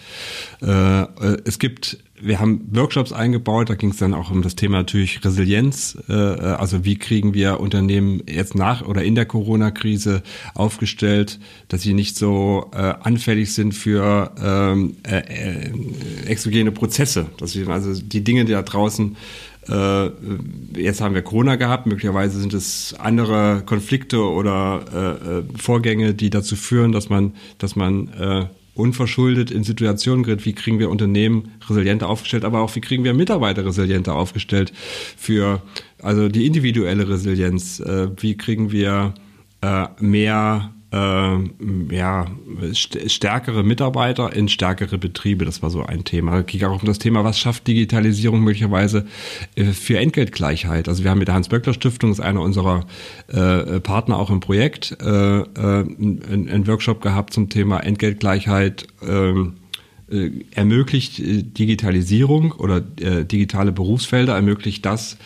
Äh, 0.63 1.03
äh 1.03 1.39
es 1.45 1.59
gibt 1.59 1.99
wir 2.21 2.41
haben 2.41 2.69
Workshops 2.73 3.13
eingebaut, 3.13 3.71
da 3.71 3.75
ging 3.75 3.91
es 3.91 3.99
dann 3.99 4.15
auch 4.15 4.31
um 4.31 4.43
das 4.43 4.57
Thema 4.57 4.79
natürlich 4.79 5.25
Resilienz, 5.25 5.99
äh, 6.09 6.13
also 6.13 6.85
wie 6.85 6.97
kriegen 6.97 7.35
wir 7.35 7.61
Unternehmen 7.61 8.23
jetzt 8.29 8.55
nach 8.55 8.83
oder 8.83 9.03
in 9.03 9.15
der 9.15 9.27
Corona-Krise 9.27 10.23
aufgestellt, 10.55 11.39
dass 11.69 11.83
sie 11.83 11.95
nicht 11.95 12.17
so 12.17 12.71
äh, 12.73 12.77
anfällig 12.77 13.53
sind 13.55 13.73
für 13.73 14.33
ähm, 14.43 14.97
äh, 15.05 15.19
äh, 15.19 15.73
exogene 16.27 16.73
Prozesse, 16.73 16.98
dass 17.39 17.53
sie 17.53 17.67
also 17.67 18.01
die 18.01 18.25
Dinge, 18.25 18.45
die 18.45 18.53
da 18.53 18.63
draußen 18.63 19.17
äh, 19.69 20.11
jetzt 20.77 21.01
haben 21.01 21.15
wir 21.15 21.23
Corona 21.23 21.57
gehabt, 21.57 21.87
möglicherweise 21.87 22.41
sind 22.41 22.55
es 22.55 22.95
andere 22.99 23.63
Konflikte 23.67 24.23
oder 24.23 24.85
äh, 24.93 25.39
äh 25.39 25.43
Vorgänge, 25.57 26.15
die 26.15 26.31
dazu 26.31 26.57
führen, 26.57 26.93
dass 26.93 27.09
man, 27.11 27.35
dass 27.59 27.77
man 27.77 28.09
äh, 28.09 28.47
unverschuldet 28.75 29.51
in 29.51 29.65
Situationen 29.65 30.25
gerät, 30.25 30.47
wie 30.47 30.55
kriegen 30.55 30.79
wir 30.79 30.89
Unternehmen 30.89 31.51
resilienter 31.69 32.09
aufgestellt, 32.09 32.45
aber 32.45 32.61
auch 32.61 32.75
wie 32.77 32.81
kriegen 32.81 33.05
wir 33.05 33.13
Mitarbeiter 33.13 33.67
resilienter 33.67 34.15
aufgestellt 34.15 34.73
für 35.17 35.61
also 36.01 36.29
die 36.29 36.47
individuelle 36.47 37.09
Resilienz, 37.09 37.81
äh, 37.81 38.09
wie 38.21 38.37
kriegen 38.37 38.73
wir 38.73 39.15
mehr 39.99 40.71
äh, 40.91 41.95
ja, 41.95 42.27
stärkere 42.73 43.63
Mitarbeiter 43.63 44.33
in 44.35 44.49
stärkere 44.49 44.99
Betriebe. 44.99 45.45
Das 45.45 45.63
war 45.63 45.71
so 45.71 45.83
ein 45.83 46.05
Thema. 46.05 46.39
Es 46.39 46.47
ging 46.47 46.65
auch 46.65 46.81
um 46.81 46.87
das 46.87 46.99
Thema, 46.99 47.25
was 47.25 47.39
schafft 47.39 47.67
Digitalisierung 47.67 48.41
möglicherweise 48.41 49.07
äh, 49.55 49.65
für 49.65 49.99
Entgeltgleichheit. 49.99 50.89
Also 50.89 51.05
wir 51.05 51.11
haben 51.11 51.19
mit 51.19 51.29
der 51.29 51.35
Hans-Böckler-Stiftung, 51.35 52.11
ist 52.11 52.21
einer 52.21 52.41
unserer 52.41 52.87
äh, 53.29 53.81
Partner 53.81 54.19
auch 54.19 54.31
im 54.31 54.41
Projekt, 54.41 54.97
äh, 55.01 55.05
äh, 55.05 55.45
einen, 55.57 56.49
einen 56.51 56.67
Workshop 56.67 57.03
gehabt 57.03 57.35
zum 57.35 57.49
Thema 57.49 57.81
Entgeltgleichheit. 57.81 58.87
Ähm, 59.07 59.55
äh, 60.11 60.31
ermöglicht 60.55 61.19
Digitalisierung 61.19 62.53
oder 62.53 62.81
digitale 62.81 63.73
Berufsfelder, 63.73 64.37
ermöglicht 64.37 64.87
das, 64.87 65.15
äh, 65.15 65.17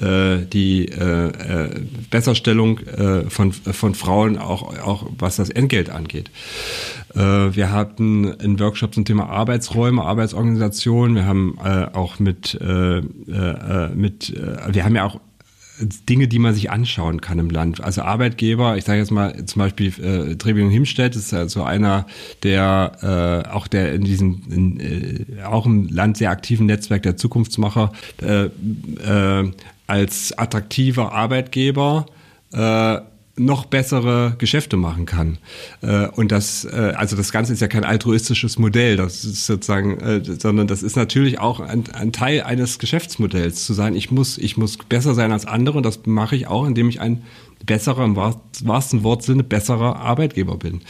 die 0.00 0.86
äh, 0.86 1.28
äh, 1.28 1.80
Besserstellung 2.10 2.78
äh, 2.80 3.28
von, 3.28 3.52
von 3.52 3.94
Frauen, 3.94 4.38
auch, 4.38 4.78
auch 4.78 5.06
was 5.18 5.36
das 5.36 5.50
Entgelt 5.50 5.90
angeht. 5.90 6.30
Äh, 7.14 7.18
wir 7.18 7.72
hatten 7.72 8.32
einen 8.40 8.58
Workshop 8.60 8.94
zum 8.94 9.04
Thema 9.04 9.28
Arbeitsräume, 9.28 10.02
Arbeitsorganisation. 10.02 11.14
Wir 11.14 11.26
haben 11.26 11.58
äh, 11.62 11.86
auch 11.92 12.18
mit, 12.18 12.58
äh, 12.60 12.98
äh, 12.98 13.88
mit 13.94 14.30
äh, 14.30 14.74
wir 14.74 14.84
haben 14.84 14.96
ja 14.96 15.04
auch 15.04 15.20
Dinge, 16.08 16.28
die 16.28 16.38
man 16.38 16.54
sich 16.54 16.70
anschauen 16.70 17.20
kann 17.20 17.38
im 17.38 17.50
Land. 17.50 17.82
Also 17.82 18.02
Arbeitgeber, 18.02 18.76
ich 18.76 18.84
sage 18.84 18.98
jetzt 18.98 19.10
mal 19.10 19.44
zum 19.46 19.60
Beispiel 19.60 19.92
äh, 19.98 20.36
Trebing 20.36 20.66
und 20.66 20.72
Himstedt 20.72 21.16
ist 21.16 21.32
ja 21.32 21.48
so 21.48 21.62
einer, 21.62 22.06
der 22.42 23.44
äh, 23.46 23.48
auch 23.48 23.66
der 23.66 23.94
in 23.94 24.04
diesem 24.04 24.42
in, 24.50 24.80
äh, 24.80 25.42
auch 25.44 25.66
im 25.66 25.88
Land 25.88 26.18
sehr 26.18 26.30
aktiven 26.30 26.66
Netzwerk 26.66 27.02
der 27.02 27.16
Zukunftsmacher 27.16 27.92
äh, 28.22 28.44
äh, 28.44 29.50
als 29.90 30.32
attraktiver 30.38 31.12
Arbeitgeber 31.12 32.06
äh, 32.52 32.98
noch 33.36 33.64
bessere 33.64 34.34
Geschäfte 34.38 34.76
machen 34.76 35.06
kann. 35.06 35.38
Äh, 35.80 36.06
und 36.08 36.30
das, 36.30 36.64
äh, 36.64 36.92
also 36.96 37.16
das 37.16 37.32
Ganze 37.32 37.52
ist 37.52 37.60
ja 37.60 37.68
kein 37.68 37.84
altruistisches 37.84 38.58
Modell, 38.58 38.96
das 38.96 39.24
ist 39.24 39.46
sozusagen, 39.46 39.98
äh, 39.98 40.22
sondern 40.22 40.66
das 40.66 40.82
ist 40.82 40.96
natürlich 40.96 41.38
auch 41.38 41.60
ein, 41.60 41.84
ein 41.92 42.12
Teil 42.12 42.42
eines 42.42 42.78
Geschäftsmodells, 42.78 43.64
zu 43.64 43.72
sagen, 43.72 43.96
ich 43.96 44.10
muss, 44.10 44.36
ich 44.38 44.56
muss 44.56 44.76
besser 44.76 45.14
sein 45.14 45.32
als 45.32 45.46
andere 45.46 45.78
und 45.78 45.86
das 45.86 46.00
mache 46.06 46.36
ich 46.36 46.46
auch, 46.46 46.66
indem 46.66 46.88
ich 46.88 47.00
ein 47.00 47.22
besserer, 47.66 48.04
im 48.04 48.16
wahrsten 48.16 49.02
Wortsinne, 49.02 49.44
besserer 49.44 49.96
Arbeitgeber 49.96 50.56
bin. 50.56 50.80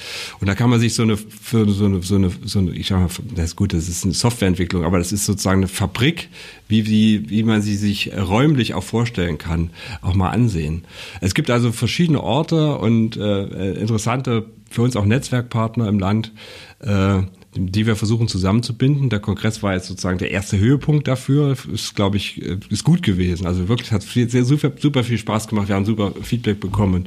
Und 0.40 0.46
da 0.46 0.54
kann 0.54 0.70
man 0.70 0.80
sich 0.80 0.94
so 0.94 1.02
eine, 1.02 1.16
für 1.16 1.68
so 1.68 1.84
eine, 1.84 2.02
so 2.02 2.14
eine, 2.16 2.30
so 2.44 2.58
eine 2.58 2.72
ich 2.72 2.88
sag 2.88 3.00
mal, 3.00 3.08
das 3.34 3.46
ist 3.46 3.56
gut, 3.56 3.72
das 3.72 3.88
ist 3.88 4.04
eine 4.04 4.14
Softwareentwicklung, 4.14 4.84
aber 4.84 4.98
das 4.98 5.12
ist 5.12 5.26
sozusagen 5.26 5.60
eine 5.60 5.68
Fabrik, 5.68 6.28
wie, 6.68 6.86
wie, 6.86 7.28
wie 7.28 7.42
man 7.42 7.62
sie 7.62 7.76
sich 7.76 8.12
räumlich 8.16 8.74
auch 8.74 8.84
vorstellen 8.84 9.38
kann, 9.38 9.70
auch 10.02 10.14
mal 10.14 10.30
ansehen. 10.30 10.84
Es 11.20 11.34
gibt 11.34 11.50
also 11.50 11.72
verschiedene 11.72 12.22
Orte 12.22 12.76
und 12.78 13.16
äh, 13.16 13.72
interessante, 13.74 14.46
für 14.70 14.82
uns 14.82 14.94
auch 14.96 15.04
Netzwerkpartner 15.04 15.88
im 15.88 15.98
Land, 15.98 16.32
äh, 16.80 17.22
die 17.56 17.86
wir 17.86 17.96
versuchen 17.96 18.28
zusammenzubinden. 18.28 19.10
Der 19.10 19.18
Kongress 19.18 19.62
war 19.62 19.74
jetzt 19.74 19.88
sozusagen 19.88 20.18
der 20.18 20.30
erste 20.30 20.58
Höhepunkt 20.58 21.08
dafür. 21.08 21.56
Ist, 21.72 21.96
glaube 21.96 22.16
ich, 22.16 22.40
äh, 22.42 22.58
ist 22.68 22.84
gut 22.84 23.02
gewesen. 23.02 23.46
Also 23.46 23.68
wirklich 23.68 23.90
hat 23.90 24.04
viel, 24.04 24.30
sehr 24.30 24.44
super, 24.44 24.70
super 24.78 25.02
viel 25.02 25.18
Spaß 25.18 25.48
gemacht. 25.48 25.68
Wir 25.68 25.74
haben 25.74 25.84
super 25.84 26.12
Feedback 26.22 26.60
bekommen. 26.60 27.06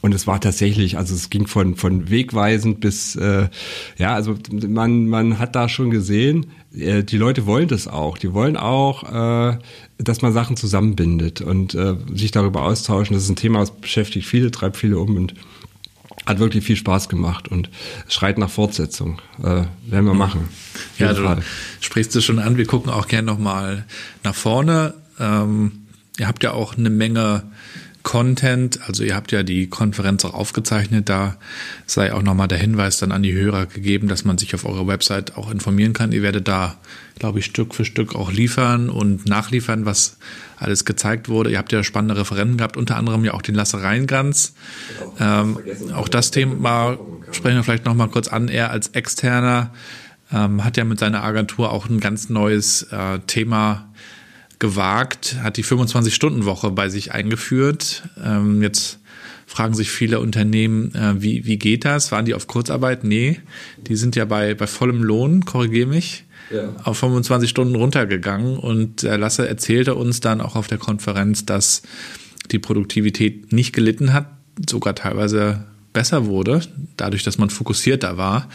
Und 0.00 0.14
es 0.14 0.26
war 0.26 0.40
tatsächlich, 0.40 0.96
also 0.96 1.14
es 1.14 1.28
ging 1.28 1.46
von, 1.46 1.76
von 1.76 2.08
wegweisend 2.10 2.80
bis, 2.80 3.16
äh, 3.16 3.48
ja, 3.98 4.14
also 4.14 4.34
man, 4.50 5.08
man 5.08 5.38
hat 5.38 5.54
da 5.54 5.68
schon 5.68 5.90
gesehen, 5.90 6.46
äh, 6.74 7.04
die 7.04 7.18
Leute 7.18 7.44
wollen 7.46 7.68
das 7.68 7.86
auch. 7.86 8.16
Die 8.16 8.32
wollen 8.32 8.56
auch, 8.56 9.04
äh, 9.52 9.58
dass 9.98 10.22
man 10.22 10.32
Sachen 10.32 10.56
zusammenbindet 10.56 11.42
und 11.42 11.74
äh, 11.74 11.96
sich 12.14 12.30
darüber 12.30 12.62
austauschen. 12.62 13.14
Das 13.14 13.24
ist 13.24 13.30
ein 13.30 13.36
Thema, 13.36 13.60
das 13.60 13.72
beschäftigt 13.72 14.26
viele, 14.26 14.50
treibt 14.50 14.78
viele 14.78 14.98
um 14.98 15.16
und 15.16 15.34
hat 16.26 16.38
wirklich 16.38 16.64
viel 16.64 16.76
Spaß 16.76 17.08
gemacht 17.08 17.48
und 17.48 17.70
schreit 18.08 18.38
nach 18.38 18.50
Fortsetzung. 18.50 19.20
Äh, 19.40 19.64
werden 19.86 20.06
wir 20.06 20.14
machen. 20.14 20.48
Ja, 20.98 21.12
du 21.12 21.24
Fall. 21.24 21.42
sprichst 21.80 22.14
es 22.16 22.24
schon 22.24 22.38
an. 22.38 22.56
Wir 22.56 22.66
gucken 22.66 22.90
auch 22.90 23.08
gerne 23.08 23.26
nochmal 23.26 23.84
nach 24.22 24.34
vorne. 24.34 24.94
Ähm, 25.18 25.86
ihr 26.18 26.28
habt 26.28 26.42
ja 26.42 26.52
auch 26.52 26.76
eine 26.76 26.90
Menge 26.90 27.42
Content, 28.02 28.80
also 28.86 29.04
ihr 29.04 29.14
habt 29.14 29.32
ja 29.32 29.42
die 29.42 29.68
Konferenz 29.68 30.24
auch 30.24 30.34
aufgezeichnet, 30.34 31.08
da 31.08 31.36
sei 31.86 32.12
auch 32.12 32.22
nochmal 32.22 32.48
der 32.48 32.58
Hinweis 32.58 32.98
dann 32.98 33.12
an 33.12 33.22
die 33.22 33.32
Hörer 33.32 33.66
gegeben, 33.66 34.08
dass 34.08 34.24
man 34.24 34.38
sich 34.38 34.54
auf 34.54 34.64
eurer 34.64 34.86
Website 34.86 35.36
auch 35.36 35.50
informieren 35.50 35.92
kann. 35.92 36.12
Ihr 36.12 36.22
werdet 36.22 36.48
da, 36.48 36.76
glaube 37.18 37.38
ich, 37.38 37.44
Stück 37.44 37.74
für 37.74 37.84
Stück 37.84 38.14
auch 38.14 38.32
liefern 38.32 38.88
und 38.88 39.26
nachliefern, 39.26 39.86
was 39.86 40.16
alles 40.56 40.84
gezeigt 40.84 41.28
wurde. 41.28 41.50
Ihr 41.50 41.58
habt 41.58 41.72
ja 41.72 41.84
spannende 41.84 42.16
Referenten 42.16 42.56
gehabt, 42.56 42.76
unter 42.76 42.96
anderem 42.96 43.24
ja 43.24 43.34
auch 43.34 43.42
den 43.42 43.54
Lasse 43.54 43.82
Reingans. 43.82 44.54
Ähm, 45.20 45.58
auch 45.94 46.08
das 46.08 46.30
Thema 46.30 46.98
sprechen 47.30 47.56
wir 47.56 47.64
vielleicht 47.64 47.84
nochmal 47.84 48.08
kurz 48.08 48.28
an. 48.28 48.48
Er 48.48 48.70
als 48.70 48.88
Externer 48.88 49.72
ähm, 50.32 50.64
hat 50.64 50.76
ja 50.76 50.84
mit 50.84 50.98
seiner 50.98 51.22
Agentur 51.22 51.70
auch 51.70 51.88
ein 51.88 52.00
ganz 52.00 52.28
neues 52.28 52.84
äh, 52.84 53.20
Thema 53.26 53.91
gewagt, 54.62 55.38
hat 55.42 55.56
die 55.56 55.64
25-Stunden-Woche 55.64 56.70
bei 56.70 56.88
sich 56.88 57.10
eingeführt. 57.10 58.04
Ähm, 58.24 58.62
jetzt 58.62 59.00
fragen 59.44 59.74
sich 59.74 59.90
viele 59.90 60.20
Unternehmen, 60.20 60.94
äh, 60.94 61.20
wie, 61.20 61.44
wie 61.46 61.58
geht 61.58 61.84
das? 61.84 62.12
Waren 62.12 62.26
die 62.26 62.34
auf 62.34 62.46
Kurzarbeit? 62.46 63.02
Nee, 63.02 63.40
die 63.88 63.96
sind 63.96 64.14
ja 64.14 64.24
bei, 64.24 64.54
bei 64.54 64.68
vollem 64.68 65.02
Lohn, 65.02 65.44
korrigiere 65.44 65.88
mich, 65.88 66.26
ja. 66.54 66.68
auf 66.84 66.98
25 66.98 67.50
Stunden 67.50 67.74
runtergegangen. 67.74 68.56
Und 68.56 69.02
der 69.02 69.18
Lasse 69.18 69.48
erzählte 69.48 69.96
uns 69.96 70.20
dann 70.20 70.40
auch 70.40 70.54
auf 70.54 70.68
der 70.68 70.78
Konferenz, 70.78 71.44
dass 71.44 71.82
die 72.52 72.60
Produktivität 72.60 73.52
nicht 73.52 73.72
gelitten 73.72 74.12
hat, 74.12 74.26
sogar 74.70 74.94
teilweise 74.94 75.64
besser 75.92 76.26
wurde, 76.26 76.60
dadurch, 76.96 77.24
dass 77.24 77.36
man 77.36 77.50
fokussierter 77.50 78.16
war. 78.16 78.48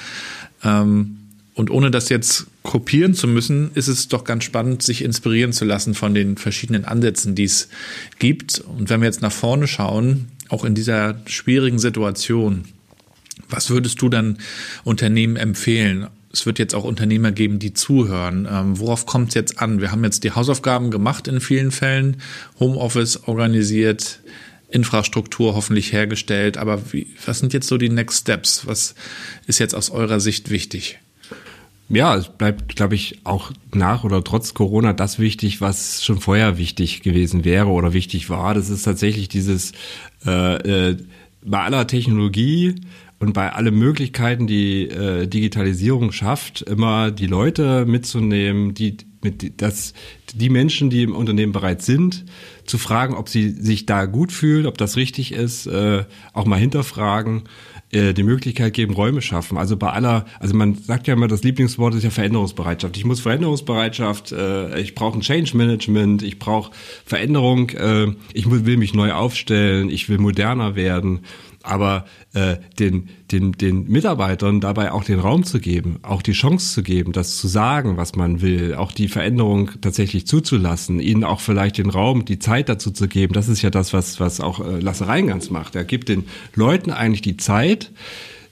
Ähm, 0.64 1.17
und 1.58 1.72
ohne 1.72 1.90
das 1.90 2.10
jetzt 2.10 2.46
kopieren 2.62 3.16
zu 3.16 3.28
müssen, 3.28 3.72
ist 3.74 3.88
es 3.88 4.08
doch 4.10 4.26
ganz 4.26 4.44
spannend, 4.44 4.84
sich 4.84 5.04
inspirieren 5.04 5.54
zu 5.54 5.66
lassen 5.66 5.96
von 5.96 6.14
den 6.14 6.38
verschiedenen 6.38 6.86
Ansätzen, 6.86 7.34
die 7.34 7.46
es 7.46 7.70
gibt. 8.20 8.60
Und 8.60 8.92
wenn 8.92 9.02
wir 9.02 9.08
jetzt 9.08 9.24
nach 9.24 9.32
vorne 9.32 9.66
schauen, 9.66 10.28
auch 10.50 10.64
in 10.64 10.76
dieser 10.76 11.20
schwierigen 11.26 11.80
Situation, 11.80 12.66
was 13.50 13.72
würdest 13.72 14.00
du 14.04 14.08
dann 14.08 14.38
Unternehmen 14.84 15.36
empfehlen? 15.36 16.06
Es 16.32 16.46
wird 16.46 16.60
jetzt 16.60 16.76
auch 16.76 16.84
Unternehmer 16.84 17.32
geben, 17.32 17.58
die 17.58 17.74
zuhören. 17.74 18.48
Ähm, 18.48 18.78
worauf 18.78 19.08
kommt 19.08 19.30
es 19.30 19.34
jetzt 19.34 19.60
an? 19.60 19.82
Wir 19.82 19.92
haben 19.92 20.04
jetzt 20.04 20.24
die 20.24 20.34
Hausaufgaben 20.34 20.92
gemacht 20.92 21.28
in 21.28 21.42
vielen 21.42 21.72
Fällen, 21.72 22.18
Homeoffice 22.60 23.24
organisiert, 23.28 24.20
Infrastruktur 24.70 25.56
hoffentlich 25.56 25.92
hergestellt. 25.92 26.56
Aber 26.56 26.94
wie, 26.94 27.08
was 27.26 27.40
sind 27.40 27.52
jetzt 27.54 27.68
so 27.68 27.80
die 27.80 27.90
Next 27.90 28.20
Steps? 28.20 28.68
Was 28.68 28.94
ist 29.48 29.58
jetzt 29.58 29.74
aus 29.74 29.90
eurer 29.90 30.20
Sicht 30.20 30.52
wichtig? 30.52 31.00
Ja, 31.90 32.16
es 32.16 32.28
bleibt, 32.28 32.76
glaube 32.76 32.96
ich, 32.96 33.22
auch 33.24 33.52
nach 33.74 34.04
oder 34.04 34.22
trotz 34.24 34.54
Corona 34.54 34.92
das 34.92 35.20
wichtig, 35.20 35.62
was 35.62 36.04
schon 36.04 36.20
vorher 36.20 36.58
wichtig 36.58 37.02
gewesen 37.02 37.46
wäre 37.46 37.68
oder 37.68 37.94
wichtig 37.94 38.30
war. 38.30 38.54
Das 38.54 38.70
ist 38.70 38.84
tatsächlich 38.84 39.30
dieses 39.30 39.72
äh, 40.26 40.90
äh, 40.90 40.98
bei 41.46 41.60
aller 41.60 41.88
Technologie 41.88 42.76
und 43.20 43.34
bei 43.34 43.54
allen 43.54 43.74
Möglichkeiten, 43.74 44.48
die 44.48 44.90
äh, 44.90 45.28
Digitalisierung 45.28 46.12
schafft, 46.12 46.62
immer 46.62 47.10
die 47.10 47.26
Leute 47.26 47.86
mitzunehmen, 47.86 48.74
die 48.74 48.98
mit 49.22 49.62
das 49.62 49.94
die 50.34 50.50
Menschen, 50.50 50.90
die 50.90 51.04
im 51.04 51.16
Unternehmen 51.16 51.54
bereits 51.54 51.86
sind, 51.86 52.26
zu 52.66 52.78
fragen, 52.78 53.16
ob 53.16 53.30
sie 53.30 53.50
sich 53.50 53.86
da 53.86 54.06
gut 54.06 54.32
fühlen, 54.32 54.66
ob 54.66 54.78
das 54.78 54.98
richtig 54.98 55.32
ist, 55.32 55.68
äh, 55.68 56.04
auch 56.34 56.46
mal 56.46 56.60
hinterfragen 56.60 57.44
äh, 57.92 58.14
die 58.14 58.24
Möglichkeit 58.24 58.74
geben, 58.74 58.94
Räume 58.94 59.22
schaffen. 59.22 59.58
Also 59.58 59.78
bei 59.78 59.90
aller, 59.90 60.26
also 60.40 60.56
man 60.56 60.76
sagt 60.76 61.08
ja 61.08 61.14
immer, 61.14 61.28
das 61.28 61.44
Lieblingswort 61.44 61.96
ist 61.96 62.04
ja 62.04 62.10
Veränderungsbereitschaft. 62.10 62.98
Ich 62.98 63.06
muss 63.06 63.22
Veränderungsbereitschaft, 63.22 64.34
äh, 64.34 64.80
ich 64.80 64.94
brauche 64.94 65.18
ein 65.18 65.22
Change 65.22 65.56
Management, 65.56 66.22
ich 66.22 66.38
brauche 66.38 66.72
Veränderung, 67.06 67.70
äh, 67.70 68.08
ich 68.34 68.50
will 68.50 68.78
mich 68.78 68.94
neu 68.94 69.14
aufstellen, 69.14 69.90
ich 69.90 70.10
will 70.10 70.18
moderner 70.18 70.76
werden 70.76 71.22
aber 71.68 72.06
äh, 72.34 72.58
den, 72.80 73.10
den, 73.32 73.52
den 73.52 73.88
Mitarbeitern 73.88 74.62
dabei 74.62 74.92
auch 74.92 75.04
den 75.04 75.20
Raum 75.20 75.44
zu 75.44 75.60
geben, 75.60 76.00
auch 76.02 76.22
die 76.22 76.32
Chance 76.34 76.74
zu 76.74 76.84
geben, 76.84 77.12
das 77.12 77.38
zu 77.38 77.48
sagen, 77.48 77.98
was 77.98 78.16
man 78.16 78.42
will, 78.42 78.76
auch 78.76 78.92
die 78.92 79.08
Veränderung 79.08 79.72
tatsächlich 79.82 80.28
zuzulassen, 80.28 81.00
ihnen 81.00 81.24
auch 81.24 81.40
vielleicht 81.40 81.78
den 81.78 81.90
Raum, 81.90 82.26
die 82.26 82.40
Zeit 82.40 82.70
dazu 82.70 82.92
zu 82.92 83.08
geben, 83.08 83.34
das 83.34 83.50
ist 83.50 83.62
ja 83.62 83.70
das, 83.70 83.94
was, 83.94 84.20
was 84.20 84.40
auch 84.40 84.60
äh, 84.60 84.80
Lasse 84.80 85.08
Reingans 85.08 85.50
macht. 85.50 85.76
Er 85.76 85.84
gibt 85.84 86.10
den 86.10 86.26
Leuten 86.56 86.92
eigentlich 86.92 87.22
die 87.22 87.38
Zeit, 87.38 87.92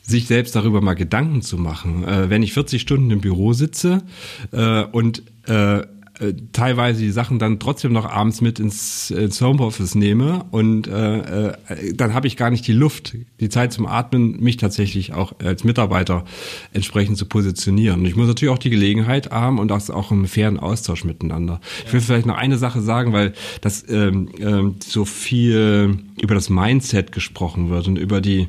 sich 0.02 0.28
selbst 0.28 0.56
darüber 0.56 0.82
mal 0.82 0.94
Gedanken 0.94 1.42
zu 1.42 1.58
machen. 1.58 2.04
Äh, 2.08 2.30
wenn 2.30 2.44
ich 2.44 2.54
40 2.54 2.82
Stunden 2.82 3.10
im 3.12 3.22
Büro 3.22 3.54
sitze 3.54 4.04
äh, 4.52 4.84
und 4.84 5.24
äh, 5.48 5.82
äh, 6.20 6.34
teilweise 6.54 7.02
die 7.02 7.12
Sachen 7.12 7.40
dann 7.40 7.60
trotzdem 7.60 7.92
noch 7.92 8.06
abends 8.06 8.42
mit 8.42 8.60
ins, 8.60 9.12
ins 9.12 9.42
Homeoffice 9.42 9.96
nehme 9.96 10.46
und 10.52 10.88
äh, 10.88 11.50
äh, 11.50 11.94
dann 11.94 12.14
habe 12.14 12.28
ich 12.28 12.38
gar 12.38 12.50
nicht 12.50 12.66
die 12.68 12.74
Luft, 12.74 13.16
die 13.40 13.50
Zeit 13.50 13.74
zum 13.74 13.86
Atmen, 13.86 14.40
mich 14.40 14.58
tatsächlich 14.58 15.14
auch 15.14 15.34
als 15.44 15.64
Mitarbeiter 15.64 16.26
entsprechend 16.74 17.18
zu 17.18 17.26
positionieren. 17.26 18.00
Und 18.00 18.06
ich 18.06 18.16
muss 18.16 18.28
natürlich 18.28 18.54
auch 18.54 18.60
die 18.60 18.70
Gelegenheit 18.70 19.32
haben 19.32 19.60
und 19.60 19.72
auch, 19.72 19.90
auch 19.90 20.12
einen 20.12 20.28
fairen 20.28 20.60
Austausch 20.60 21.04
miteinander. 21.04 21.54
Ja. 21.54 21.86
Ich 21.88 21.94
will 21.94 22.02
vielleicht 22.02 22.26
noch 22.26 22.38
eine 22.38 22.58
Sache 22.58 22.82
sagen, 22.82 23.14
weil 23.14 23.34
das 23.62 23.84
ähm, 23.90 24.30
ähm, 24.40 24.76
so 24.80 25.06
viel 25.06 26.00
über 26.22 26.36
das 26.36 26.50
Mindset 26.50 27.12
gesprochen 27.12 27.70
wird 27.70 27.88
und 27.88 27.98
über 27.98 28.22
die 28.22 28.48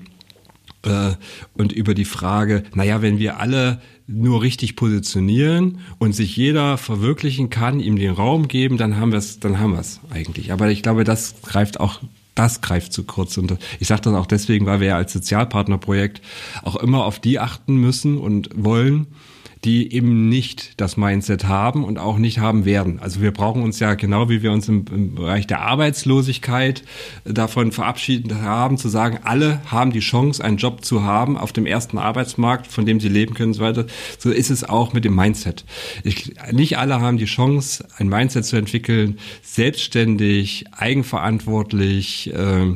äh, 0.86 1.14
und 1.54 1.72
über 1.72 1.94
die 1.94 2.04
Frage, 2.04 2.62
naja, 2.74 3.02
wenn 3.02 3.18
wir 3.18 3.38
alle 3.38 3.80
nur 4.06 4.42
richtig 4.42 4.76
positionieren 4.76 5.80
und 5.98 6.14
sich 6.14 6.36
jeder 6.36 6.78
verwirklichen 6.78 7.50
kann, 7.50 7.80
ihm 7.80 7.96
den 7.96 8.12
Raum 8.12 8.48
geben, 8.48 8.76
dann 8.76 8.96
haben 8.96 9.10
wir 9.10 9.18
es, 9.18 9.40
dann 9.40 9.58
haben 9.58 9.72
wir 9.72 9.80
es 9.80 10.00
eigentlich. 10.10 10.52
Aber 10.52 10.70
ich 10.70 10.82
glaube, 10.82 11.04
das 11.04 11.42
greift 11.42 11.80
auch 11.80 12.00
das 12.36 12.60
greift 12.60 12.92
zu 12.92 13.04
kurz. 13.04 13.36
Und 13.38 13.56
ich 13.80 13.88
sage 13.88 14.02
das 14.02 14.14
auch 14.14 14.26
deswegen, 14.26 14.66
weil 14.66 14.80
wir 14.80 14.88
ja 14.88 14.96
als 14.96 15.12
Sozialpartnerprojekt 15.12 16.20
auch 16.62 16.76
immer 16.76 17.04
auf 17.04 17.18
die 17.18 17.38
achten 17.40 17.76
müssen 17.76 18.18
und 18.18 18.50
wollen, 18.54 19.06
die 19.64 19.92
eben 19.92 20.28
nicht 20.28 20.80
das 20.80 20.96
Mindset 20.96 21.44
haben 21.44 21.84
und 21.84 21.98
auch 21.98 22.18
nicht 22.18 22.38
haben 22.38 22.64
werden. 22.64 22.98
Also 23.00 23.20
wir 23.20 23.32
brauchen 23.32 23.62
uns 23.62 23.80
ja 23.80 23.94
genau 23.94 24.28
wie 24.28 24.42
wir 24.42 24.52
uns 24.52 24.68
im, 24.68 24.84
im 24.92 25.14
Bereich 25.14 25.46
der 25.46 25.62
Arbeitslosigkeit 25.62 26.82
davon 27.24 27.72
verabschiedet 27.72 28.34
haben, 28.34 28.76
zu 28.76 28.88
sagen, 28.88 29.20
alle 29.24 29.60
haben 29.66 29.92
die 29.92 30.00
Chance, 30.00 30.44
einen 30.44 30.58
Job 30.58 30.84
zu 30.84 31.02
haben 31.02 31.38
auf 31.38 31.52
dem 31.52 31.66
ersten 31.66 31.98
Arbeitsmarkt, 31.98 32.66
von 32.66 32.86
dem 32.86 33.00
sie 33.00 33.08
leben 33.08 33.34
können 33.34 33.50
und 33.50 33.54
so 33.54 33.62
weiter. 33.62 33.86
So 34.18 34.30
ist 34.30 34.50
es 34.50 34.62
auch 34.62 34.92
mit 34.92 35.04
dem 35.04 35.14
Mindset. 35.14 35.64
Ich, 36.04 36.34
nicht 36.52 36.78
alle 36.78 37.00
haben 37.00 37.16
die 37.16 37.24
Chance, 37.24 37.86
ein 37.96 38.08
Mindset 38.08 38.44
zu 38.44 38.56
entwickeln, 38.56 39.18
selbstständig, 39.42 40.66
eigenverantwortlich, 40.72 42.32
äh, 42.32 42.74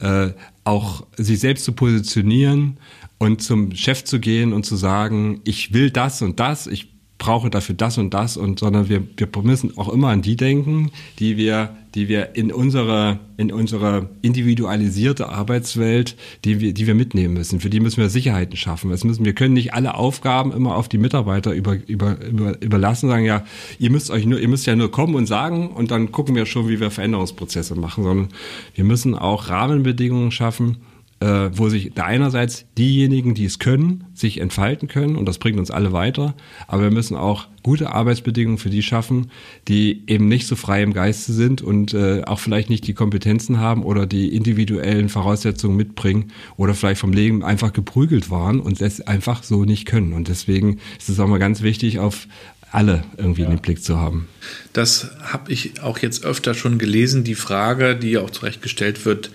äh, 0.00 0.32
auch 0.64 1.06
sich 1.16 1.40
selbst 1.40 1.64
zu 1.64 1.72
positionieren 1.72 2.76
und 3.18 3.42
zum 3.42 3.74
Chef 3.74 4.04
zu 4.04 4.20
gehen 4.20 4.52
und 4.52 4.64
zu 4.64 4.76
sagen, 4.76 5.40
ich 5.44 5.72
will 5.72 5.90
das 5.90 6.22
und 6.22 6.40
das, 6.40 6.66
ich 6.66 6.98
brauche 7.18 7.50
dafür 7.50 7.74
das 7.74 7.98
und 7.98 8.14
das 8.14 8.36
und 8.36 8.60
sondern 8.60 8.88
wir, 8.88 9.02
wir 9.16 9.28
müssen 9.42 9.76
auch 9.76 9.88
immer 9.88 10.08
an 10.08 10.22
die 10.22 10.36
denken, 10.36 10.92
die 11.18 11.36
wir, 11.36 11.76
die 11.94 12.08
wir 12.08 12.36
in 12.36 12.52
unserer, 12.52 13.18
in 13.36 13.50
unserer 13.50 14.08
individualisierte 14.22 15.28
Arbeitswelt, 15.28 16.16
die 16.44 16.60
wir, 16.60 16.72
die 16.72 16.86
wir 16.86 16.94
mitnehmen 16.94 17.34
müssen. 17.34 17.58
Für 17.58 17.70
die 17.70 17.80
müssen 17.80 18.00
wir 18.00 18.08
Sicherheiten 18.08 18.56
schaffen. 18.56 18.90
Das 18.90 19.02
müssen, 19.02 19.24
wir 19.24 19.32
können 19.32 19.54
nicht 19.54 19.74
alle 19.74 19.94
Aufgaben 19.94 20.52
immer 20.52 20.76
auf 20.76 20.88
die 20.88 20.98
Mitarbeiter 20.98 21.52
über, 21.52 21.76
über, 21.88 22.24
über, 22.24 22.62
überlassen, 22.62 23.08
sagen 23.08 23.24
ja, 23.24 23.44
ihr 23.80 23.90
müsst 23.90 24.10
euch 24.10 24.24
nur, 24.24 24.38
ihr 24.38 24.48
müsst 24.48 24.66
ja 24.66 24.76
nur 24.76 24.92
kommen 24.92 25.16
und 25.16 25.26
sagen 25.26 25.70
und 25.70 25.90
dann 25.90 26.12
gucken 26.12 26.36
wir 26.36 26.46
schon, 26.46 26.68
wie 26.68 26.78
wir 26.78 26.92
Veränderungsprozesse 26.92 27.74
machen, 27.74 28.04
sondern 28.04 28.28
wir 28.74 28.84
müssen 28.84 29.16
auch 29.16 29.48
Rahmenbedingungen 29.48 30.30
schaffen, 30.30 30.76
äh, 31.20 31.50
wo 31.52 31.68
sich 31.68 31.92
da 31.94 32.04
einerseits 32.04 32.66
diejenigen, 32.76 33.34
die 33.34 33.44
es 33.44 33.58
können, 33.58 34.04
sich 34.14 34.40
entfalten 34.40 34.88
können 34.88 35.16
und 35.16 35.26
das 35.26 35.38
bringt 35.38 35.58
uns 35.58 35.70
alle 35.70 35.92
weiter, 35.92 36.34
aber 36.66 36.82
wir 36.82 36.90
müssen 36.90 37.16
auch 37.16 37.48
gute 37.62 37.92
Arbeitsbedingungen 37.92 38.58
für 38.58 38.70
die 38.70 38.82
schaffen, 38.82 39.30
die 39.66 40.04
eben 40.06 40.28
nicht 40.28 40.46
so 40.46 40.56
frei 40.56 40.82
im 40.82 40.92
Geiste 40.92 41.32
sind 41.32 41.60
und 41.60 41.92
äh, 41.92 42.22
auch 42.24 42.38
vielleicht 42.38 42.70
nicht 42.70 42.86
die 42.86 42.94
Kompetenzen 42.94 43.58
haben 43.58 43.82
oder 43.82 44.06
die 44.06 44.34
individuellen 44.34 45.08
Voraussetzungen 45.08 45.76
mitbringen 45.76 46.32
oder 46.56 46.74
vielleicht 46.74 47.00
vom 47.00 47.12
Leben 47.12 47.42
einfach 47.42 47.72
geprügelt 47.72 48.30
waren 48.30 48.60
und 48.60 48.80
es 48.80 49.00
einfach 49.00 49.42
so 49.42 49.64
nicht 49.64 49.86
können. 49.86 50.12
Und 50.12 50.28
deswegen 50.28 50.78
ist 50.98 51.08
es 51.08 51.18
auch 51.20 51.26
mal 51.26 51.38
ganz 51.38 51.62
wichtig, 51.62 51.98
auf 51.98 52.28
alle 52.70 53.02
irgendwie 53.16 53.42
ja. 53.42 53.48
in 53.48 53.56
den 53.56 53.62
Blick 53.62 53.82
zu 53.82 53.98
haben. 53.98 54.28
Das 54.72 55.10
habe 55.20 55.52
ich 55.52 55.80
auch 55.80 55.98
jetzt 55.98 56.24
öfter 56.24 56.54
schon 56.54 56.78
gelesen, 56.78 57.24
die 57.24 57.34
Frage, 57.34 57.96
die 57.96 58.18
auch 58.18 58.30
zurecht 58.30 58.62
gestellt 58.62 59.04
wird, 59.04 59.30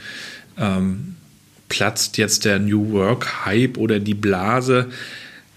ähm, 0.57 1.15
platzt 1.70 2.18
jetzt 2.18 2.45
der 2.45 2.59
New 2.59 2.91
Work 2.91 3.45
Hype 3.45 3.78
oder 3.78 3.99
die 3.99 4.14
Blase. 4.14 4.88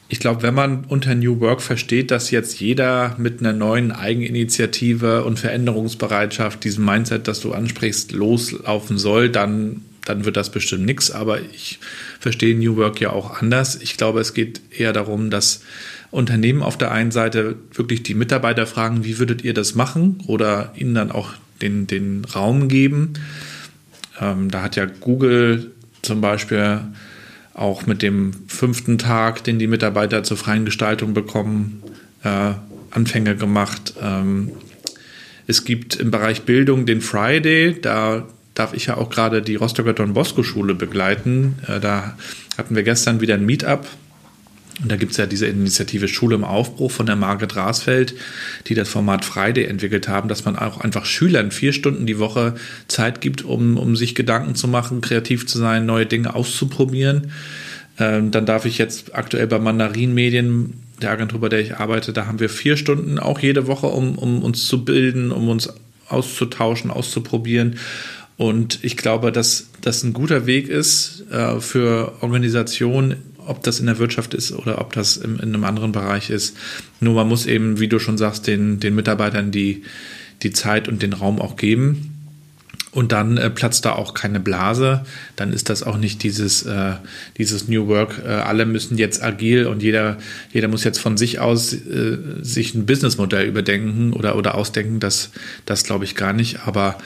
Ich 0.08 0.20
glaube, 0.20 0.42
wenn 0.42 0.54
man 0.54 0.84
unter 0.84 1.14
New 1.14 1.40
Work 1.40 1.60
versteht, 1.60 2.10
dass 2.12 2.30
jetzt 2.30 2.60
jeder 2.60 3.16
mit 3.18 3.40
einer 3.40 3.52
neuen 3.52 3.90
Eigeninitiative 3.90 5.24
und 5.24 5.38
Veränderungsbereitschaft, 5.38 6.62
diesem 6.62 6.84
Mindset, 6.84 7.26
das 7.26 7.40
du 7.40 7.52
ansprichst, 7.52 8.12
loslaufen 8.12 8.98
soll, 8.98 9.30
dann, 9.30 9.82
dann 10.04 10.24
wird 10.24 10.36
das 10.36 10.50
bestimmt 10.50 10.84
nichts. 10.84 11.10
Aber 11.10 11.40
ich 11.40 11.80
verstehe 12.20 12.56
New 12.56 12.76
Work 12.76 13.00
ja 13.00 13.10
auch 13.10 13.40
anders. 13.40 13.80
Ich 13.82 13.96
glaube, 13.96 14.20
es 14.20 14.32
geht 14.32 14.60
eher 14.70 14.92
darum, 14.92 15.30
dass 15.30 15.62
Unternehmen 16.12 16.62
auf 16.62 16.78
der 16.78 16.92
einen 16.92 17.10
Seite 17.10 17.56
wirklich 17.74 18.04
die 18.04 18.14
Mitarbeiter 18.14 18.66
fragen, 18.66 19.04
wie 19.04 19.18
würdet 19.18 19.42
ihr 19.42 19.54
das 19.54 19.74
machen? 19.74 20.22
Oder 20.28 20.72
ihnen 20.76 20.94
dann 20.94 21.10
auch 21.10 21.32
den, 21.62 21.88
den 21.88 22.24
Raum 22.24 22.68
geben. 22.68 23.14
Ähm, 24.20 24.50
da 24.50 24.62
hat 24.62 24.76
ja 24.76 24.86
Google 24.86 25.72
zum 26.06 26.20
Beispiel 26.20 26.80
auch 27.54 27.86
mit 27.86 28.02
dem 28.02 28.32
fünften 28.48 28.98
Tag, 28.98 29.44
den 29.44 29.58
die 29.58 29.66
Mitarbeiter 29.66 30.22
zur 30.22 30.36
freien 30.36 30.64
Gestaltung 30.64 31.14
bekommen, 31.14 31.82
äh, 32.22 32.52
Anfänge 32.90 33.36
gemacht. 33.36 33.94
Ähm, 34.00 34.52
es 35.46 35.64
gibt 35.64 35.96
im 35.96 36.10
Bereich 36.10 36.42
Bildung 36.42 36.86
den 36.86 37.00
Friday, 37.00 37.80
da 37.80 38.26
darf 38.54 38.74
ich 38.74 38.86
ja 38.86 38.96
auch 38.96 39.10
gerade 39.10 39.42
die 39.42 39.56
Rostocker 39.56 39.92
Don 39.92 40.14
Bosco 40.14 40.42
Schule 40.42 40.74
begleiten. 40.74 41.56
Äh, 41.66 41.80
da 41.80 42.16
hatten 42.58 42.74
wir 42.74 42.82
gestern 42.82 43.20
wieder 43.20 43.34
ein 43.34 43.46
Meetup. 43.46 43.86
Und 44.82 44.92
da 44.92 44.96
gibt 44.96 45.12
es 45.12 45.18
ja 45.18 45.24
diese 45.26 45.46
Initiative 45.46 46.06
Schule 46.06 46.34
im 46.34 46.44
Aufbruch 46.44 46.90
von 46.90 47.06
der 47.06 47.16
Margret 47.16 47.56
Rasfeld, 47.56 48.14
die 48.66 48.74
das 48.74 48.90
Format 48.90 49.24
Friday 49.24 49.64
entwickelt 49.64 50.06
haben, 50.06 50.28
dass 50.28 50.44
man 50.44 50.56
auch 50.56 50.80
einfach 50.80 51.06
Schülern 51.06 51.50
vier 51.50 51.72
Stunden 51.72 52.04
die 52.04 52.18
Woche 52.18 52.56
Zeit 52.86 53.22
gibt, 53.22 53.42
um, 53.42 53.78
um 53.78 53.96
sich 53.96 54.14
Gedanken 54.14 54.54
zu 54.54 54.68
machen, 54.68 55.00
kreativ 55.00 55.46
zu 55.46 55.58
sein, 55.58 55.86
neue 55.86 56.04
Dinge 56.04 56.34
auszuprobieren. 56.34 57.32
Ähm, 57.98 58.30
dann 58.30 58.44
darf 58.44 58.66
ich 58.66 58.76
jetzt 58.76 59.14
aktuell 59.14 59.46
bei 59.46 59.58
Mandarin 59.58 60.12
Medien 60.12 60.74
der 61.00 61.10
Agentur, 61.10 61.40
bei 61.40 61.48
der 61.48 61.60
ich 61.60 61.76
arbeite, 61.76 62.12
da 62.12 62.26
haben 62.26 62.40
wir 62.40 62.48
vier 62.48 62.76
Stunden 62.76 63.18
auch 63.18 63.38
jede 63.38 63.66
Woche, 63.66 63.86
um, 63.86 64.18
um 64.18 64.42
uns 64.42 64.66
zu 64.66 64.84
bilden, 64.84 65.30
um 65.30 65.48
uns 65.48 65.72
auszutauschen, 66.08 66.90
auszuprobieren. 66.90 67.76
Und 68.36 68.80
ich 68.82 68.96
glaube, 68.98 69.32
dass 69.32 69.68
das 69.80 70.02
ein 70.02 70.12
guter 70.12 70.46
Weg 70.46 70.68
ist 70.68 71.24
äh, 71.30 71.60
für 71.60 72.12
Organisationen, 72.20 73.16
ob 73.46 73.62
das 73.62 73.80
in 73.80 73.86
der 73.86 73.98
Wirtschaft 73.98 74.34
ist 74.34 74.52
oder 74.52 74.80
ob 74.80 74.92
das 74.92 75.16
im, 75.16 75.36
in 75.36 75.54
einem 75.54 75.64
anderen 75.64 75.92
Bereich 75.92 76.30
ist. 76.30 76.56
Nur 77.00 77.14
man 77.14 77.28
muss 77.28 77.46
eben, 77.46 77.80
wie 77.80 77.88
du 77.88 77.98
schon 77.98 78.18
sagst, 78.18 78.46
den, 78.46 78.80
den 78.80 78.94
Mitarbeitern 78.94 79.50
die, 79.50 79.82
die 80.42 80.52
Zeit 80.52 80.88
und 80.88 81.02
den 81.02 81.12
Raum 81.12 81.40
auch 81.40 81.56
geben. 81.56 82.12
Und 82.96 83.12
dann 83.12 83.36
äh, 83.36 83.50
platzt 83.50 83.84
da 83.84 83.92
auch 83.92 84.14
keine 84.14 84.40
Blase. 84.40 85.04
Dann 85.36 85.52
ist 85.52 85.68
das 85.68 85.82
auch 85.82 85.98
nicht 85.98 86.22
dieses, 86.22 86.62
äh, 86.62 86.92
dieses 87.36 87.68
New 87.68 87.88
Work. 87.88 88.22
Äh, 88.24 88.28
alle 88.28 88.64
müssen 88.64 88.96
jetzt 88.96 89.22
agil 89.22 89.66
und 89.66 89.82
jeder, 89.82 90.16
jeder 90.50 90.68
muss 90.68 90.82
jetzt 90.82 90.98
von 90.98 91.18
sich 91.18 91.38
aus 91.38 91.74
äh, 91.74 92.16
sich 92.40 92.74
ein 92.74 92.86
Businessmodell 92.86 93.46
überdenken 93.46 94.14
oder, 94.14 94.36
oder 94.36 94.54
ausdenken. 94.54 94.98
Das, 94.98 95.28
das 95.66 95.84
glaube 95.84 96.06
ich 96.06 96.14
gar 96.14 96.32
nicht. 96.32 96.66
Aber 96.66 96.96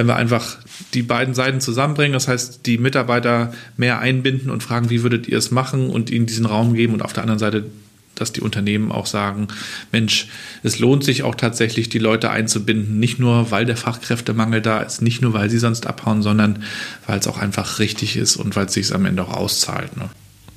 wenn 0.00 0.06
wir 0.06 0.16
einfach 0.16 0.56
die 0.94 1.02
beiden 1.02 1.34
Seiten 1.34 1.60
zusammenbringen, 1.60 2.14
das 2.14 2.26
heißt, 2.26 2.64
die 2.64 2.78
Mitarbeiter 2.78 3.52
mehr 3.76 3.98
einbinden 3.98 4.48
und 4.48 4.62
fragen, 4.62 4.88
wie 4.88 5.02
würdet 5.02 5.28
ihr 5.28 5.36
es 5.36 5.50
machen 5.50 5.90
und 5.90 6.08
ihnen 6.08 6.24
diesen 6.24 6.46
Raum 6.46 6.72
geben 6.72 6.94
und 6.94 7.02
auf 7.02 7.12
der 7.12 7.22
anderen 7.22 7.38
Seite 7.38 7.66
dass 8.14 8.32
die 8.32 8.42
Unternehmen 8.42 8.92
auch 8.92 9.06
sagen, 9.06 9.48
Mensch, 9.92 10.28
es 10.62 10.78
lohnt 10.78 11.04
sich 11.04 11.22
auch 11.22 11.34
tatsächlich, 11.34 11.88
die 11.88 11.98
Leute 11.98 12.30
einzubinden, 12.30 13.00
nicht 13.00 13.18
nur, 13.18 13.50
weil 13.50 13.64
der 13.64 13.78
Fachkräftemangel 13.78 14.60
da 14.60 14.80
ist, 14.80 15.00
nicht 15.00 15.22
nur, 15.22 15.32
weil 15.32 15.48
sie 15.48 15.58
sonst 15.58 15.86
abhauen, 15.86 16.20
sondern 16.20 16.62
weil 17.06 17.18
es 17.18 17.26
auch 17.26 17.38
einfach 17.38 17.78
richtig 17.78 18.18
ist 18.18 18.36
und 18.36 18.56
weil 18.56 18.66
es 18.66 18.74
sich 18.74 18.94
am 18.94 19.06
Ende 19.06 19.22
auch 19.22 19.32
auszahlt. 19.32 19.96
Ne? 19.96 20.10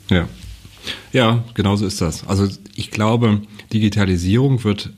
Ja. 0.10 0.28
Ja, 1.14 1.46
genau 1.54 1.78
so 1.78 1.86
ist 1.86 2.02
das. 2.02 2.28
Also 2.28 2.50
ich 2.76 2.92
glaube, 2.92 3.42
Digitalisierung 3.72 4.66
wird 4.66 4.90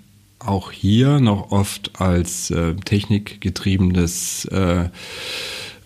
auch 0.48 0.72
hier 0.72 1.20
noch 1.20 1.52
oft 1.52 2.00
als 2.00 2.52
äh, 2.52 2.76
technikgetriebenes 2.76 4.46
äh, 4.46 4.90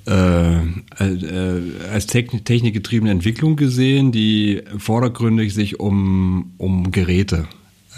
äh, 0.07 0.57
äh, 0.99 1.61
als 1.91 2.07
technikgetriebene 2.07 3.11
Entwicklung 3.11 3.55
gesehen, 3.55 4.11
die 4.11 4.63
vordergründig 4.77 5.53
sich 5.53 5.79
um, 5.79 6.53
um 6.57 6.91
Geräte 6.91 7.47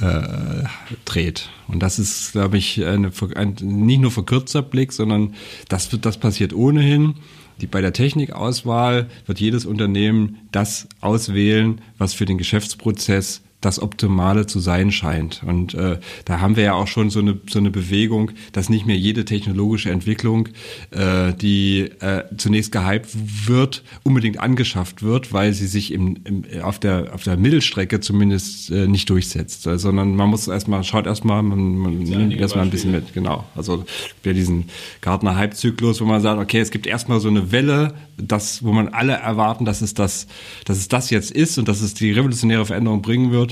äh, 0.01 0.63
dreht. 1.05 1.49
Und 1.67 1.81
das 1.81 1.99
ist, 1.99 2.33
glaube 2.33 2.57
ich, 2.57 2.83
eine, 2.83 3.11
ein 3.35 3.55
nicht 3.61 4.01
nur 4.01 4.11
verkürzter 4.11 4.61
Blick, 4.61 4.91
sondern 4.91 5.35
das 5.69 5.89
das 5.89 6.17
passiert 6.17 6.53
ohnehin. 6.53 7.15
Die, 7.61 7.67
bei 7.67 7.79
der 7.79 7.93
Technikauswahl 7.93 9.07
wird 9.25 9.39
jedes 9.39 9.65
Unternehmen 9.65 10.39
das 10.51 10.89
auswählen, 10.99 11.79
was 11.97 12.13
für 12.13 12.25
den 12.25 12.37
Geschäftsprozess 12.37 13.41
das 13.61 13.81
Optimale 13.81 14.47
zu 14.47 14.59
sein 14.59 14.91
scheint. 14.91 15.43
Und 15.45 15.73
äh, 15.73 15.99
da 16.25 16.41
haben 16.41 16.55
wir 16.55 16.63
ja 16.63 16.73
auch 16.73 16.87
schon 16.87 17.09
so 17.09 17.19
eine, 17.19 17.39
so 17.49 17.59
eine 17.59 17.71
Bewegung, 17.71 18.31
dass 18.51 18.69
nicht 18.69 18.85
mehr 18.85 18.97
jede 18.97 19.23
technologische 19.23 19.91
Entwicklung, 19.91 20.49
äh, 20.89 21.33
die 21.33 21.91
äh, 21.99 22.23
zunächst 22.37 22.71
gehypt 22.71 23.09
wird, 23.47 23.83
unbedingt 24.03 24.39
angeschafft 24.39 25.03
wird, 25.03 25.31
weil 25.31 25.53
sie 25.53 25.67
sich 25.67 25.93
im, 25.93 26.17
im, 26.23 26.43
auf, 26.63 26.79
der, 26.79 27.13
auf 27.13 27.23
der 27.23 27.37
Mittelstrecke 27.37 27.99
zumindest 27.99 28.71
äh, 28.71 28.87
nicht 28.87 29.09
durchsetzt. 29.09 29.67
Äh, 29.67 29.77
sondern 29.77 30.15
man 30.15 30.29
muss 30.29 30.47
erstmal, 30.47 30.83
schaut 30.83 31.05
erstmal, 31.05 31.43
man, 31.43 31.77
man 31.77 31.99
nimmt 31.99 32.33
erstmal 32.33 32.65
ein 32.65 32.71
bisschen 32.71 32.91
mit, 32.91 33.13
genau. 33.13 33.45
Also 33.55 33.85
ja 34.25 34.33
diesen 34.33 34.65
Gartner-Hype-Zyklus, 35.01 36.01
wo 36.01 36.05
man 36.05 36.21
sagt, 36.21 36.41
okay, 36.41 36.59
es 36.59 36.71
gibt 36.71 36.87
erstmal 36.87 37.19
so 37.19 37.29
eine 37.29 37.51
Welle, 37.51 37.93
das, 38.17 38.63
wo 38.63 38.71
man 38.71 38.89
alle 38.89 39.13
erwarten, 39.13 39.65
dass 39.65 39.81
es 39.81 39.93
das, 39.93 40.27
dass 40.65 40.77
es 40.77 40.87
das 40.87 41.09
jetzt 41.09 41.31
ist 41.31 41.57
und 41.57 41.67
dass 41.67 41.81
es 41.81 41.93
die 41.93 42.11
revolutionäre 42.11 42.65
Veränderung 42.65 43.01
bringen 43.01 43.31
wird. 43.31 43.50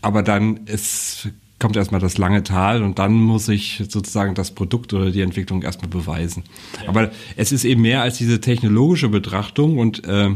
Aber 0.00 0.22
dann 0.22 0.66
ist, 0.66 1.28
kommt 1.58 1.76
erstmal 1.76 2.00
das 2.00 2.18
lange 2.18 2.42
Tal 2.42 2.82
und 2.82 2.98
dann 2.98 3.12
muss 3.12 3.48
ich 3.48 3.82
sozusagen 3.88 4.34
das 4.34 4.50
Produkt 4.50 4.92
oder 4.92 5.10
die 5.10 5.20
Entwicklung 5.20 5.62
erstmal 5.62 5.88
beweisen. 5.88 6.44
Ja. 6.82 6.88
Aber 6.88 7.10
es 7.36 7.52
ist 7.52 7.64
eben 7.64 7.82
mehr 7.82 8.02
als 8.02 8.18
diese 8.18 8.40
technologische 8.40 9.08
Betrachtung 9.08 9.78
und 9.78 10.04
äh, 10.04 10.30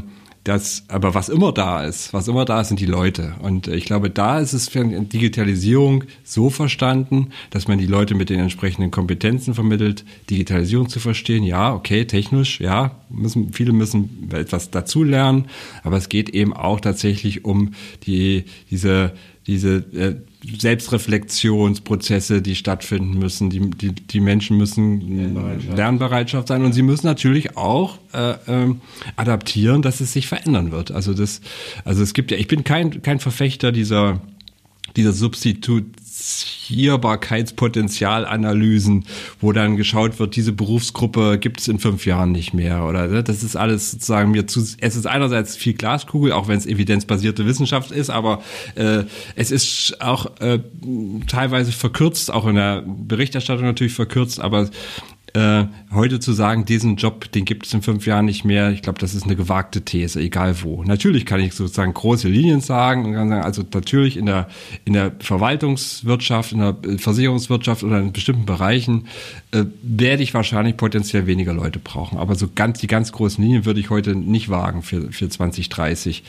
das, 0.46 0.84
aber 0.88 1.14
was 1.14 1.28
immer 1.28 1.52
da 1.52 1.84
ist, 1.84 2.12
was 2.12 2.28
immer 2.28 2.44
da 2.44 2.60
ist, 2.60 2.68
sind 2.68 2.78
die 2.78 2.86
Leute. 2.86 3.34
Und 3.42 3.66
ich 3.66 3.84
glaube, 3.84 4.10
da 4.10 4.38
ist 4.38 4.52
es 4.52 4.68
für 4.68 4.84
Digitalisierung 4.84 6.04
so 6.22 6.50
verstanden, 6.50 7.30
dass 7.50 7.66
man 7.66 7.78
die 7.78 7.86
Leute 7.86 8.14
mit 8.14 8.30
den 8.30 8.38
entsprechenden 8.38 8.92
Kompetenzen 8.92 9.54
vermittelt, 9.54 10.04
Digitalisierung 10.30 10.88
zu 10.88 11.00
verstehen. 11.00 11.42
Ja, 11.42 11.74
okay, 11.74 12.04
technisch, 12.04 12.60
ja, 12.60 12.94
müssen, 13.10 13.52
viele 13.52 13.72
müssen 13.72 14.30
etwas 14.32 14.70
dazulernen, 14.70 15.46
aber 15.82 15.96
es 15.96 16.08
geht 16.08 16.30
eben 16.30 16.52
auch 16.52 16.80
tatsächlich 16.80 17.44
um 17.44 17.74
die, 18.06 18.44
diese, 18.70 19.14
diese 19.48 19.78
äh, 19.94 20.14
Selbstreflexionsprozesse, 20.58 22.42
die 22.42 22.54
stattfinden 22.54 23.18
müssen. 23.18 23.50
Die, 23.50 23.70
die, 23.70 23.92
die 23.92 24.20
Menschen 24.20 24.56
müssen 24.56 25.16
Lernbereitschaft. 25.16 25.76
Lernbereitschaft 25.76 26.48
sein 26.48 26.64
und 26.64 26.72
sie 26.72 26.82
müssen 26.82 27.06
natürlich 27.06 27.56
auch 27.56 27.98
äh, 28.12 28.30
äh, 28.30 28.74
adaptieren, 29.16 29.82
dass 29.82 30.00
es 30.00 30.12
sich 30.12 30.26
verändern 30.26 30.72
wird. 30.72 30.90
Also 30.90 31.14
das, 31.14 31.40
also 31.84 32.02
es 32.02 32.14
gibt 32.14 32.30
ja, 32.30 32.36
ich 32.36 32.48
bin 32.48 32.64
kein, 32.64 33.02
kein 33.02 33.20
Verfechter 33.20 33.72
dieser 33.72 34.20
dieser 34.96 35.12
Substituierbarkeitspotenzialanalysen, 36.16 39.04
wo 39.40 39.52
dann 39.52 39.76
geschaut 39.76 40.18
wird, 40.18 40.34
diese 40.34 40.52
Berufsgruppe 40.52 41.38
gibt 41.38 41.60
es 41.60 41.68
in 41.68 41.78
fünf 41.78 42.06
Jahren 42.06 42.32
nicht 42.32 42.54
mehr. 42.54 42.84
Oder 42.84 43.08
ne? 43.08 43.22
das 43.22 43.42
ist 43.42 43.56
alles 43.56 43.90
sozusagen 43.92 44.30
mir 44.30 44.46
zu. 44.46 44.66
Es 44.80 44.96
ist 44.96 45.06
einerseits 45.06 45.54
viel 45.56 45.74
Glaskugel, 45.74 46.32
auch 46.32 46.48
wenn 46.48 46.56
es 46.56 46.64
evidenzbasierte 46.66 47.44
Wissenschaft 47.46 47.90
ist, 47.90 48.08
aber 48.10 48.42
äh, 48.74 49.04
es 49.34 49.50
ist 49.50 50.00
auch 50.00 50.40
äh, 50.40 50.60
teilweise 51.26 51.72
verkürzt, 51.72 52.32
auch 52.32 52.46
in 52.46 52.56
der 52.56 52.82
Berichterstattung 52.86 53.66
natürlich 53.66 53.92
verkürzt, 53.92 54.40
aber 54.40 54.70
äh, 55.36 55.66
heute 55.92 56.18
zu 56.18 56.32
sagen, 56.32 56.64
diesen 56.64 56.96
Job, 56.96 57.30
den 57.30 57.44
gibt 57.44 57.66
es 57.66 57.74
in 57.74 57.82
fünf 57.82 58.06
Jahren 58.06 58.24
nicht 58.24 58.46
mehr, 58.46 58.70
ich 58.70 58.80
glaube, 58.80 58.98
das 58.98 59.14
ist 59.14 59.24
eine 59.24 59.36
gewagte 59.36 59.82
These, 59.82 60.18
egal 60.18 60.62
wo. 60.62 60.82
Natürlich 60.82 61.26
kann 61.26 61.40
ich 61.40 61.52
sozusagen 61.52 61.92
große 61.92 62.26
Linien 62.26 62.62
sagen 62.62 63.04
und 63.04 63.12
kann 63.12 63.28
sagen, 63.28 63.42
also 63.42 63.62
natürlich 63.74 64.16
in 64.16 64.24
der, 64.24 64.48
in 64.86 64.94
der 64.94 65.12
Verwaltungswirtschaft, 65.18 66.52
in 66.52 66.60
der 66.60 66.76
Versicherungswirtschaft 66.96 67.82
oder 67.82 67.98
in 67.98 68.12
bestimmten 68.12 68.46
Bereichen 68.46 69.08
äh, 69.50 69.64
werde 69.82 70.22
ich 70.22 70.32
wahrscheinlich 70.32 70.78
potenziell 70.78 71.26
weniger 71.26 71.52
Leute 71.52 71.80
brauchen. 71.80 72.16
Aber 72.16 72.34
so 72.34 72.48
ganz, 72.54 72.80
die 72.80 72.86
ganz 72.86 73.12
großen 73.12 73.44
Linien 73.44 73.66
würde 73.66 73.80
ich 73.80 73.90
heute 73.90 74.16
nicht 74.16 74.48
wagen 74.48 74.82
für, 74.82 75.12
für 75.12 75.28
2030. 75.28 76.24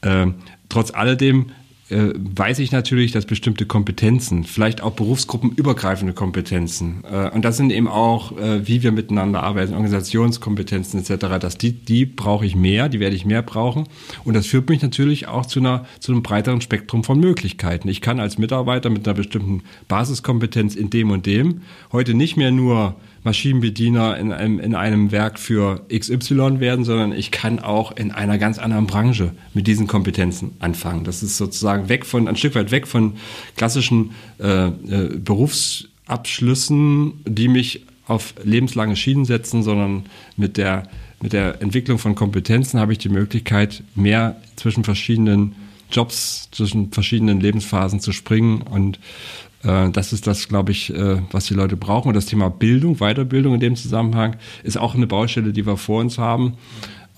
Äh, 0.00 0.28
trotz 0.70 0.94
alledem 0.94 1.50
äh, 1.88 2.12
weiß 2.16 2.58
ich 2.58 2.72
natürlich, 2.72 3.12
dass 3.12 3.26
bestimmte 3.26 3.64
Kompetenzen, 3.64 4.44
vielleicht 4.44 4.82
auch 4.82 4.92
berufsgruppenübergreifende 4.92 6.14
Kompetenzen, 6.14 7.04
äh, 7.10 7.30
und 7.30 7.44
das 7.44 7.56
sind 7.56 7.70
eben 7.70 7.86
auch, 7.86 8.36
äh, 8.36 8.66
wie 8.66 8.82
wir 8.82 8.90
miteinander 8.90 9.42
arbeiten, 9.42 9.74
Organisationskompetenzen 9.74 11.00
etc., 11.00 11.38
dass 11.38 11.58
die, 11.58 11.72
die 11.72 12.04
brauche 12.04 12.44
ich 12.44 12.56
mehr, 12.56 12.88
die 12.88 12.98
werde 12.98 13.14
ich 13.14 13.24
mehr 13.24 13.42
brauchen. 13.42 13.84
Und 14.24 14.34
das 14.34 14.46
führt 14.46 14.68
mich 14.68 14.82
natürlich 14.82 15.28
auch 15.28 15.46
zu, 15.46 15.60
einer, 15.60 15.86
zu 16.00 16.12
einem 16.12 16.22
breiteren 16.22 16.60
Spektrum 16.60 17.04
von 17.04 17.20
Möglichkeiten. 17.20 17.88
Ich 17.88 18.00
kann 18.00 18.18
als 18.18 18.36
Mitarbeiter 18.36 18.90
mit 18.90 19.06
einer 19.06 19.16
bestimmten 19.16 19.62
Basiskompetenz 19.86 20.74
in 20.74 20.90
dem 20.90 21.10
und 21.10 21.26
dem 21.26 21.60
heute 21.92 22.14
nicht 22.14 22.36
mehr 22.36 22.50
nur 22.50 22.96
Maschinenbediener 23.26 24.16
in 24.16 24.32
einem, 24.32 24.58
in 24.60 24.74
einem 24.74 25.12
Werk 25.12 25.38
für 25.38 25.84
XY 25.92 26.60
werden, 26.60 26.86
sondern 26.86 27.12
ich 27.12 27.30
kann 27.30 27.58
auch 27.58 27.94
in 27.96 28.12
einer 28.12 28.38
ganz 28.38 28.58
anderen 28.58 28.86
Branche 28.86 29.32
mit 29.52 29.66
diesen 29.66 29.86
Kompetenzen 29.86 30.52
anfangen. 30.60 31.04
Das 31.04 31.22
ist 31.22 31.36
sozusagen 31.36 31.90
weg 31.90 32.06
von, 32.06 32.28
ein 32.28 32.36
Stück 32.36 32.54
weit 32.54 32.70
weg 32.70 32.86
von 32.86 33.16
klassischen 33.56 34.12
äh, 34.38 34.68
äh, 34.68 35.18
Berufsabschlüssen, 35.18 37.14
die 37.26 37.48
mich 37.48 37.82
auf 38.06 38.34
lebenslange 38.44 38.94
Schienen 38.94 39.24
setzen, 39.24 39.64
sondern 39.64 40.04
mit 40.36 40.56
der, 40.56 40.84
mit 41.20 41.32
der 41.32 41.60
Entwicklung 41.60 41.98
von 41.98 42.14
Kompetenzen 42.14 42.78
habe 42.78 42.92
ich 42.92 42.98
die 42.98 43.08
Möglichkeit, 43.08 43.82
mehr 43.96 44.40
zwischen 44.54 44.84
verschiedenen 44.84 45.56
Jobs 45.90 46.48
zwischen 46.50 46.92
verschiedenen 46.92 47.40
Lebensphasen 47.40 48.00
zu 48.00 48.12
springen 48.12 48.62
und 48.62 48.98
das 49.62 50.12
ist 50.12 50.26
das, 50.26 50.48
glaube 50.48 50.72
ich, 50.72 50.94
äh, 50.94 51.20
was 51.32 51.46
die 51.46 51.54
Leute 51.54 51.76
brauchen. 51.76 52.08
Und 52.08 52.14
das 52.14 52.26
Thema 52.26 52.50
Bildung, 52.50 52.96
Weiterbildung 52.96 53.54
in 53.54 53.60
dem 53.60 53.76
Zusammenhang 53.76 54.36
ist 54.62 54.78
auch 54.78 54.94
eine 54.94 55.06
Baustelle, 55.06 55.52
die 55.52 55.66
wir 55.66 55.76
vor 55.76 56.00
uns 56.00 56.18
haben. 56.18 56.56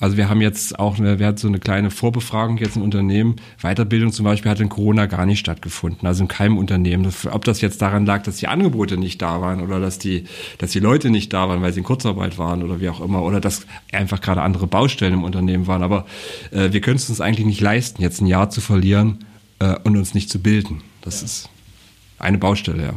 Also 0.00 0.16
wir 0.16 0.28
haben 0.28 0.40
jetzt 0.40 0.78
auch, 0.78 0.98
eine, 0.98 1.18
wir 1.18 1.26
hatten 1.26 1.38
so 1.38 1.48
eine 1.48 1.58
kleine 1.58 1.90
Vorbefragung 1.90 2.58
jetzt 2.58 2.76
im 2.76 2.82
Unternehmen. 2.82 3.36
Weiterbildung 3.60 4.12
zum 4.12 4.24
Beispiel 4.24 4.50
hat 4.50 4.60
in 4.60 4.68
Corona 4.68 5.06
gar 5.06 5.26
nicht 5.26 5.40
stattgefunden, 5.40 6.06
also 6.06 6.22
in 6.22 6.28
keinem 6.28 6.56
Unternehmen. 6.56 7.12
Ob 7.30 7.44
das 7.44 7.60
jetzt 7.60 7.82
daran 7.82 8.06
lag, 8.06 8.22
dass 8.22 8.36
die 8.36 8.46
Angebote 8.46 8.96
nicht 8.96 9.20
da 9.20 9.40
waren 9.40 9.60
oder 9.60 9.80
dass 9.80 9.98
die, 9.98 10.24
dass 10.58 10.70
die 10.70 10.78
Leute 10.78 11.10
nicht 11.10 11.32
da 11.32 11.48
waren, 11.48 11.62
weil 11.62 11.72
sie 11.72 11.80
in 11.80 11.84
Kurzarbeit 11.84 12.38
waren 12.38 12.62
oder 12.62 12.80
wie 12.80 12.88
auch 12.88 13.00
immer, 13.00 13.24
oder 13.24 13.40
dass 13.40 13.66
einfach 13.92 14.20
gerade 14.20 14.42
andere 14.42 14.68
Baustellen 14.68 15.14
im 15.14 15.24
Unternehmen 15.24 15.66
waren. 15.66 15.82
Aber 15.82 16.06
äh, 16.52 16.72
wir 16.72 16.80
können 16.80 16.96
es 16.96 17.08
uns 17.10 17.20
eigentlich 17.20 17.46
nicht 17.46 17.60
leisten, 17.60 18.00
jetzt 18.00 18.20
ein 18.20 18.26
Jahr 18.26 18.50
zu 18.50 18.60
verlieren 18.60 19.24
äh, 19.58 19.74
und 19.82 19.96
uns 19.96 20.14
nicht 20.14 20.30
zu 20.30 20.40
bilden. 20.40 20.82
Das 21.00 21.22
ja. 21.22 21.24
ist 21.24 21.48
eine 22.18 22.38
Baustelle, 22.38 22.82
ja. 22.82 22.94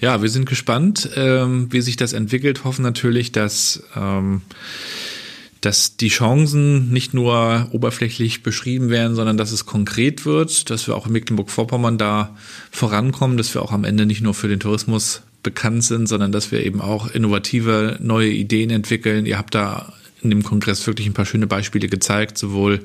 Ja, 0.00 0.22
wir 0.22 0.28
sind 0.30 0.46
gespannt, 0.46 1.10
ähm, 1.16 1.66
wie 1.70 1.80
sich 1.80 1.96
das 1.96 2.12
entwickelt. 2.12 2.64
Hoffen 2.64 2.82
natürlich, 2.82 3.32
dass 3.32 3.82
ähm, 3.96 4.42
dass 5.60 5.96
die 5.96 6.08
Chancen 6.08 6.90
nicht 6.92 7.14
nur 7.14 7.68
oberflächlich 7.72 8.42
beschrieben 8.42 8.90
werden, 8.90 9.16
sondern 9.16 9.36
dass 9.36 9.50
es 9.50 9.66
konkret 9.66 10.24
wird, 10.24 10.70
dass 10.70 10.86
wir 10.86 10.96
auch 10.96 11.06
in 11.06 11.12
Mecklenburg-Vorpommern 11.12 11.98
da 11.98 12.36
vorankommen, 12.70 13.36
dass 13.36 13.54
wir 13.54 13.62
auch 13.62 13.72
am 13.72 13.84
Ende 13.84 14.06
nicht 14.06 14.20
nur 14.20 14.34
für 14.34 14.48
den 14.48 14.60
Tourismus 14.60 15.22
bekannt 15.42 15.84
sind, 15.84 16.06
sondern 16.06 16.30
dass 16.32 16.52
wir 16.52 16.64
eben 16.64 16.80
auch 16.80 17.10
innovative 17.10 17.98
neue 18.00 18.28
Ideen 18.28 18.70
entwickeln. 18.70 19.26
Ihr 19.26 19.38
habt 19.38 19.54
da 19.54 19.92
in 20.22 20.30
dem 20.30 20.42
Kongress 20.42 20.86
wirklich 20.86 21.06
ein 21.06 21.14
paar 21.14 21.26
schöne 21.26 21.46
Beispiele 21.46 21.88
gezeigt, 21.88 22.38
sowohl 22.38 22.80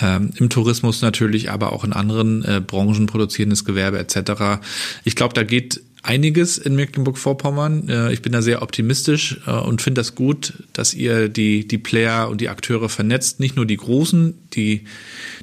ähm, 0.00 0.30
im 0.36 0.48
Tourismus 0.48 1.02
natürlich, 1.02 1.50
aber 1.50 1.72
auch 1.72 1.84
in 1.84 1.92
anderen 1.92 2.44
äh, 2.44 2.60
Branchen, 2.64 3.06
produzierendes 3.06 3.64
Gewerbe 3.64 3.98
etc. 3.98 4.60
Ich 5.04 5.16
glaube, 5.16 5.34
da 5.34 5.42
geht 5.42 5.80
einiges 6.04 6.58
in 6.58 6.76
Mecklenburg-Vorpommern. 6.76 7.88
Äh, 7.88 8.12
ich 8.12 8.22
bin 8.22 8.32
da 8.32 8.42
sehr 8.42 8.62
optimistisch 8.62 9.40
äh, 9.46 9.52
und 9.52 9.82
finde 9.82 10.00
das 10.00 10.14
gut, 10.14 10.52
dass 10.72 10.94
ihr 10.94 11.28
die, 11.28 11.66
die 11.66 11.78
Player 11.78 12.28
und 12.28 12.40
die 12.40 12.48
Akteure 12.48 12.88
vernetzt. 12.88 13.40
Nicht 13.40 13.56
nur 13.56 13.66
die 13.66 13.76
Großen, 13.76 14.34
die, 14.52 14.84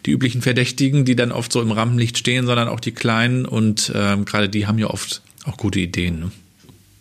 die 0.05 0.11
üblichen 0.11 0.41
Verdächtigen, 0.41 1.03
die 1.03 1.15
dann 1.15 1.31
oft 1.31 1.51
so 1.51 1.61
im 1.61 1.71
Rampenlicht 1.71 2.17
stehen, 2.17 2.45
sondern 2.45 2.67
auch 2.67 2.79
die 2.79 2.91
Kleinen 2.91 3.45
und 3.45 3.91
ähm, 3.95 4.25
gerade 4.25 4.49
die 4.49 4.67
haben 4.67 4.77
ja 4.77 4.87
oft 4.87 5.21
auch 5.45 5.57
gute 5.57 5.79
Ideen. 5.79 6.19
Ne? 6.19 6.31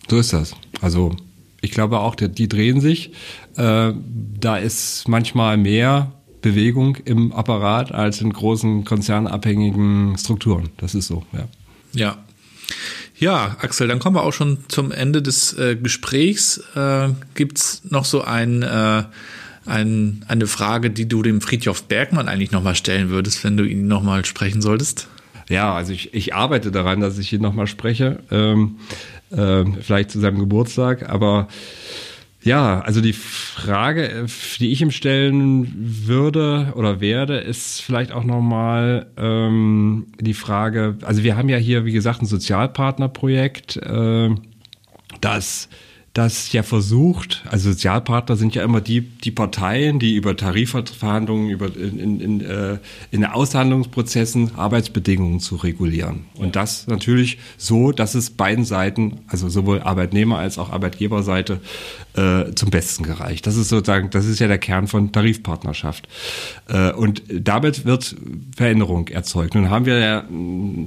So 0.09 0.17
ist 0.17 0.33
das. 0.33 0.55
Also 0.81 1.15
ich 1.61 1.71
glaube 1.71 1.99
auch, 1.99 2.15
die, 2.15 2.29
die 2.29 2.49
drehen 2.49 2.81
sich. 2.81 3.11
Äh, 3.57 3.93
da 4.39 4.57
ist 4.57 5.07
manchmal 5.07 5.57
mehr 5.57 6.11
Bewegung 6.41 6.95
im 7.05 7.31
Apparat 7.31 7.91
als 7.91 8.21
in 8.21 8.33
großen 8.33 8.83
konzernabhängigen 8.83 10.17
Strukturen. 10.17 10.69
Das 10.77 10.95
ist 10.95 11.07
so, 11.07 11.23
ja. 11.33 11.47
Ja, 11.93 12.17
ja, 13.21 13.55
Axel, 13.61 13.87
dann 13.87 13.99
kommen 13.99 14.15
wir 14.15 14.23
auch 14.23 14.33
schon 14.33 14.57
zum 14.67 14.91
Ende 14.91 15.21
des 15.21 15.53
äh, 15.53 15.75
Gesprächs. 15.75 16.57
Äh, 16.75 17.09
Gibt 17.35 17.83
noch 17.91 18.03
so 18.03 18.23
ein, 18.23 18.63
äh, 18.63 19.03
ein, 19.67 20.25
eine 20.27 20.47
Frage, 20.47 20.89
die 20.89 21.07
du 21.07 21.21
dem 21.21 21.39
Friedhof 21.39 21.83
Bergmann 21.83 22.27
eigentlich 22.27 22.49
nochmal 22.49 22.73
stellen 22.73 23.09
würdest, 23.11 23.43
wenn 23.43 23.57
du 23.57 23.63
ihn 23.63 23.87
nochmal 23.87 24.25
sprechen 24.25 24.63
solltest? 24.63 25.07
Ja, 25.49 25.71
also 25.75 25.93
ich, 25.93 26.15
ich 26.15 26.33
arbeite 26.33 26.71
daran, 26.71 26.99
dass 26.99 27.19
ich 27.19 27.31
ihn 27.31 27.43
nochmal 27.43 27.67
spreche. 27.67 28.23
Ähm, 28.31 28.77
äh, 29.29 29.65
vielleicht 29.81 30.09
zu 30.09 30.19
seinem 30.19 30.39
Geburtstag, 30.39 31.07
aber 31.07 31.47
ja, 32.43 32.81
also 32.81 33.01
die 33.01 33.13
Frage, 33.13 34.09
äh, 34.09 34.25
die 34.59 34.71
ich 34.71 34.81
ihm 34.81 34.91
stellen 34.91 35.71
würde 35.75 36.73
oder 36.75 36.99
werde, 36.99 37.37
ist 37.37 37.81
vielleicht 37.81 38.11
auch 38.11 38.23
nochmal 38.23 39.07
ähm, 39.17 40.07
die 40.19 40.33
Frage, 40.33 40.97
also 41.03 41.23
wir 41.23 41.37
haben 41.37 41.49
ja 41.49 41.57
hier, 41.57 41.85
wie 41.85 41.91
gesagt, 41.91 42.21
ein 42.21 42.25
Sozialpartnerprojekt, 42.25 43.77
äh, 43.77 44.29
das 45.19 45.69
das 46.13 46.51
ja 46.51 46.61
versucht, 46.61 47.41
also 47.49 47.71
Sozialpartner 47.71 48.35
sind 48.35 48.53
ja 48.53 48.63
immer 48.63 48.81
die, 48.81 48.99
die 48.99 49.31
Parteien, 49.31 49.97
die 49.97 50.15
über 50.15 50.35
Tarifverhandlungen, 50.35 51.49
über 51.49 51.73
in, 51.73 51.99
in, 51.99 52.19
in, 52.19 52.41
äh, 52.41 52.79
in 53.11 53.23
Aushandlungsprozessen 53.23 54.55
Arbeitsbedingungen 54.55 55.39
zu 55.39 55.55
regulieren. 55.55 56.25
Und 56.35 56.57
das 56.57 56.87
natürlich 56.87 57.37
so, 57.57 57.93
dass 57.93 58.13
es 58.13 58.29
beiden 58.31 58.65
Seiten, 58.65 59.21
also 59.27 59.47
sowohl 59.47 59.81
Arbeitnehmer 59.81 60.37
als 60.37 60.57
auch 60.57 60.69
Arbeitgeberseite, 60.69 61.61
äh, 62.13 62.53
zum 62.55 62.71
Besten 62.71 63.03
gereicht. 63.03 63.47
Das 63.47 63.55
ist 63.55 63.69
sozusagen, 63.69 64.09
das 64.09 64.25
ist 64.25 64.39
ja 64.39 64.49
der 64.49 64.57
Kern 64.57 64.87
von 64.87 65.13
Tarifpartnerschaft. 65.13 66.09
Äh, 66.67 66.91
und 66.91 67.23
damit 67.29 67.85
wird 67.85 68.17
Veränderung 68.53 69.07
erzeugt. 69.07 69.55
Nun 69.55 69.69
haben 69.69 69.85
wir 69.85 69.99
ja 69.99 70.25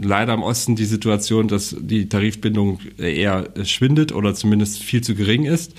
leider 0.02 0.34
im 0.34 0.42
Osten 0.42 0.76
die 0.76 0.84
Situation, 0.84 1.48
dass 1.48 1.74
die 1.80 2.10
Tarifbindung 2.10 2.80
eher 2.98 3.48
schwindet 3.64 4.12
oder 4.12 4.34
zumindest 4.34 4.82
viel 4.82 5.00
zu 5.00 5.13
gering 5.14 5.44
ist. 5.44 5.74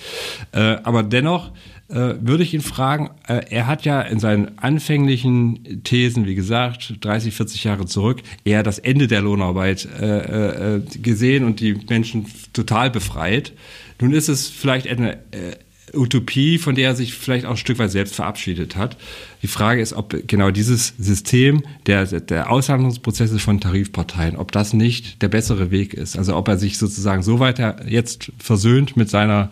Äh, 0.51 0.77
aber 0.83 1.03
dennoch 1.03 1.51
äh, 1.87 2.15
würde 2.19 2.43
ich 2.43 2.53
ihn 2.53 2.61
fragen, 2.61 3.11
äh, 3.27 3.41
er 3.49 3.67
hat 3.67 3.85
ja 3.85 4.01
in 4.01 4.19
seinen 4.19 4.57
anfänglichen 4.57 5.83
Thesen, 5.83 6.25
wie 6.25 6.35
gesagt, 6.35 6.95
30, 7.01 7.33
40 7.33 7.63
Jahre 7.63 7.85
zurück, 7.85 8.23
eher 8.43 8.63
das 8.63 8.79
Ende 8.79 9.07
der 9.07 9.21
Lohnarbeit 9.21 9.87
äh, 10.01 10.77
äh, 10.77 10.81
gesehen 11.01 11.43
und 11.43 11.59
die 11.59 11.75
Menschen 11.87 12.25
total 12.53 12.89
befreit. 12.89 13.53
Nun 14.01 14.13
ist 14.13 14.29
es 14.29 14.49
vielleicht 14.49 14.87
eine 14.87 15.13
äh, 15.31 15.57
Utopie, 15.95 16.57
von 16.57 16.75
der 16.75 16.89
er 16.89 16.95
sich 16.95 17.13
vielleicht 17.13 17.45
auch 17.45 17.51
ein 17.51 17.57
Stück 17.57 17.79
weit 17.79 17.91
selbst 17.91 18.15
verabschiedet 18.15 18.75
hat. 18.75 18.97
Die 19.41 19.47
Frage 19.47 19.81
ist, 19.81 19.93
ob 19.93 20.15
genau 20.27 20.51
dieses 20.51 20.93
System 20.97 21.63
der, 21.85 22.05
der 22.05 22.51
Aushandlungsprozesse 22.51 23.39
von 23.39 23.59
Tarifparteien, 23.59 24.35
ob 24.37 24.51
das 24.51 24.73
nicht 24.73 25.21
der 25.21 25.27
bessere 25.27 25.71
Weg 25.71 25.93
ist. 25.93 26.17
Also 26.17 26.35
ob 26.35 26.47
er 26.47 26.57
sich 26.57 26.77
sozusagen 26.77 27.23
so 27.23 27.39
weiter 27.39 27.77
jetzt 27.87 28.31
versöhnt 28.39 28.97
mit 28.97 29.09
seiner, 29.09 29.51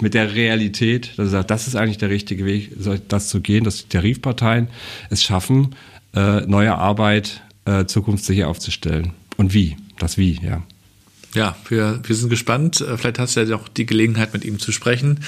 mit 0.00 0.14
der 0.14 0.34
Realität, 0.34 1.12
dass 1.16 1.28
er 1.28 1.30
sagt, 1.30 1.50
das 1.50 1.66
ist 1.66 1.76
eigentlich 1.76 1.98
der 1.98 2.10
richtige 2.10 2.44
Weg, 2.44 2.70
das 3.08 3.28
zu 3.28 3.40
gehen, 3.40 3.64
dass 3.64 3.82
die 3.82 3.88
Tarifparteien 3.88 4.68
es 5.10 5.22
schaffen, 5.22 5.74
äh, 6.14 6.40
neue 6.42 6.74
Arbeit 6.74 7.42
äh, 7.64 7.86
zukunftssicher 7.86 8.48
aufzustellen. 8.48 9.12
Und 9.36 9.54
wie? 9.54 9.76
Das 9.98 10.18
Wie, 10.18 10.40
ja. 10.42 10.62
Ja, 11.34 11.56
wir, 11.68 12.00
wir 12.02 12.14
sind 12.14 12.30
gespannt. 12.30 12.80
Äh, 12.80 12.96
vielleicht 12.96 13.18
hast 13.18 13.36
du 13.36 13.40
ja 13.40 13.56
auch 13.56 13.68
die 13.68 13.86
Gelegenheit, 13.86 14.32
mit 14.32 14.44
ihm 14.44 14.58
zu 14.58 14.72
sprechen. 14.72 15.20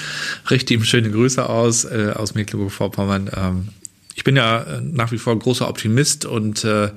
Richte 0.49 0.73
ihm 0.73 0.83
schöne 0.83 1.11
Grüße 1.11 1.47
aus, 1.47 1.85
äh, 1.85 2.13
aus 2.15 2.33
Mecklenburg-Vorpommern. 2.33 3.29
Ähm, 3.35 3.67
ich 4.15 4.23
bin 4.23 4.35
ja 4.35 4.63
äh, 4.63 4.81
nach 4.81 5.11
wie 5.11 5.17
vor 5.17 5.37
großer 5.37 5.67
Optimist 5.67 6.25
und 6.25 6.63
äh, 6.63 6.91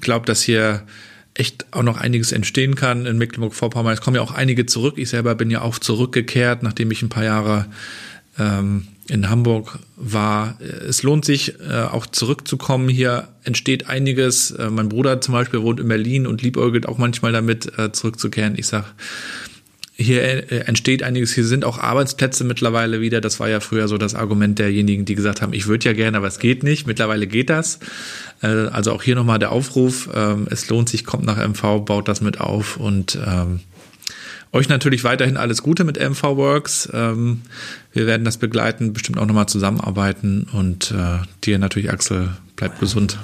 glaube, 0.00 0.26
dass 0.26 0.42
hier 0.42 0.82
echt 1.34 1.66
auch 1.70 1.82
noch 1.82 1.96
einiges 1.96 2.30
entstehen 2.30 2.74
kann 2.74 3.06
in 3.06 3.16
Mecklenburg-Vorpommern. 3.16 3.94
Es 3.94 4.02
kommen 4.02 4.16
ja 4.16 4.22
auch 4.22 4.32
einige 4.32 4.66
zurück. 4.66 4.98
Ich 4.98 5.08
selber 5.08 5.34
bin 5.34 5.50
ja 5.50 5.62
auch 5.62 5.78
zurückgekehrt, 5.78 6.62
nachdem 6.62 6.90
ich 6.90 7.02
ein 7.02 7.08
paar 7.08 7.24
Jahre 7.24 7.66
ähm, 8.38 8.88
in 9.08 9.28
Hamburg 9.28 9.78
war. 9.96 10.58
Es 10.60 11.02
lohnt 11.02 11.24
sich 11.24 11.54
äh, 11.60 11.82
auch 11.90 12.06
zurückzukommen. 12.06 12.88
Hier 12.88 13.28
entsteht 13.44 13.88
einiges. 13.88 14.52
Äh, 14.52 14.70
mein 14.70 14.88
Bruder 14.88 15.20
zum 15.20 15.34
Beispiel 15.34 15.62
wohnt 15.62 15.80
in 15.80 15.88
Berlin 15.88 16.26
und 16.26 16.42
liebäugelt 16.42 16.88
auch 16.88 16.98
manchmal 16.98 17.32
damit, 17.32 17.78
äh, 17.78 17.92
zurückzukehren. 17.92 18.54
Ich 18.56 18.66
sag, 18.66 18.94
hier 19.94 20.22
äh, 20.22 20.58
entsteht 20.66 21.02
einiges. 21.02 21.32
Hier 21.32 21.44
sind 21.44 21.64
auch 21.64 21.78
Arbeitsplätze 21.78 22.44
mittlerweile 22.44 23.00
wieder. 23.00 23.20
Das 23.20 23.40
war 23.40 23.48
ja 23.48 23.60
früher 23.60 23.88
so 23.88 23.98
das 23.98 24.14
Argument 24.14 24.58
derjenigen, 24.58 25.04
die 25.04 25.14
gesagt 25.14 25.42
haben, 25.42 25.52
ich 25.52 25.66
würde 25.66 25.86
ja 25.86 25.92
gerne, 25.92 26.16
aber 26.16 26.26
es 26.28 26.38
geht 26.38 26.62
nicht. 26.62 26.86
Mittlerweile 26.86 27.26
geht 27.26 27.50
das. 27.50 27.80
Äh, 28.42 28.46
also 28.46 28.92
auch 28.92 29.02
hier 29.02 29.14
nochmal 29.14 29.38
der 29.38 29.52
Aufruf. 29.52 30.08
Ähm, 30.14 30.46
es 30.50 30.68
lohnt 30.68 30.88
sich, 30.88 31.04
kommt 31.04 31.24
nach 31.24 31.36
MV, 31.36 31.84
baut 31.84 32.08
das 32.08 32.20
mit 32.20 32.40
auf 32.40 32.76
und 32.76 33.18
ähm, 33.26 33.60
euch 34.52 34.68
natürlich 34.68 35.04
weiterhin 35.04 35.36
alles 35.36 35.62
Gute 35.62 35.84
mit 35.84 35.98
MV 35.98 36.22
Works. 36.22 36.88
Ähm, 36.92 37.42
wir 37.92 38.06
werden 38.06 38.24
das 38.24 38.36
begleiten, 38.36 38.92
bestimmt 38.92 39.18
auch 39.18 39.26
nochmal 39.26 39.46
zusammenarbeiten 39.46 40.46
und 40.52 40.92
äh, 40.92 41.18
dir 41.44 41.58
natürlich, 41.58 41.90
Axel, 41.90 42.30
bleib 42.56 42.78
gesund. 42.78 43.18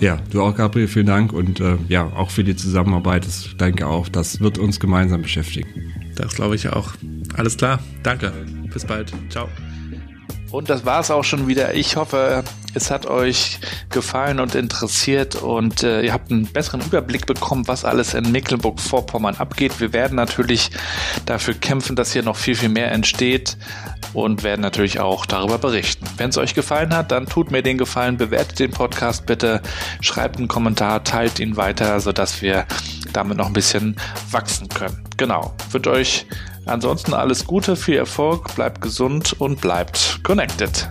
Ja, 0.00 0.18
du 0.30 0.40
auch, 0.40 0.56
Gabriel, 0.56 0.88
vielen 0.88 1.06
Dank 1.06 1.32
und 1.32 1.60
äh, 1.60 1.76
ja, 1.88 2.04
auch 2.04 2.30
für 2.30 2.42
die 2.42 2.56
Zusammenarbeit. 2.56 3.26
Ich 3.26 3.56
denke 3.58 3.86
auch, 3.86 4.08
das 4.08 4.40
wird 4.40 4.56
uns 4.56 4.80
gemeinsam 4.80 5.20
beschäftigen. 5.22 5.68
Das 6.16 6.34
glaube 6.34 6.56
ich 6.56 6.68
auch. 6.70 6.92
Alles 7.34 7.58
klar, 7.58 7.80
danke. 8.02 8.32
Bis 8.72 8.86
bald. 8.86 9.12
Ciao. 9.28 9.48
Und 10.50 10.68
das 10.68 10.84
war 10.84 11.00
es 11.00 11.10
auch 11.10 11.22
schon 11.22 11.46
wieder. 11.46 11.74
Ich 11.74 11.96
hoffe, 11.96 12.42
es 12.74 12.90
hat 12.90 13.06
euch 13.06 13.58
gefallen 13.90 14.40
und 14.40 14.54
interessiert 14.54 15.36
und 15.36 15.82
äh, 15.82 16.02
ihr 16.02 16.12
habt 16.12 16.30
einen 16.30 16.46
besseren 16.46 16.80
Überblick 16.80 17.26
bekommen, 17.26 17.68
was 17.68 17.84
alles 17.84 18.14
in 18.14 18.30
Mecklenburg-Vorpommern 18.32 19.36
abgeht. 19.36 19.80
Wir 19.80 19.92
werden 19.92 20.16
natürlich 20.16 20.70
dafür 21.26 21.54
kämpfen, 21.54 21.94
dass 21.96 22.12
hier 22.12 22.22
noch 22.22 22.36
viel, 22.36 22.54
viel 22.54 22.68
mehr 22.68 22.90
entsteht 22.90 23.56
und 24.12 24.42
werden 24.42 24.60
natürlich 24.60 24.98
auch 24.98 25.24
darüber 25.26 25.58
berichten. 25.58 26.06
Wenn 26.16 26.30
es 26.30 26.38
euch 26.38 26.54
gefallen 26.54 26.94
hat, 26.96 27.12
dann 27.12 27.26
tut 27.26 27.50
mir 27.50 27.62
den 27.62 27.78
Gefallen, 27.78 28.16
bewertet 28.16 28.58
den 28.58 28.72
Podcast 28.72 29.26
bitte, 29.26 29.62
schreibt 30.00 30.38
einen 30.38 30.48
Kommentar, 30.48 31.04
teilt 31.04 31.38
ihn 31.38 31.56
weiter, 31.56 32.00
sodass 32.00 32.42
wir 32.42 32.66
damit 33.12 33.36
noch 33.36 33.46
ein 33.46 33.52
bisschen 33.52 33.96
wachsen 34.30 34.68
können. 34.68 35.04
Genau. 35.16 35.54
Wird 35.70 35.86
euch 35.86 36.26
Ansonsten 36.70 37.14
alles 37.14 37.46
Gute, 37.46 37.74
viel 37.74 37.96
Erfolg, 37.96 38.54
bleibt 38.54 38.80
gesund 38.80 39.34
und 39.40 39.60
bleibt 39.60 40.20
connected. 40.22 40.88